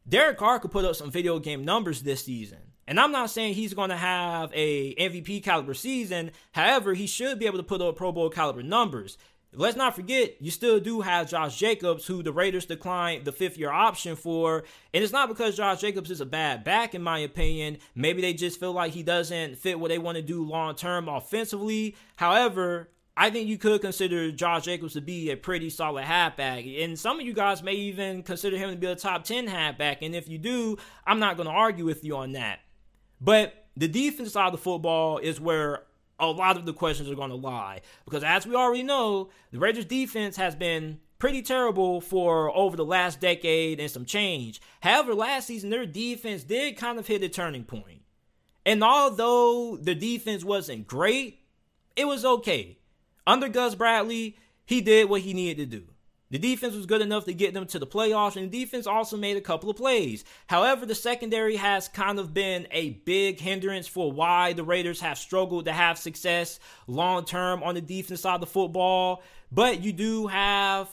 Derek 0.08 0.38
Carr 0.38 0.60
could 0.60 0.72
put 0.72 0.86
up 0.86 0.95
some 0.95 1.12
video 1.12 1.39
game 1.39 1.66
numbers 1.66 2.03
this 2.03 2.24
season. 2.24 2.60
And 2.88 2.99
I'm 2.99 3.11
not 3.11 3.31
saying 3.31 3.55
he's 3.55 3.73
going 3.73 3.89
to 3.89 3.97
have 3.97 4.51
a 4.53 4.93
MVP 4.95 5.43
caliber 5.43 5.73
season. 5.73 6.31
However, 6.51 6.93
he 6.93 7.07
should 7.07 7.39
be 7.39 7.47
able 7.47 7.57
to 7.57 7.63
put 7.63 7.81
up 7.81 7.95
Pro 7.95 8.11
Bowl 8.11 8.29
caliber 8.29 8.61
numbers. 8.61 9.17
Let's 9.57 9.77
not 9.77 9.95
forget, 9.95 10.41
you 10.41 10.51
still 10.51 10.81
do 10.81 10.99
have 11.01 11.29
Josh 11.29 11.57
Jacobs, 11.57 12.05
who 12.05 12.21
the 12.21 12.33
Raiders 12.33 12.65
declined 12.65 13.23
the 13.23 13.31
fifth 13.31 13.57
year 13.57 13.71
option 13.71 14.17
for. 14.17 14.65
And 14.93 15.01
it's 15.03 15.13
not 15.13 15.29
because 15.29 15.55
Josh 15.55 15.79
Jacobs 15.79 16.11
is 16.11 16.19
a 16.19 16.25
bad 16.25 16.65
back, 16.65 16.93
in 16.93 17.01
my 17.01 17.19
opinion. 17.19 17.77
Maybe 17.95 18.21
they 18.21 18.33
just 18.33 18.59
feel 18.59 18.73
like 18.73 18.91
he 18.91 19.01
doesn't 19.01 19.57
fit 19.57 19.79
what 19.79 19.89
they 19.89 19.97
want 19.97 20.17
to 20.17 20.21
do 20.21 20.43
long 20.43 20.75
term 20.75 21.07
offensively. 21.07 21.95
However, 22.17 22.89
I 23.15 23.29
think 23.29 23.47
you 23.47 23.57
could 23.57 23.79
consider 23.79 24.29
Josh 24.31 24.65
Jacobs 24.65 24.93
to 24.93 25.01
be 25.01 25.31
a 25.31 25.38
pretty 25.38 25.69
solid 25.69 26.03
halfback. 26.03 26.65
And 26.65 26.99
some 26.99 27.19
of 27.19 27.25
you 27.25 27.33
guys 27.33 27.63
may 27.63 27.73
even 27.73 28.23
consider 28.23 28.57
him 28.57 28.71
to 28.71 28.75
be 28.75 28.88
a 28.88 28.95
top 28.95 29.23
10 29.23 29.47
halfback. 29.47 30.01
And 30.01 30.13
if 30.13 30.27
you 30.27 30.38
do, 30.38 30.77
I'm 31.07 31.19
not 31.19 31.38
going 31.38 31.47
to 31.47 31.53
argue 31.53 31.86
with 31.86 32.03
you 32.03 32.17
on 32.17 32.33
that. 32.33 32.59
But 33.20 33.66
the 33.76 33.88
defense 33.88 34.34
side 34.34 34.47
of 34.47 34.51
the 34.53 34.57
football 34.57 35.18
is 35.18 35.39
where 35.39 35.84
a 36.20 36.28
lot 36.28 36.57
of 36.57 36.66
the 36.66 36.74
questions 36.74 37.09
are 37.09 37.16
going 37.16 37.30
to 37.30 37.36
lie. 37.36 37.82
Because 38.05 38.24
as 38.24 38.47
we 38.47 38.55
already 38.55 38.84
know, 38.84 39.30
the 39.51 39.59
Raiders 39.59 39.86
defense 39.86 40.38
has 40.38 40.55
been 40.55 40.99
pretty 41.20 41.41
terrible 41.41 42.01
for 42.01 42.55
over 42.55 42.78
the 42.78 42.86
last 42.86 43.20
decade 43.20 43.80
and 43.80 43.89
some 43.89 44.05
change. 44.05 44.61
However, 44.82 45.13
last 45.13 45.47
season, 45.47 45.70
their 45.70 45.86
defense 45.86 46.43
did 46.43 46.78
kind 46.78 46.99
of 46.99 47.07
hit 47.07 47.24
a 47.24 47.30
turning 47.30 47.63
point. 47.63 48.01
And 48.66 48.84
although 48.84 49.78
the 49.78 49.95
defense 49.95 50.43
wasn't 50.43 50.88
great, 50.88 51.39
it 51.95 52.05
was 52.05 52.26
okay. 52.26 52.78
Under 53.28 53.47
Gus 53.47 53.76
Bradley, 53.76 54.38
he 54.66 54.82
did 54.82 55.09
what 55.09 55.22
he 55.22 55.34
needed 55.34 55.72
to 55.72 55.78
do. 55.80 55.86
The 56.32 56.39
defense 56.39 56.73
was 56.73 56.88
good 56.88 57.01
enough 57.01 57.26
to 57.26 57.34
get 57.34 57.53
them 57.53 57.67
to 57.67 57.78
the 57.78 57.86
playoffs, 57.86 58.36
and 58.36 58.51
the 58.51 58.59
defense 58.59 58.88
also 58.88 59.15
made 59.15 59.38
a 59.38 59.41
couple 59.41 59.69
of 59.69 59.78
plays. 59.78 60.26
However, 60.47 60.86
the 60.86 60.95
secondary 60.95 61.55
has 61.55 61.88
kind 61.88 62.17
of 62.17 62.34
been 62.34 62.67
a 62.71 62.91
big 63.05 63.39
hindrance 63.39 63.88
for 63.88 64.11
why 64.11 64.53
the 64.53 64.63
Raiders 64.63 65.01
have 65.01 65.19
struggled 65.19 65.65
to 65.65 65.73
have 65.73 65.99
success 65.99 66.59
long 66.88 67.26
term 67.26 67.61
on 67.61 67.76
the 67.76 67.82
defense 67.82 68.21
side 68.21 68.36
of 68.36 68.41
the 68.41 68.47
football. 68.47 69.21
But 69.51 69.82
you 69.82 69.93
do 69.93 70.26
have 70.28 70.89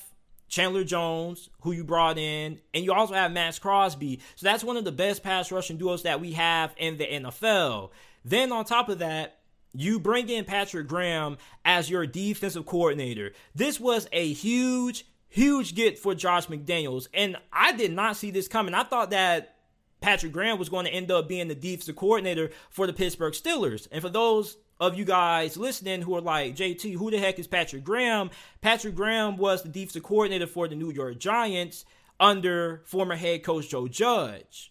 Chandler 0.48 0.84
Jones, 0.84 1.48
who 1.62 1.72
you 1.72 1.82
brought 1.82 2.18
in, 2.18 2.60
and 2.74 2.84
you 2.84 2.92
also 2.92 3.14
have 3.14 3.32
Maxx 3.32 3.58
Crosby. 3.58 4.20
So 4.36 4.44
that's 4.44 4.62
one 4.62 4.76
of 4.76 4.84
the 4.84 4.92
best 4.92 5.22
pass 5.22 5.50
rushing 5.50 5.78
duos 5.78 6.02
that 6.02 6.20
we 6.20 6.32
have 6.32 6.74
in 6.76 6.98
the 6.98 7.06
NFL. 7.06 7.90
Then 8.22 8.52
on 8.52 8.66
top 8.66 8.90
of 8.90 8.98
that, 8.98 9.38
you 9.72 9.98
bring 9.98 10.28
in 10.28 10.44
Patrick 10.44 10.86
Graham 10.86 11.38
as 11.64 11.88
your 11.88 12.06
defensive 12.06 12.66
coordinator. 12.66 13.32
This 13.54 13.80
was 13.80 14.06
a 14.12 14.30
huge 14.30 15.06
huge 15.32 15.74
get 15.74 15.98
for 15.98 16.14
Josh 16.14 16.46
McDaniels. 16.46 17.08
And 17.14 17.36
I 17.50 17.72
did 17.72 17.90
not 17.90 18.16
see 18.16 18.30
this 18.30 18.48
coming. 18.48 18.74
I 18.74 18.84
thought 18.84 19.10
that 19.10 19.56
Patrick 20.02 20.32
Graham 20.32 20.58
was 20.58 20.68
going 20.68 20.84
to 20.84 20.92
end 20.92 21.10
up 21.10 21.26
being 21.26 21.48
the 21.48 21.54
defensive 21.54 21.96
coordinator 21.96 22.50
for 22.68 22.86
the 22.86 22.92
Pittsburgh 22.92 23.32
Steelers. 23.32 23.88
And 23.90 24.02
for 24.02 24.10
those 24.10 24.58
of 24.78 24.98
you 24.98 25.06
guys 25.06 25.56
listening 25.56 26.02
who 26.02 26.14
are 26.16 26.20
like, 26.20 26.54
JT, 26.54 26.96
who 26.96 27.10
the 27.10 27.18
heck 27.18 27.38
is 27.38 27.46
Patrick 27.46 27.82
Graham? 27.82 28.30
Patrick 28.60 28.94
Graham 28.94 29.38
was 29.38 29.62
the 29.62 29.70
defensive 29.70 30.02
coordinator 30.02 30.46
for 30.46 30.68
the 30.68 30.74
New 30.74 30.90
York 30.90 31.18
Giants 31.18 31.86
under 32.20 32.82
former 32.84 33.16
head 33.16 33.42
coach 33.42 33.70
Joe 33.70 33.88
Judge. 33.88 34.70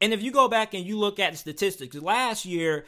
And 0.00 0.12
if 0.12 0.20
you 0.20 0.32
go 0.32 0.48
back 0.48 0.74
and 0.74 0.84
you 0.84 0.98
look 0.98 1.20
at 1.20 1.30
the 1.30 1.38
statistics 1.38 1.94
last 1.94 2.44
year 2.44 2.86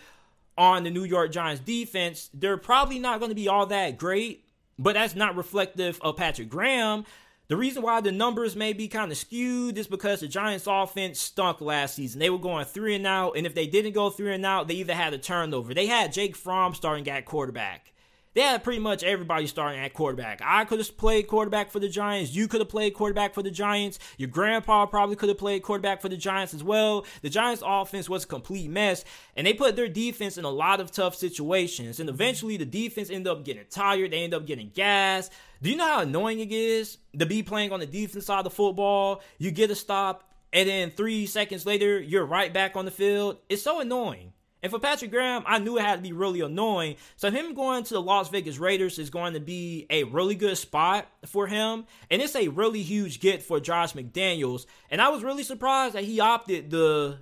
on 0.58 0.82
the 0.82 0.90
New 0.90 1.04
York 1.04 1.30
Giants 1.30 1.62
defense, 1.62 2.28
they're 2.34 2.56
probably 2.56 2.98
not 2.98 3.20
going 3.20 3.30
to 3.30 3.36
be 3.36 3.46
all 3.46 3.66
that 3.66 3.98
great 3.98 4.46
but 4.78 4.94
that's 4.94 5.14
not 5.14 5.36
reflective 5.36 5.98
of 6.00 6.16
Patrick 6.16 6.48
Graham. 6.48 7.04
The 7.48 7.56
reason 7.56 7.82
why 7.82 8.00
the 8.00 8.12
numbers 8.12 8.56
may 8.56 8.72
be 8.72 8.88
kind 8.88 9.12
of 9.12 9.18
skewed 9.18 9.76
is 9.76 9.86
because 9.86 10.20
the 10.20 10.28
Giants 10.28 10.66
offense 10.66 11.20
stunk 11.20 11.60
last 11.60 11.96
season. 11.96 12.18
They 12.18 12.30
were 12.30 12.38
going 12.38 12.64
three 12.64 12.94
and 12.94 13.06
out, 13.06 13.36
and 13.36 13.46
if 13.46 13.54
they 13.54 13.66
didn't 13.66 13.92
go 13.92 14.10
three 14.10 14.34
and 14.34 14.46
out, 14.46 14.68
they 14.68 14.74
either 14.74 14.94
had 14.94 15.12
a 15.12 15.18
turnover. 15.18 15.74
They 15.74 15.86
had 15.86 16.12
Jake 16.12 16.36
Fromm 16.36 16.74
starting 16.74 17.06
at 17.08 17.26
quarterback 17.26 17.91
they 18.34 18.40
had 18.40 18.64
pretty 18.64 18.78
much 18.78 19.02
everybody 19.02 19.46
starting 19.46 19.80
at 19.80 19.92
quarterback. 19.92 20.40
I 20.42 20.64
could 20.64 20.78
have 20.78 20.96
played 20.96 21.26
quarterback 21.26 21.70
for 21.70 21.80
the 21.80 21.88
Giants. 21.88 22.34
You 22.34 22.48
could 22.48 22.60
have 22.60 22.68
played 22.68 22.94
quarterback 22.94 23.34
for 23.34 23.42
the 23.42 23.50
Giants. 23.50 23.98
Your 24.16 24.28
grandpa 24.28 24.86
probably 24.86 25.16
could 25.16 25.28
have 25.28 25.38
played 25.38 25.62
quarterback 25.62 26.00
for 26.00 26.08
the 26.08 26.16
Giants 26.16 26.54
as 26.54 26.64
well. 26.64 27.04
The 27.20 27.28
Giants' 27.28 27.62
offense 27.64 28.08
was 28.08 28.24
a 28.24 28.26
complete 28.26 28.70
mess, 28.70 29.04
and 29.36 29.46
they 29.46 29.52
put 29.52 29.76
their 29.76 29.88
defense 29.88 30.38
in 30.38 30.44
a 30.44 30.50
lot 30.50 30.80
of 30.80 30.90
tough 30.90 31.14
situations. 31.14 32.00
And 32.00 32.08
eventually, 32.08 32.56
the 32.56 32.64
defense 32.64 33.10
ended 33.10 33.30
up 33.30 33.44
getting 33.44 33.64
tired. 33.68 34.12
They 34.12 34.24
ended 34.24 34.40
up 34.40 34.46
getting 34.46 34.70
gas. 34.74 35.28
Do 35.60 35.70
you 35.70 35.76
know 35.76 35.86
how 35.86 36.00
annoying 36.00 36.40
it 36.40 36.52
is 36.52 36.98
to 37.18 37.26
be 37.26 37.42
playing 37.42 37.72
on 37.72 37.80
the 37.80 37.86
defense 37.86 38.26
side 38.26 38.38
of 38.38 38.44
the 38.44 38.50
football? 38.50 39.22
You 39.38 39.50
get 39.50 39.70
a 39.70 39.74
stop, 39.74 40.24
and 40.52 40.68
then 40.68 40.90
three 40.90 41.26
seconds 41.26 41.66
later, 41.66 42.00
you're 42.00 42.26
right 42.26 42.52
back 42.52 42.76
on 42.76 42.84
the 42.84 42.90
field. 42.90 43.38
It's 43.48 43.62
so 43.62 43.80
annoying. 43.80 44.31
And 44.62 44.70
for 44.70 44.78
Patrick 44.78 45.10
Graham, 45.10 45.42
I 45.46 45.58
knew 45.58 45.76
it 45.76 45.82
had 45.82 45.96
to 45.96 46.02
be 46.02 46.12
really 46.12 46.40
annoying. 46.40 46.96
So 47.16 47.30
him 47.30 47.54
going 47.54 47.84
to 47.84 47.94
the 47.94 48.02
Las 48.02 48.28
Vegas 48.28 48.58
Raiders 48.58 48.98
is 48.98 49.10
going 49.10 49.34
to 49.34 49.40
be 49.40 49.86
a 49.90 50.04
really 50.04 50.34
good 50.34 50.56
spot 50.56 51.08
for 51.26 51.46
him. 51.46 51.84
And 52.10 52.22
it's 52.22 52.36
a 52.36 52.48
really 52.48 52.82
huge 52.82 53.20
get 53.20 53.42
for 53.42 53.58
Josh 53.58 53.94
McDaniels. 53.94 54.66
And 54.90 55.00
I 55.00 55.08
was 55.08 55.24
really 55.24 55.42
surprised 55.42 55.94
that 55.94 56.04
he 56.04 56.20
opted 56.20 56.70
to 56.70 57.18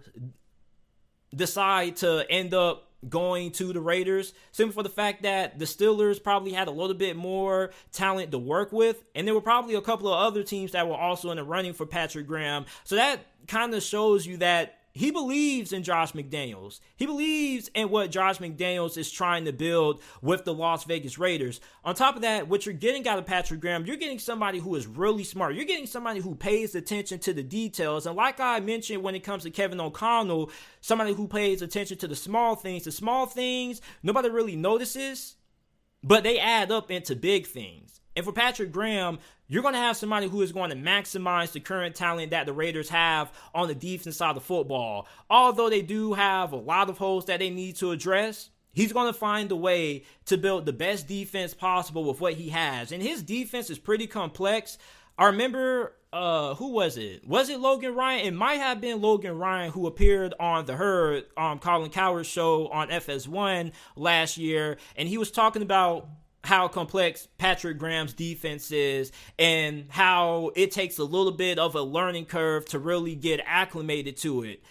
decide 1.34 1.96
to 1.96 2.26
end 2.28 2.52
up 2.52 2.88
going 3.08 3.50
to 3.50 3.72
the 3.72 3.80
Raiders 3.80 4.34
simply 4.52 4.74
for 4.74 4.82
the 4.82 4.90
fact 4.90 5.22
that 5.22 5.58
the 5.58 5.64
Steelers 5.64 6.22
probably 6.22 6.52
had 6.52 6.68
a 6.68 6.70
little 6.70 6.94
bit 6.94 7.16
more 7.16 7.70
talent 7.92 8.30
to 8.30 8.38
work 8.38 8.72
with 8.72 9.02
and 9.14 9.26
there 9.26 9.32
were 9.32 9.40
probably 9.40 9.74
a 9.74 9.80
couple 9.80 10.08
of 10.08 10.20
other 10.20 10.42
teams 10.42 10.72
that 10.72 10.86
were 10.86 10.96
also 10.96 11.30
in 11.30 11.38
the 11.38 11.44
running 11.44 11.72
for 11.72 11.86
Patrick 11.86 12.26
Graham. 12.26 12.66
So 12.84 12.96
that 12.96 13.20
kind 13.48 13.74
of 13.74 13.82
shows 13.82 14.26
you 14.26 14.36
that 14.38 14.79
he 14.92 15.10
believes 15.10 15.72
in 15.72 15.82
Josh 15.82 16.12
McDaniels. 16.12 16.80
He 16.96 17.06
believes 17.06 17.70
in 17.74 17.90
what 17.90 18.10
Josh 18.10 18.38
McDaniels 18.38 18.98
is 18.98 19.10
trying 19.10 19.44
to 19.44 19.52
build 19.52 20.02
with 20.20 20.44
the 20.44 20.52
Las 20.52 20.84
Vegas 20.84 21.18
Raiders. 21.18 21.60
On 21.84 21.94
top 21.94 22.16
of 22.16 22.22
that, 22.22 22.48
what 22.48 22.66
you're 22.66 22.74
getting 22.74 23.06
out 23.06 23.18
of 23.18 23.26
Patrick 23.26 23.60
Graham, 23.60 23.86
you're 23.86 23.96
getting 23.96 24.18
somebody 24.18 24.58
who 24.58 24.74
is 24.74 24.86
really 24.86 25.24
smart. 25.24 25.54
You're 25.54 25.64
getting 25.64 25.86
somebody 25.86 26.20
who 26.20 26.34
pays 26.34 26.74
attention 26.74 27.20
to 27.20 27.32
the 27.32 27.42
details. 27.42 28.06
And 28.06 28.16
like 28.16 28.40
I 28.40 28.58
mentioned 28.60 29.02
when 29.02 29.14
it 29.14 29.20
comes 29.20 29.44
to 29.44 29.50
Kevin 29.50 29.80
O'Connell, 29.80 30.50
somebody 30.80 31.12
who 31.12 31.28
pays 31.28 31.62
attention 31.62 31.96
to 31.98 32.08
the 32.08 32.16
small 32.16 32.56
things. 32.56 32.84
The 32.84 32.92
small 32.92 33.26
things 33.26 33.80
nobody 34.02 34.28
really 34.28 34.56
notices, 34.56 35.36
but 36.02 36.24
they 36.24 36.38
add 36.38 36.72
up 36.72 36.90
into 36.90 37.14
big 37.14 37.46
things. 37.46 37.99
And 38.20 38.26
for 38.26 38.34
Patrick 38.34 38.70
Graham, 38.70 39.18
you're 39.48 39.62
going 39.62 39.72
to 39.72 39.80
have 39.80 39.96
somebody 39.96 40.28
who 40.28 40.42
is 40.42 40.52
going 40.52 40.68
to 40.68 40.76
maximize 40.76 41.52
the 41.52 41.60
current 41.60 41.94
talent 41.94 42.32
that 42.32 42.44
the 42.44 42.52
Raiders 42.52 42.90
have 42.90 43.32
on 43.54 43.66
the 43.66 43.74
defense 43.74 44.18
side 44.18 44.28
of 44.28 44.34
the 44.34 44.42
football. 44.42 45.08
Although 45.30 45.70
they 45.70 45.80
do 45.80 46.12
have 46.12 46.52
a 46.52 46.56
lot 46.56 46.90
of 46.90 46.98
holes 46.98 47.24
that 47.24 47.38
they 47.38 47.48
need 47.48 47.76
to 47.76 47.92
address, 47.92 48.50
he's 48.74 48.92
going 48.92 49.10
to 49.10 49.18
find 49.18 49.50
a 49.50 49.56
way 49.56 50.04
to 50.26 50.36
build 50.36 50.66
the 50.66 50.72
best 50.74 51.08
defense 51.08 51.54
possible 51.54 52.04
with 52.04 52.20
what 52.20 52.34
he 52.34 52.50
has. 52.50 52.92
And 52.92 53.02
his 53.02 53.22
defense 53.22 53.70
is 53.70 53.78
pretty 53.78 54.06
complex. 54.06 54.76
I 55.16 55.24
remember 55.24 55.94
uh 56.12 56.56
who 56.56 56.72
was 56.72 56.98
it? 56.98 57.26
Was 57.26 57.48
it 57.48 57.58
Logan 57.58 57.94
Ryan? 57.94 58.26
It 58.26 58.34
might 58.34 58.58
have 58.58 58.82
been 58.82 59.00
Logan 59.00 59.38
Ryan 59.38 59.70
who 59.70 59.86
appeared 59.86 60.34
on 60.38 60.66
the 60.66 60.76
Herd 60.76 61.24
um 61.38 61.58
Colin 61.58 61.90
Cowherd 61.90 62.26
show 62.26 62.68
on 62.68 62.88
FS1 62.88 63.72
last 63.96 64.36
year 64.36 64.76
and 64.96 65.08
he 65.08 65.16
was 65.16 65.30
talking 65.30 65.62
about 65.62 66.08
how 66.42 66.68
complex 66.68 67.28
Patrick 67.38 67.78
Graham's 67.78 68.12
defense 68.12 68.70
is 68.72 69.12
and 69.38 69.86
how 69.90 70.50
it 70.56 70.70
takes 70.70 70.98
a 70.98 71.04
little 71.04 71.32
bit 71.32 71.58
of 71.58 71.74
a 71.74 71.82
learning 71.82 72.26
curve 72.26 72.64
to 72.66 72.78
really 72.78 73.14
get 73.14 73.40
acclimated 73.44 74.16
to 74.18 74.42
it. 74.44 74.62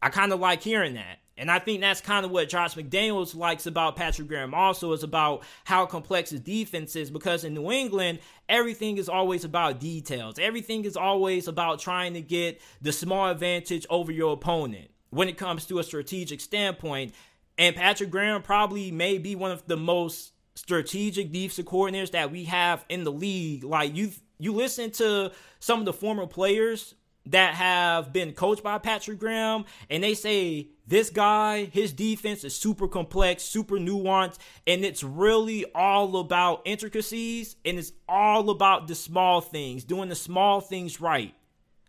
I 0.00 0.08
kind 0.08 0.32
of 0.32 0.40
like 0.40 0.62
hearing 0.62 0.94
that. 0.94 1.18
And 1.36 1.50
I 1.50 1.58
think 1.58 1.80
that's 1.80 2.00
kind 2.00 2.26
of 2.26 2.30
what 2.30 2.48
Josh 2.48 2.74
McDaniels 2.74 3.34
likes 3.34 3.66
about 3.66 3.96
Patrick 3.96 4.28
Graham 4.28 4.52
also 4.52 4.92
is 4.92 5.02
about 5.02 5.42
how 5.64 5.86
complex 5.86 6.30
his 6.30 6.40
defense 6.40 6.94
is 6.94 7.10
because 7.10 7.44
in 7.44 7.54
New 7.54 7.72
England, 7.72 8.18
everything 8.48 8.98
is 8.98 9.08
always 9.08 9.44
about 9.44 9.80
details. 9.80 10.38
Everything 10.38 10.84
is 10.84 10.96
always 10.96 11.48
about 11.48 11.78
trying 11.78 12.14
to 12.14 12.20
get 12.20 12.60
the 12.82 12.92
small 12.92 13.30
advantage 13.30 13.86
over 13.88 14.12
your 14.12 14.34
opponent 14.34 14.90
when 15.10 15.28
it 15.28 15.38
comes 15.38 15.66
to 15.66 15.78
a 15.78 15.84
strategic 15.84 16.40
standpoint. 16.40 17.14
And 17.56 17.74
Patrick 17.74 18.10
Graham 18.10 18.42
probably 18.42 18.90
may 18.90 19.16
be 19.16 19.34
one 19.34 19.52
of 19.52 19.66
the 19.66 19.76
most 19.76 20.32
strategic 20.54 21.32
defensive 21.32 21.66
coordinators 21.66 22.12
that 22.12 22.30
we 22.30 22.44
have 22.44 22.84
in 22.88 23.04
the 23.04 23.12
league. 23.12 23.64
Like 23.64 23.94
you 23.96 24.10
you 24.38 24.52
listen 24.52 24.90
to 24.92 25.32
some 25.60 25.78
of 25.78 25.84
the 25.84 25.92
former 25.92 26.26
players 26.26 26.94
that 27.26 27.54
have 27.54 28.12
been 28.12 28.32
coached 28.32 28.62
by 28.62 28.78
Patrick 28.78 29.18
Graham 29.18 29.64
and 29.88 30.02
they 30.02 30.14
say 30.14 30.68
this 30.86 31.10
guy, 31.10 31.64
his 31.66 31.92
defense 31.92 32.42
is 32.42 32.56
super 32.56 32.88
complex, 32.88 33.44
super 33.44 33.76
nuanced, 33.76 34.38
and 34.66 34.84
it's 34.84 35.04
really 35.04 35.64
all 35.74 36.16
about 36.16 36.62
intricacies 36.64 37.56
and 37.64 37.78
it's 37.78 37.92
all 38.08 38.50
about 38.50 38.88
the 38.88 38.94
small 38.94 39.40
things, 39.40 39.84
doing 39.84 40.08
the 40.08 40.16
small 40.16 40.60
things 40.60 41.00
right. 41.00 41.34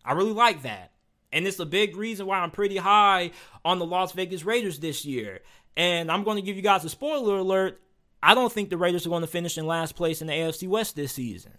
I 0.06 0.14
really 0.14 0.34
like 0.34 0.62
that. 0.64 0.92
And 1.32 1.48
it's 1.48 1.60
a 1.60 1.66
big 1.66 1.98
reason 1.98 2.28
why 2.28 2.40
I'm 2.40 2.52
pretty 2.52 2.78
high 2.78 3.32
on 3.66 3.80
the 3.80 3.86
Las 3.86 4.12
Vegas 4.12 4.46
Raiders 4.46 4.80
this 4.80 5.04
year. 5.04 5.40
And 5.76 6.12
I'm 6.12 6.24
going 6.24 6.38
to 6.38 6.44
give 6.44 6.56
you 6.56 6.62
guys 6.62 6.86
a 6.86 6.90
spoiler 6.90 7.40
alert. 7.40 7.82
I 8.24 8.34
don't 8.34 8.52
think 8.52 8.70
the 8.70 8.78
Raiders 8.78 9.06
are 9.06 9.10
going 9.10 9.22
to 9.22 9.28
finish 9.28 9.58
in 9.58 9.68
last 9.68 9.96
place 9.96 10.22
in 10.22 10.28
the 10.28 10.34
AFC 10.34 10.68
West 10.68 10.96
this 10.96 11.12
season. 11.12 11.52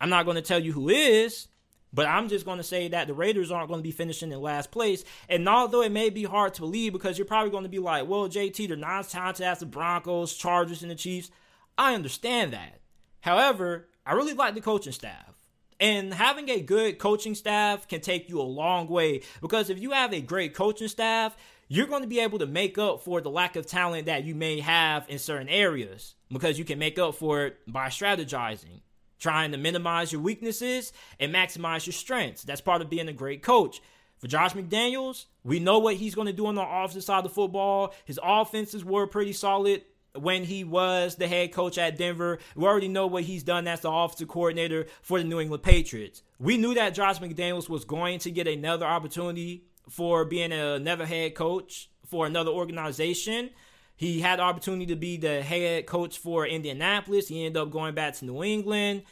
I'm 0.00 0.10
not 0.10 0.24
going 0.24 0.36
to 0.36 0.42
tell 0.42 0.60
you 0.60 0.72
who 0.72 0.88
is, 0.88 1.48
But 1.92 2.06
I'm 2.06 2.28
just 2.28 2.44
going 2.44 2.58
to 2.58 2.64
say 2.64 2.88
that 2.88 3.08
the 3.08 3.14
Raiders 3.14 3.50
aren't 3.50 3.68
going 3.68 3.80
to 3.80 3.84
be 3.84 3.90
finishing 3.90 4.30
in 4.30 4.40
last 4.40 4.70
place. 4.70 5.04
And 5.28 5.48
although 5.48 5.82
it 5.82 5.90
may 5.90 6.08
be 6.08 6.22
hard 6.24 6.54
to 6.54 6.60
believe 6.60 6.92
because 6.92 7.18
you're 7.18 7.26
probably 7.26 7.50
going 7.50 7.64
to 7.64 7.68
be 7.68 7.80
like, 7.80 8.08
well, 8.08 8.28
JT, 8.28 8.68
they're 8.68 8.76
not 8.76 9.00
as 9.00 9.08
talented 9.08 9.44
as 9.44 9.58
the 9.58 9.66
Broncos, 9.66 10.34
Chargers, 10.34 10.82
and 10.82 10.90
the 10.90 10.94
Chiefs. 10.94 11.30
I 11.76 11.94
understand 11.94 12.52
that. 12.52 12.80
However, 13.20 13.88
I 14.06 14.12
really 14.12 14.34
like 14.34 14.54
the 14.54 14.60
coaching 14.60 14.92
staff. 14.92 15.34
And 15.80 16.12
having 16.12 16.48
a 16.50 16.60
good 16.60 16.98
coaching 16.98 17.34
staff 17.34 17.88
can 17.88 18.02
take 18.02 18.28
you 18.28 18.40
a 18.40 18.42
long 18.42 18.86
way 18.86 19.22
because 19.40 19.70
if 19.70 19.78
you 19.78 19.92
have 19.92 20.12
a 20.12 20.20
great 20.20 20.54
coaching 20.54 20.88
staff, 20.88 21.36
you're 21.72 21.86
going 21.86 22.02
to 22.02 22.08
be 22.08 22.18
able 22.18 22.40
to 22.40 22.46
make 22.46 22.78
up 22.78 23.00
for 23.00 23.20
the 23.20 23.30
lack 23.30 23.54
of 23.54 23.64
talent 23.64 24.06
that 24.06 24.24
you 24.24 24.34
may 24.34 24.58
have 24.58 25.06
in 25.08 25.20
certain 25.20 25.48
areas 25.48 26.16
because 26.28 26.58
you 26.58 26.64
can 26.64 26.80
make 26.80 26.98
up 26.98 27.14
for 27.14 27.46
it 27.46 27.58
by 27.68 27.86
strategizing, 27.86 28.80
trying 29.20 29.52
to 29.52 29.56
minimize 29.56 30.10
your 30.10 30.20
weaknesses 30.20 30.92
and 31.20 31.32
maximize 31.32 31.86
your 31.86 31.92
strengths. 31.92 32.42
That's 32.42 32.60
part 32.60 32.82
of 32.82 32.90
being 32.90 33.06
a 33.06 33.12
great 33.12 33.44
coach. 33.44 33.80
For 34.18 34.26
Josh 34.26 34.52
McDaniels, 34.52 35.26
we 35.44 35.60
know 35.60 35.78
what 35.78 35.94
he's 35.94 36.16
going 36.16 36.26
to 36.26 36.32
do 36.32 36.46
on 36.46 36.56
the 36.56 36.66
offensive 36.66 37.04
side 37.04 37.18
of 37.18 37.24
the 37.24 37.30
football. 37.30 37.94
His 38.04 38.18
offenses 38.20 38.84
were 38.84 39.06
pretty 39.06 39.32
solid 39.32 39.84
when 40.18 40.42
he 40.42 40.64
was 40.64 41.14
the 41.14 41.28
head 41.28 41.52
coach 41.52 41.78
at 41.78 41.96
Denver. 41.96 42.40
We 42.56 42.66
already 42.66 42.88
know 42.88 43.06
what 43.06 43.22
he's 43.22 43.44
done 43.44 43.68
as 43.68 43.82
the 43.82 43.92
offensive 43.92 44.26
coordinator 44.26 44.86
for 45.02 45.18
the 45.18 45.24
New 45.24 45.38
England 45.38 45.62
Patriots. 45.62 46.24
We 46.40 46.56
knew 46.56 46.74
that 46.74 46.94
Josh 46.94 47.20
McDaniels 47.20 47.68
was 47.68 47.84
going 47.84 48.18
to 48.20 48.32
get 48.32 48.48
another 48.48 48.86
opportunity 48.86 49.66
for 49.90 50.24
being 50.24 50.52
another 50.52 51.04
head 51.04 51.34
coach 51.34 51.90
for 52.06 52.26
another 52.26 52.50
organization. 52.50 53.50
He 53.96 54.20
had 54.20 54.38
the 54.38 54.44
opportunity 54.44 54.86
to 54.86 54.96
be 54.96 55.18
the 55.18 55.42
head 55.42 55.86
coach 55.86 56.16
for 56.16 56.46
Indianapolis. 56.46 57.28
He 57.28 57.44
ended 57.44 57.60
up 57.60 57.70
going 57.70 57.94
back 57.94 58.14
to 58.14 58.24
New 58.24 58.42
England. 58.42 59.02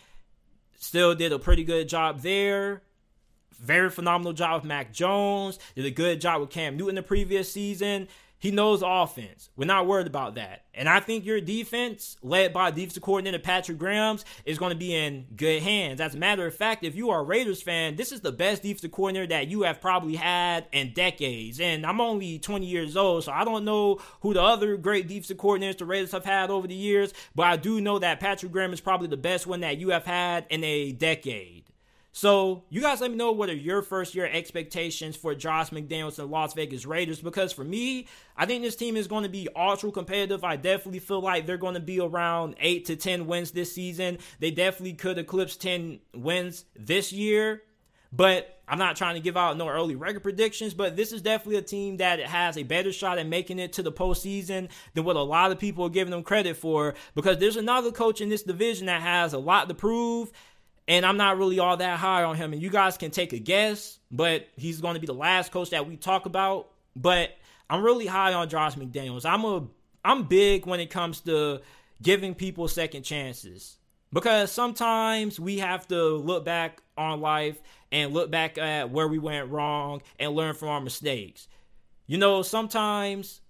Still 0.79 1.14
did 1.14 1.33
a 1.33 1.39
pretty 1.39 1.64
good 1.64 1.89
job 1.89 2.20
there. 2.20 2.83
Very 3.61 3.91
phenomenal 3.91 4.33
job 4.33 4.62
with 4.62 4.68
Mac 4.68 4.93
Jones. 4.93 5.59
Did 5.74 5.85
a 5.85 5.91
good 5.91 6.20
job 6.20 6.41
with 6.41 6.51
Cam 6.51 6.76
Newton 6.76 6.95
the 6.95 7.03
previous 7.03 7.53
season. 7.53 8.09
He 8.41 8.53
knows 8.53 8.82
offense. 8.86 9.51
We're 9.57 9.64
not 9.64 9.86
worried 9.86 10.07
about 10.07 10.36
that. 10.36 10.62
And 10.72 10.89
I 10.89 11.01
think 11.01 11.24
your 11.24 11.41
defense, 11.41 12.16
led 12.22 12.53
by 12.53 12.70
defensive 12.70 13.03
coordinator 13.03 13.41
Patrick 13.41 13.78
Grahams, 13.78 14.24
is 14.45 14.59
going 14.59 14.70
to 14.70 14.78
be 14.78 14.95
in 14.95 15.26
good 15.34 15.61
hands. 15.61 16.01
As 16.01 16.14
a 16.14 16.18
matter 16.18 16.47
of 16.47 16.55
fact, 16.55 16.84
if 16.84 16.95
you 16.95 17.11
are 17.11 17.20
a 17.20 17.24
Raiders 17.24 17.61
fan, 17.61 17.97
this 17.97 18.12
is 18.12 18.20
the 18.20 18.30
best 18.30 18.62
defensive 18.62 18.93
coordinator 18.93 19.26
that 19.26 19.49
you 19.49 19.62
have 19.62 19.80
probably 19.80 20.14
had 20.14 20.66
in 20.70 20.93
decades. 20.93 21.59
And 21.59 21.84
I'm 21.84 22.01
only 22.01 22.39
20 22.39 22.64
years 22.64 22.97
old, 22.97 23.24
so 23.24 23.32
I 23.32 23.45
don't 23.45 23.64
know 23.64 23.99
who 24.20 24.34
the 24.34 24.43
other 24.43 24.76
great 24.76 25.09
defensive 25.09 25.36
coordinators 25.36 25.78
the 25.78 25.84
Raiders 25.84 26.12
have 26.12 26.24
had 26.24 26.51
over 26.51 26.68
the 26.68 26.74
years, 26.76 27.12
but 27.34 27.47
I 27.47 27.57
do 27.57 27.80
know 27.80 27.99
that 27.99 28.20
Patrick 28.20 28.53
Graham 28.53 28.72
is 28.72 28.80
probably 28.80 29.09
the 29.09 29.16
best 29.16 29.49
one 29.49 29.61
that 29.61 29.78
you 29.78 29.89
have 29.89 30.05
had 30.05 30.47
in 30.49 30.62
a 30.62 30.93
decade. 30.93 31.64
So 32.19 32.64
you 32.69 32.81
guys 32.81 33.01
let 33.01 33.12
me 33.12 33.16
know 33.16 33.31
what 33.31 33.49
are 33.49 33.55
your 33.55 33.81
first 33.81 34.16
year 34.16 34.27
expectations 34.27 35.14
for 35.14 35.37
Josh 35.37 35.71
McDaniels 35.71 36.19
and 36.19 36.27
the 36.29 36.33
Las 36.33 36.53
Vegas 36.53 36.85
Raiders 36.85 37.21
because 37.21 37.53
for 37.53 37.62
me, 37.62 38.09
I 38.37 38.45
think 38.45 38.64
this 38.64 38.75
team 38.75 38.97
is 38.97 39.07
going 39.07 39.23
to 39.23 39.29
be 39.29 39.47
ultra 39.55 39.93
competitive. 39.93 40.43
I 40.43 40.57
definitely 40.57 40.99
feel 40.99 41.21
like 41.21 41.47
they're 41.47 41.57
going 41.57 41.75
to 41.75 41.81
be 41.81 42.01
around 42.01 42.57
8 42.59 42.87
to 42.87 42.97
10 42.97 43.29
wins 43.29 43.53
this 43.53 43.73
season. 43.73 44.19
They 44.41 44.51
definitely 44.51 44.95
could 44.95 45.16
eclipse 45.16 45.57
10 45.57 46.01
wins 46.12 46.64
this 46.75 47.12
year. 47.12 47.62
But 48.11 48.62
I'm 48.66 48.79
not 48.79 48.97
trying 48.97 49.14
to 49.14 49.21
give 49.21 49.37
out 49.37 49.57
no 49.57 49.69
early 49.69 49.95
record 49.95 50.23
predictions, 50.23 50.75
but 50.75 50.97
this 50.97 51.12
is 51.12 51.23
definitely 51.23 51.57
a 51.57 51.62
team 51.62 51.99
that 51.99 52.21
has 52.21 52.57
a 52.57 52.62
better 52.62 52.93
shot 52.93 53.19
at 53.19 53.27
making 53.27 53.59
it 53.59 53.75
to 53.75 53.83
the 53.83 53.93
postseason 53.93 54.69
than 54.95 55.05
what 55.05 55.16
a 55.16 55.23
lot 55.23 55.53
of 55.53 55.59
people 55.59 55.85
are 55.85 55.91
giving 55.91 56.11
them 56.11 56.23
credit 56.23 56.57
for. 56.57 56.95
Because 57.14 57.39
there's 57.39 57.57
another 57.57 57.93
coach 57.93 58.21
in 58.21 58.29
this 58.29 58.43
division 58.43 58.87
that 58.87 59.03
has 59.03 59.35
a 59.35 59.39
lot 59.39 59.69
to 59.69 59.75
prove, 59.75 60.33
and 60.89 61.05
I'm 61.05 61.18
not 61.18 61.36
really 61.36 61.59
all 61.59 61.76
that 61.76 61.99
high 61.99 62.24
on 62.24 62.34
him. 62.34 62.55
And 62.55 62.62
you 62.62 62.70
guys 62.70 62.97
can 62.97 63.11
take 63.11 63.34
a 63.34 63.39
guess, 63.39 63.99
but 64.11 64.49
he's 64.57 64.80
going 64.80 64.95
to 64.95 65.01
be 65.01 65.07
the 65.07 65.12
last 65.12 65.53
coach 65.53 65.70
that 65.70 65.86
we 65.86 65.97
talk 65.97 66.24
about. 66.24 66.70
But 66.97 67.36
I'm 67.68 67.82
really 67.82 68.07
high 68.07 68.32
on 68.32 68.49
Josh 68.49 68.74
McDaniels. 68.74 69.26
I'm 69.26 69.45
a 69.45 69.68
I'm 70.05 70.24
big 70.24 70.64
when 70.64 70.80
it 70.80 70.89
comes 70.89 71.20
to 71.20 71.61
giving 72.01 72.34
people 72.34 72.66
second 72.66 73.03
chances. 73.03 73.76
Because 74.11 74.51
sometimes 74.51 75.39
we 75.39 75.59
have 75.59 75.86
to 75.89 76.14
look 76.16 76.43
back 76.43 76.80
on 76.97 77.20
life 77.20 77.61
and 77.93 78.14
look 78.14 78.30
back 78.30 78.57
at 78.57 78.91
where 78.91 79.07
we 79.07 79.18
went 79.18 79.51
wrong 79.51 80.01
and 80.18 80.32
learn 80.32 80.55
from 80.55 80.68
our 80.68 80.80
mistakes. 80.80 81.47
You 82.07 82.16
know, 82.16 82.41
sometimes 82.41 83.43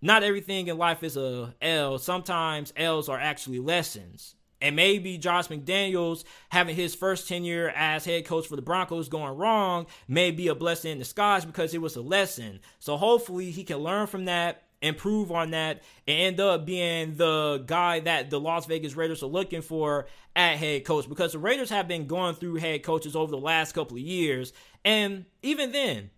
not 0.00 0.24
everything 0.24 0.66
in 0.66 0.76
life 0.76 1.04
is 1.04 1.16
a 1.16 1.54
L. 1.62 2.00
Sometimes 2.00 2.72
L's 2.76 3.08
are 3.08 3.20
actually 3.20 3.60
lessons. 3.60 4.34
And 4.62 4.76
maybe 4.76 5.18
Josh 5.18 5.48
McDaniels 5.48 6.22
having 6.50 6.76
his 6.76 6.94
first 6.94 7.28
tenure 7.28 7.70
as 7.74 8.04
head 8.04 8.24
coach 8.24 8.46
for 8.46 8.54
the 8.54 8.62
Broncos 8.62 9.08
going 9.08 9.36
wrong 9.36 9.86
may 10.06 10.30
be 10.30 10.46
a 10.48 10.54
blessing 10.54 10.92
in 10.92 10.98
disguise 10.98 11.44
because 11.44 11.74
it 11.74 11.82
was 11.82 11.96
a 11.96 12.00
lesson. 12.00 12.60
So 12.78 12.96
hopefully 12.96 13.50
he 13.50 13.64
can 13.64 13.78
learn 13.78 14.06
from 14.06 14.26
that, 14.26 14.62
improve 14.80 15.32
on 15.32 15.50
that, 15.50 15.82
and 16.06 16.20
end 16.20 16.40
up 16.40 16.64
being 16.64 17.16
the 17.16 17.64
guy 17.66 18.00
that 18.00 18.30
the 18.30 18.38
Las 18.38 18.66
Vegas 18.66 18.94
Raiders 18.94 19.24
are 19.24 19.26
looking 19.26 19.62
for 19.62 20.06
at 20.36 20.58
head 20.58 20.84
coach 20.84 21.08
because 21.08 21.32
the 21.32 21.38
Raiders 21.40 21.70
have 21.70 21.88
been 21.88 22.06
going 22.06 22.36
through 22.36 22.54
head 22.54 22.84
coaches 22.84 23.16
over 23.16 23.32
the 23.32 23.38
last 23.38 23.72
couple 23.72 23.96
of 23.96 24.02
years. 24.02 24.52
And 24.84 25.24
even 25.42 25.72
then, 25.72 26.10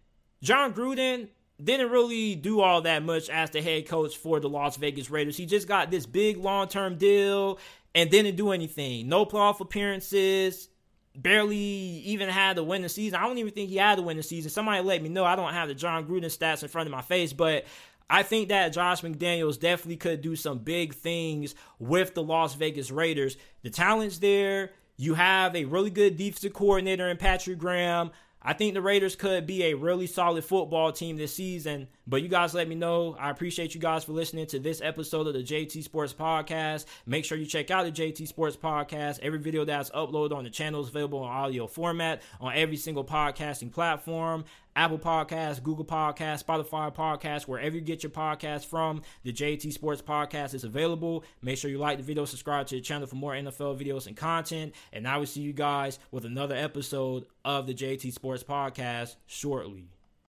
Jon 0.43 0.75
Gruden 0.75 1.29
didn't 1.63 1.91
really 1.91 2.35
do 2.35 2.61
all 2.61 2.83
that 2.83 3.03
much 3.03 3.29
as 3.31 3.51
the 3.51 3.63
head 3.63 3.89
coach 3.89 4.17
for 4.17 4.41
the 4.41 4.49
Las 4.49 4.77
Vegas 4.77 5.11
Raiders. 5.11 5.37
He 5.37 5.47
just 5.47 5.69
got 5.69 5.91
this 5.91 6.05
big 6.05 6.37
long 6.37 6.69
term 6.69 6.97
deal 6.97 7.59
and 7.95 8.11
didn't 8.11 8.37
do 8.37 8.51
anything. 8.51 9.09
No 9.09 9.25
playoff 9.25 9.61
appearances. 9.61 10.69
Barely 11.17 11.57
even 11.57 12.29
had 12.29 12.57
to 12.57 12.65
win 12.65 12.83
the 12.83 12.89
season. 12.89 13.21
I 13.21 13.27
don't 13.27 13.39
even 13.39 13.53
think 13.53 13.71
he 13.71 13.77
had 13.77 13.97
to 13.97 14.03
win 14.03 14.17
the 14.17 14.23
season. 14.23 14.51
Somebody 14.51 14.83
let 14.83 15.03
me 15.03 15.09
know. 15.09 15.25
I 15.25 15.37
don't 15.37 15.53
have 15.53 15.69
the 15.69 15.75
Jon 15.75 16.07
Gruden 16.07 16.25
stats 16.25 16.63
in 16.63 16.69
front 16.69 16.89
of 16.89 16.93
my 16.93 17.03
face, 17.03 17.33
but 17.33 17.67
I 18.11 18.23
think 18.25 18.49
that 18.49 18.73
Josh 18.73 19.03
McDaniels 19.03 19.59
definitely 19.59 19.97
could 19.97 20.21
do 20.21 20.35
some 20.35 20.59
big 20.59 20.95
things 20.95 21.55
with 21.79 22.15
the 22.15 22.23
Las 22.23 22.55
Vegas 22.55 22.91
Raiders. 22.91 23.37
The 23.63 23.71
talent's 23.71 24.19
there. 24.19 24.73
You 24.97 25.15
have 25.15 25.57
a 25.57 25.65
really 25.65 25.91
good 25.91 26.17
defensive 26.17 26.53
coordinator 26.53 27.09
in 27.09 27.17
Patrick 27.17 27.59
Graham. 27.59 28.11
I 28.47 28.53
think 28.53 28.75
the 28.75 28.83
Raiders 28.83 29.17
could 29.17 29.47
be 29.47 29.65
a 29.65 29.75
really 29.75 30.07
solid 30.07 30.45
football 30.45 30.93
team 30.93 31.17
this 31.17 31.35
season. 31.35 31.89
But 32.07 32.21
you 32.21 32.29
guys 32.29 32.53
let 32.53 32.69
me 32.69 32.75
know. 32.75 33.17
I 33.19 33.31
appreciate 33.31 33.75
you 33.75 33.81
guys 33.81 34.05
for 34.05 34.13
listening 34.13 34.47
to 34.49 34.59
this 34.59 34.83
episode 34.83 35.27
of 35.27 35.33
the 35.33 35.43
JT 35.43 35.83
Sports 35.83 36.13
Podcast. 36.13 36.85
Make 37.07 37.25
sure 37.25 37.39
you 37.39 37.47
check 37.47 37.71
out 37.71 37.87
the 37.87 37.91
JT 37.93 38.29
Sports 38.29 38.59
Podcast. 38.59 39.21
Every 39.21 39.39
video 39.39 39.65
that's 39.65 39.89
uploaded 39.91 40.37
on 40.37 40.45
the 40.45 40.51
channel 40.51 40.83
is 40.83 40.89
available 40.89 41.23
in 41.23 41.31
audio 41.31 41.67
format 41.67 42.21
on 42.39 42.53
every 42.55 42.77
single 42.77 43.05
podcasting 43.05 43.73
platform. 43.73 44.45
Apple 44.77 44.99
Podcasts, 44.99 45.63
Google 45.63 45.85
Podcasts, 45.85 46.45
Spotify 46.45 46.95
Podcasts, 46.95 47.49
wherever 47.49 47.75
you 47.75 47.81
get 47.81 48.03
your 48.03 48.11
podcast 48.11 48.67
from. 48.67 49.03
The 49.23 49.33
JT 49.33 49.73
Sports 49.73 50.03
Podcast 50.03 50.55
is 50.55 50.65
available. 50.65 51.25
Make 51.43 51.59
sure 51.59 51.71
you 51.71 51.79
like 51.79 51.99
the 51.99 52.05
video, 52.05 52.25
subscribe 52.25 52.67
to 52.69 52.77
the 52.77 52.81
channel 52.81 53.07
for 53.07 53.17
more 53.17 53.33
NFL 53.33 53.81
videos 53.81 54.07
and 54.07 54.17
content. 54.17 54.75
And 54.93 55.07
I 55.07 55.17
will 55.19 55.27
see 55.27 55.41
you 55.41 55.53
guys 55.53 55.99
with 56.11 56.25
another 56.25 56.55
episode 56.55 57.27
of 57.45 57.67
the 57.67 57.75
JT 57.75 58.13
Sports 58.13 58.43
Podcast 58.43 59.17
shortly. 59.27 59.94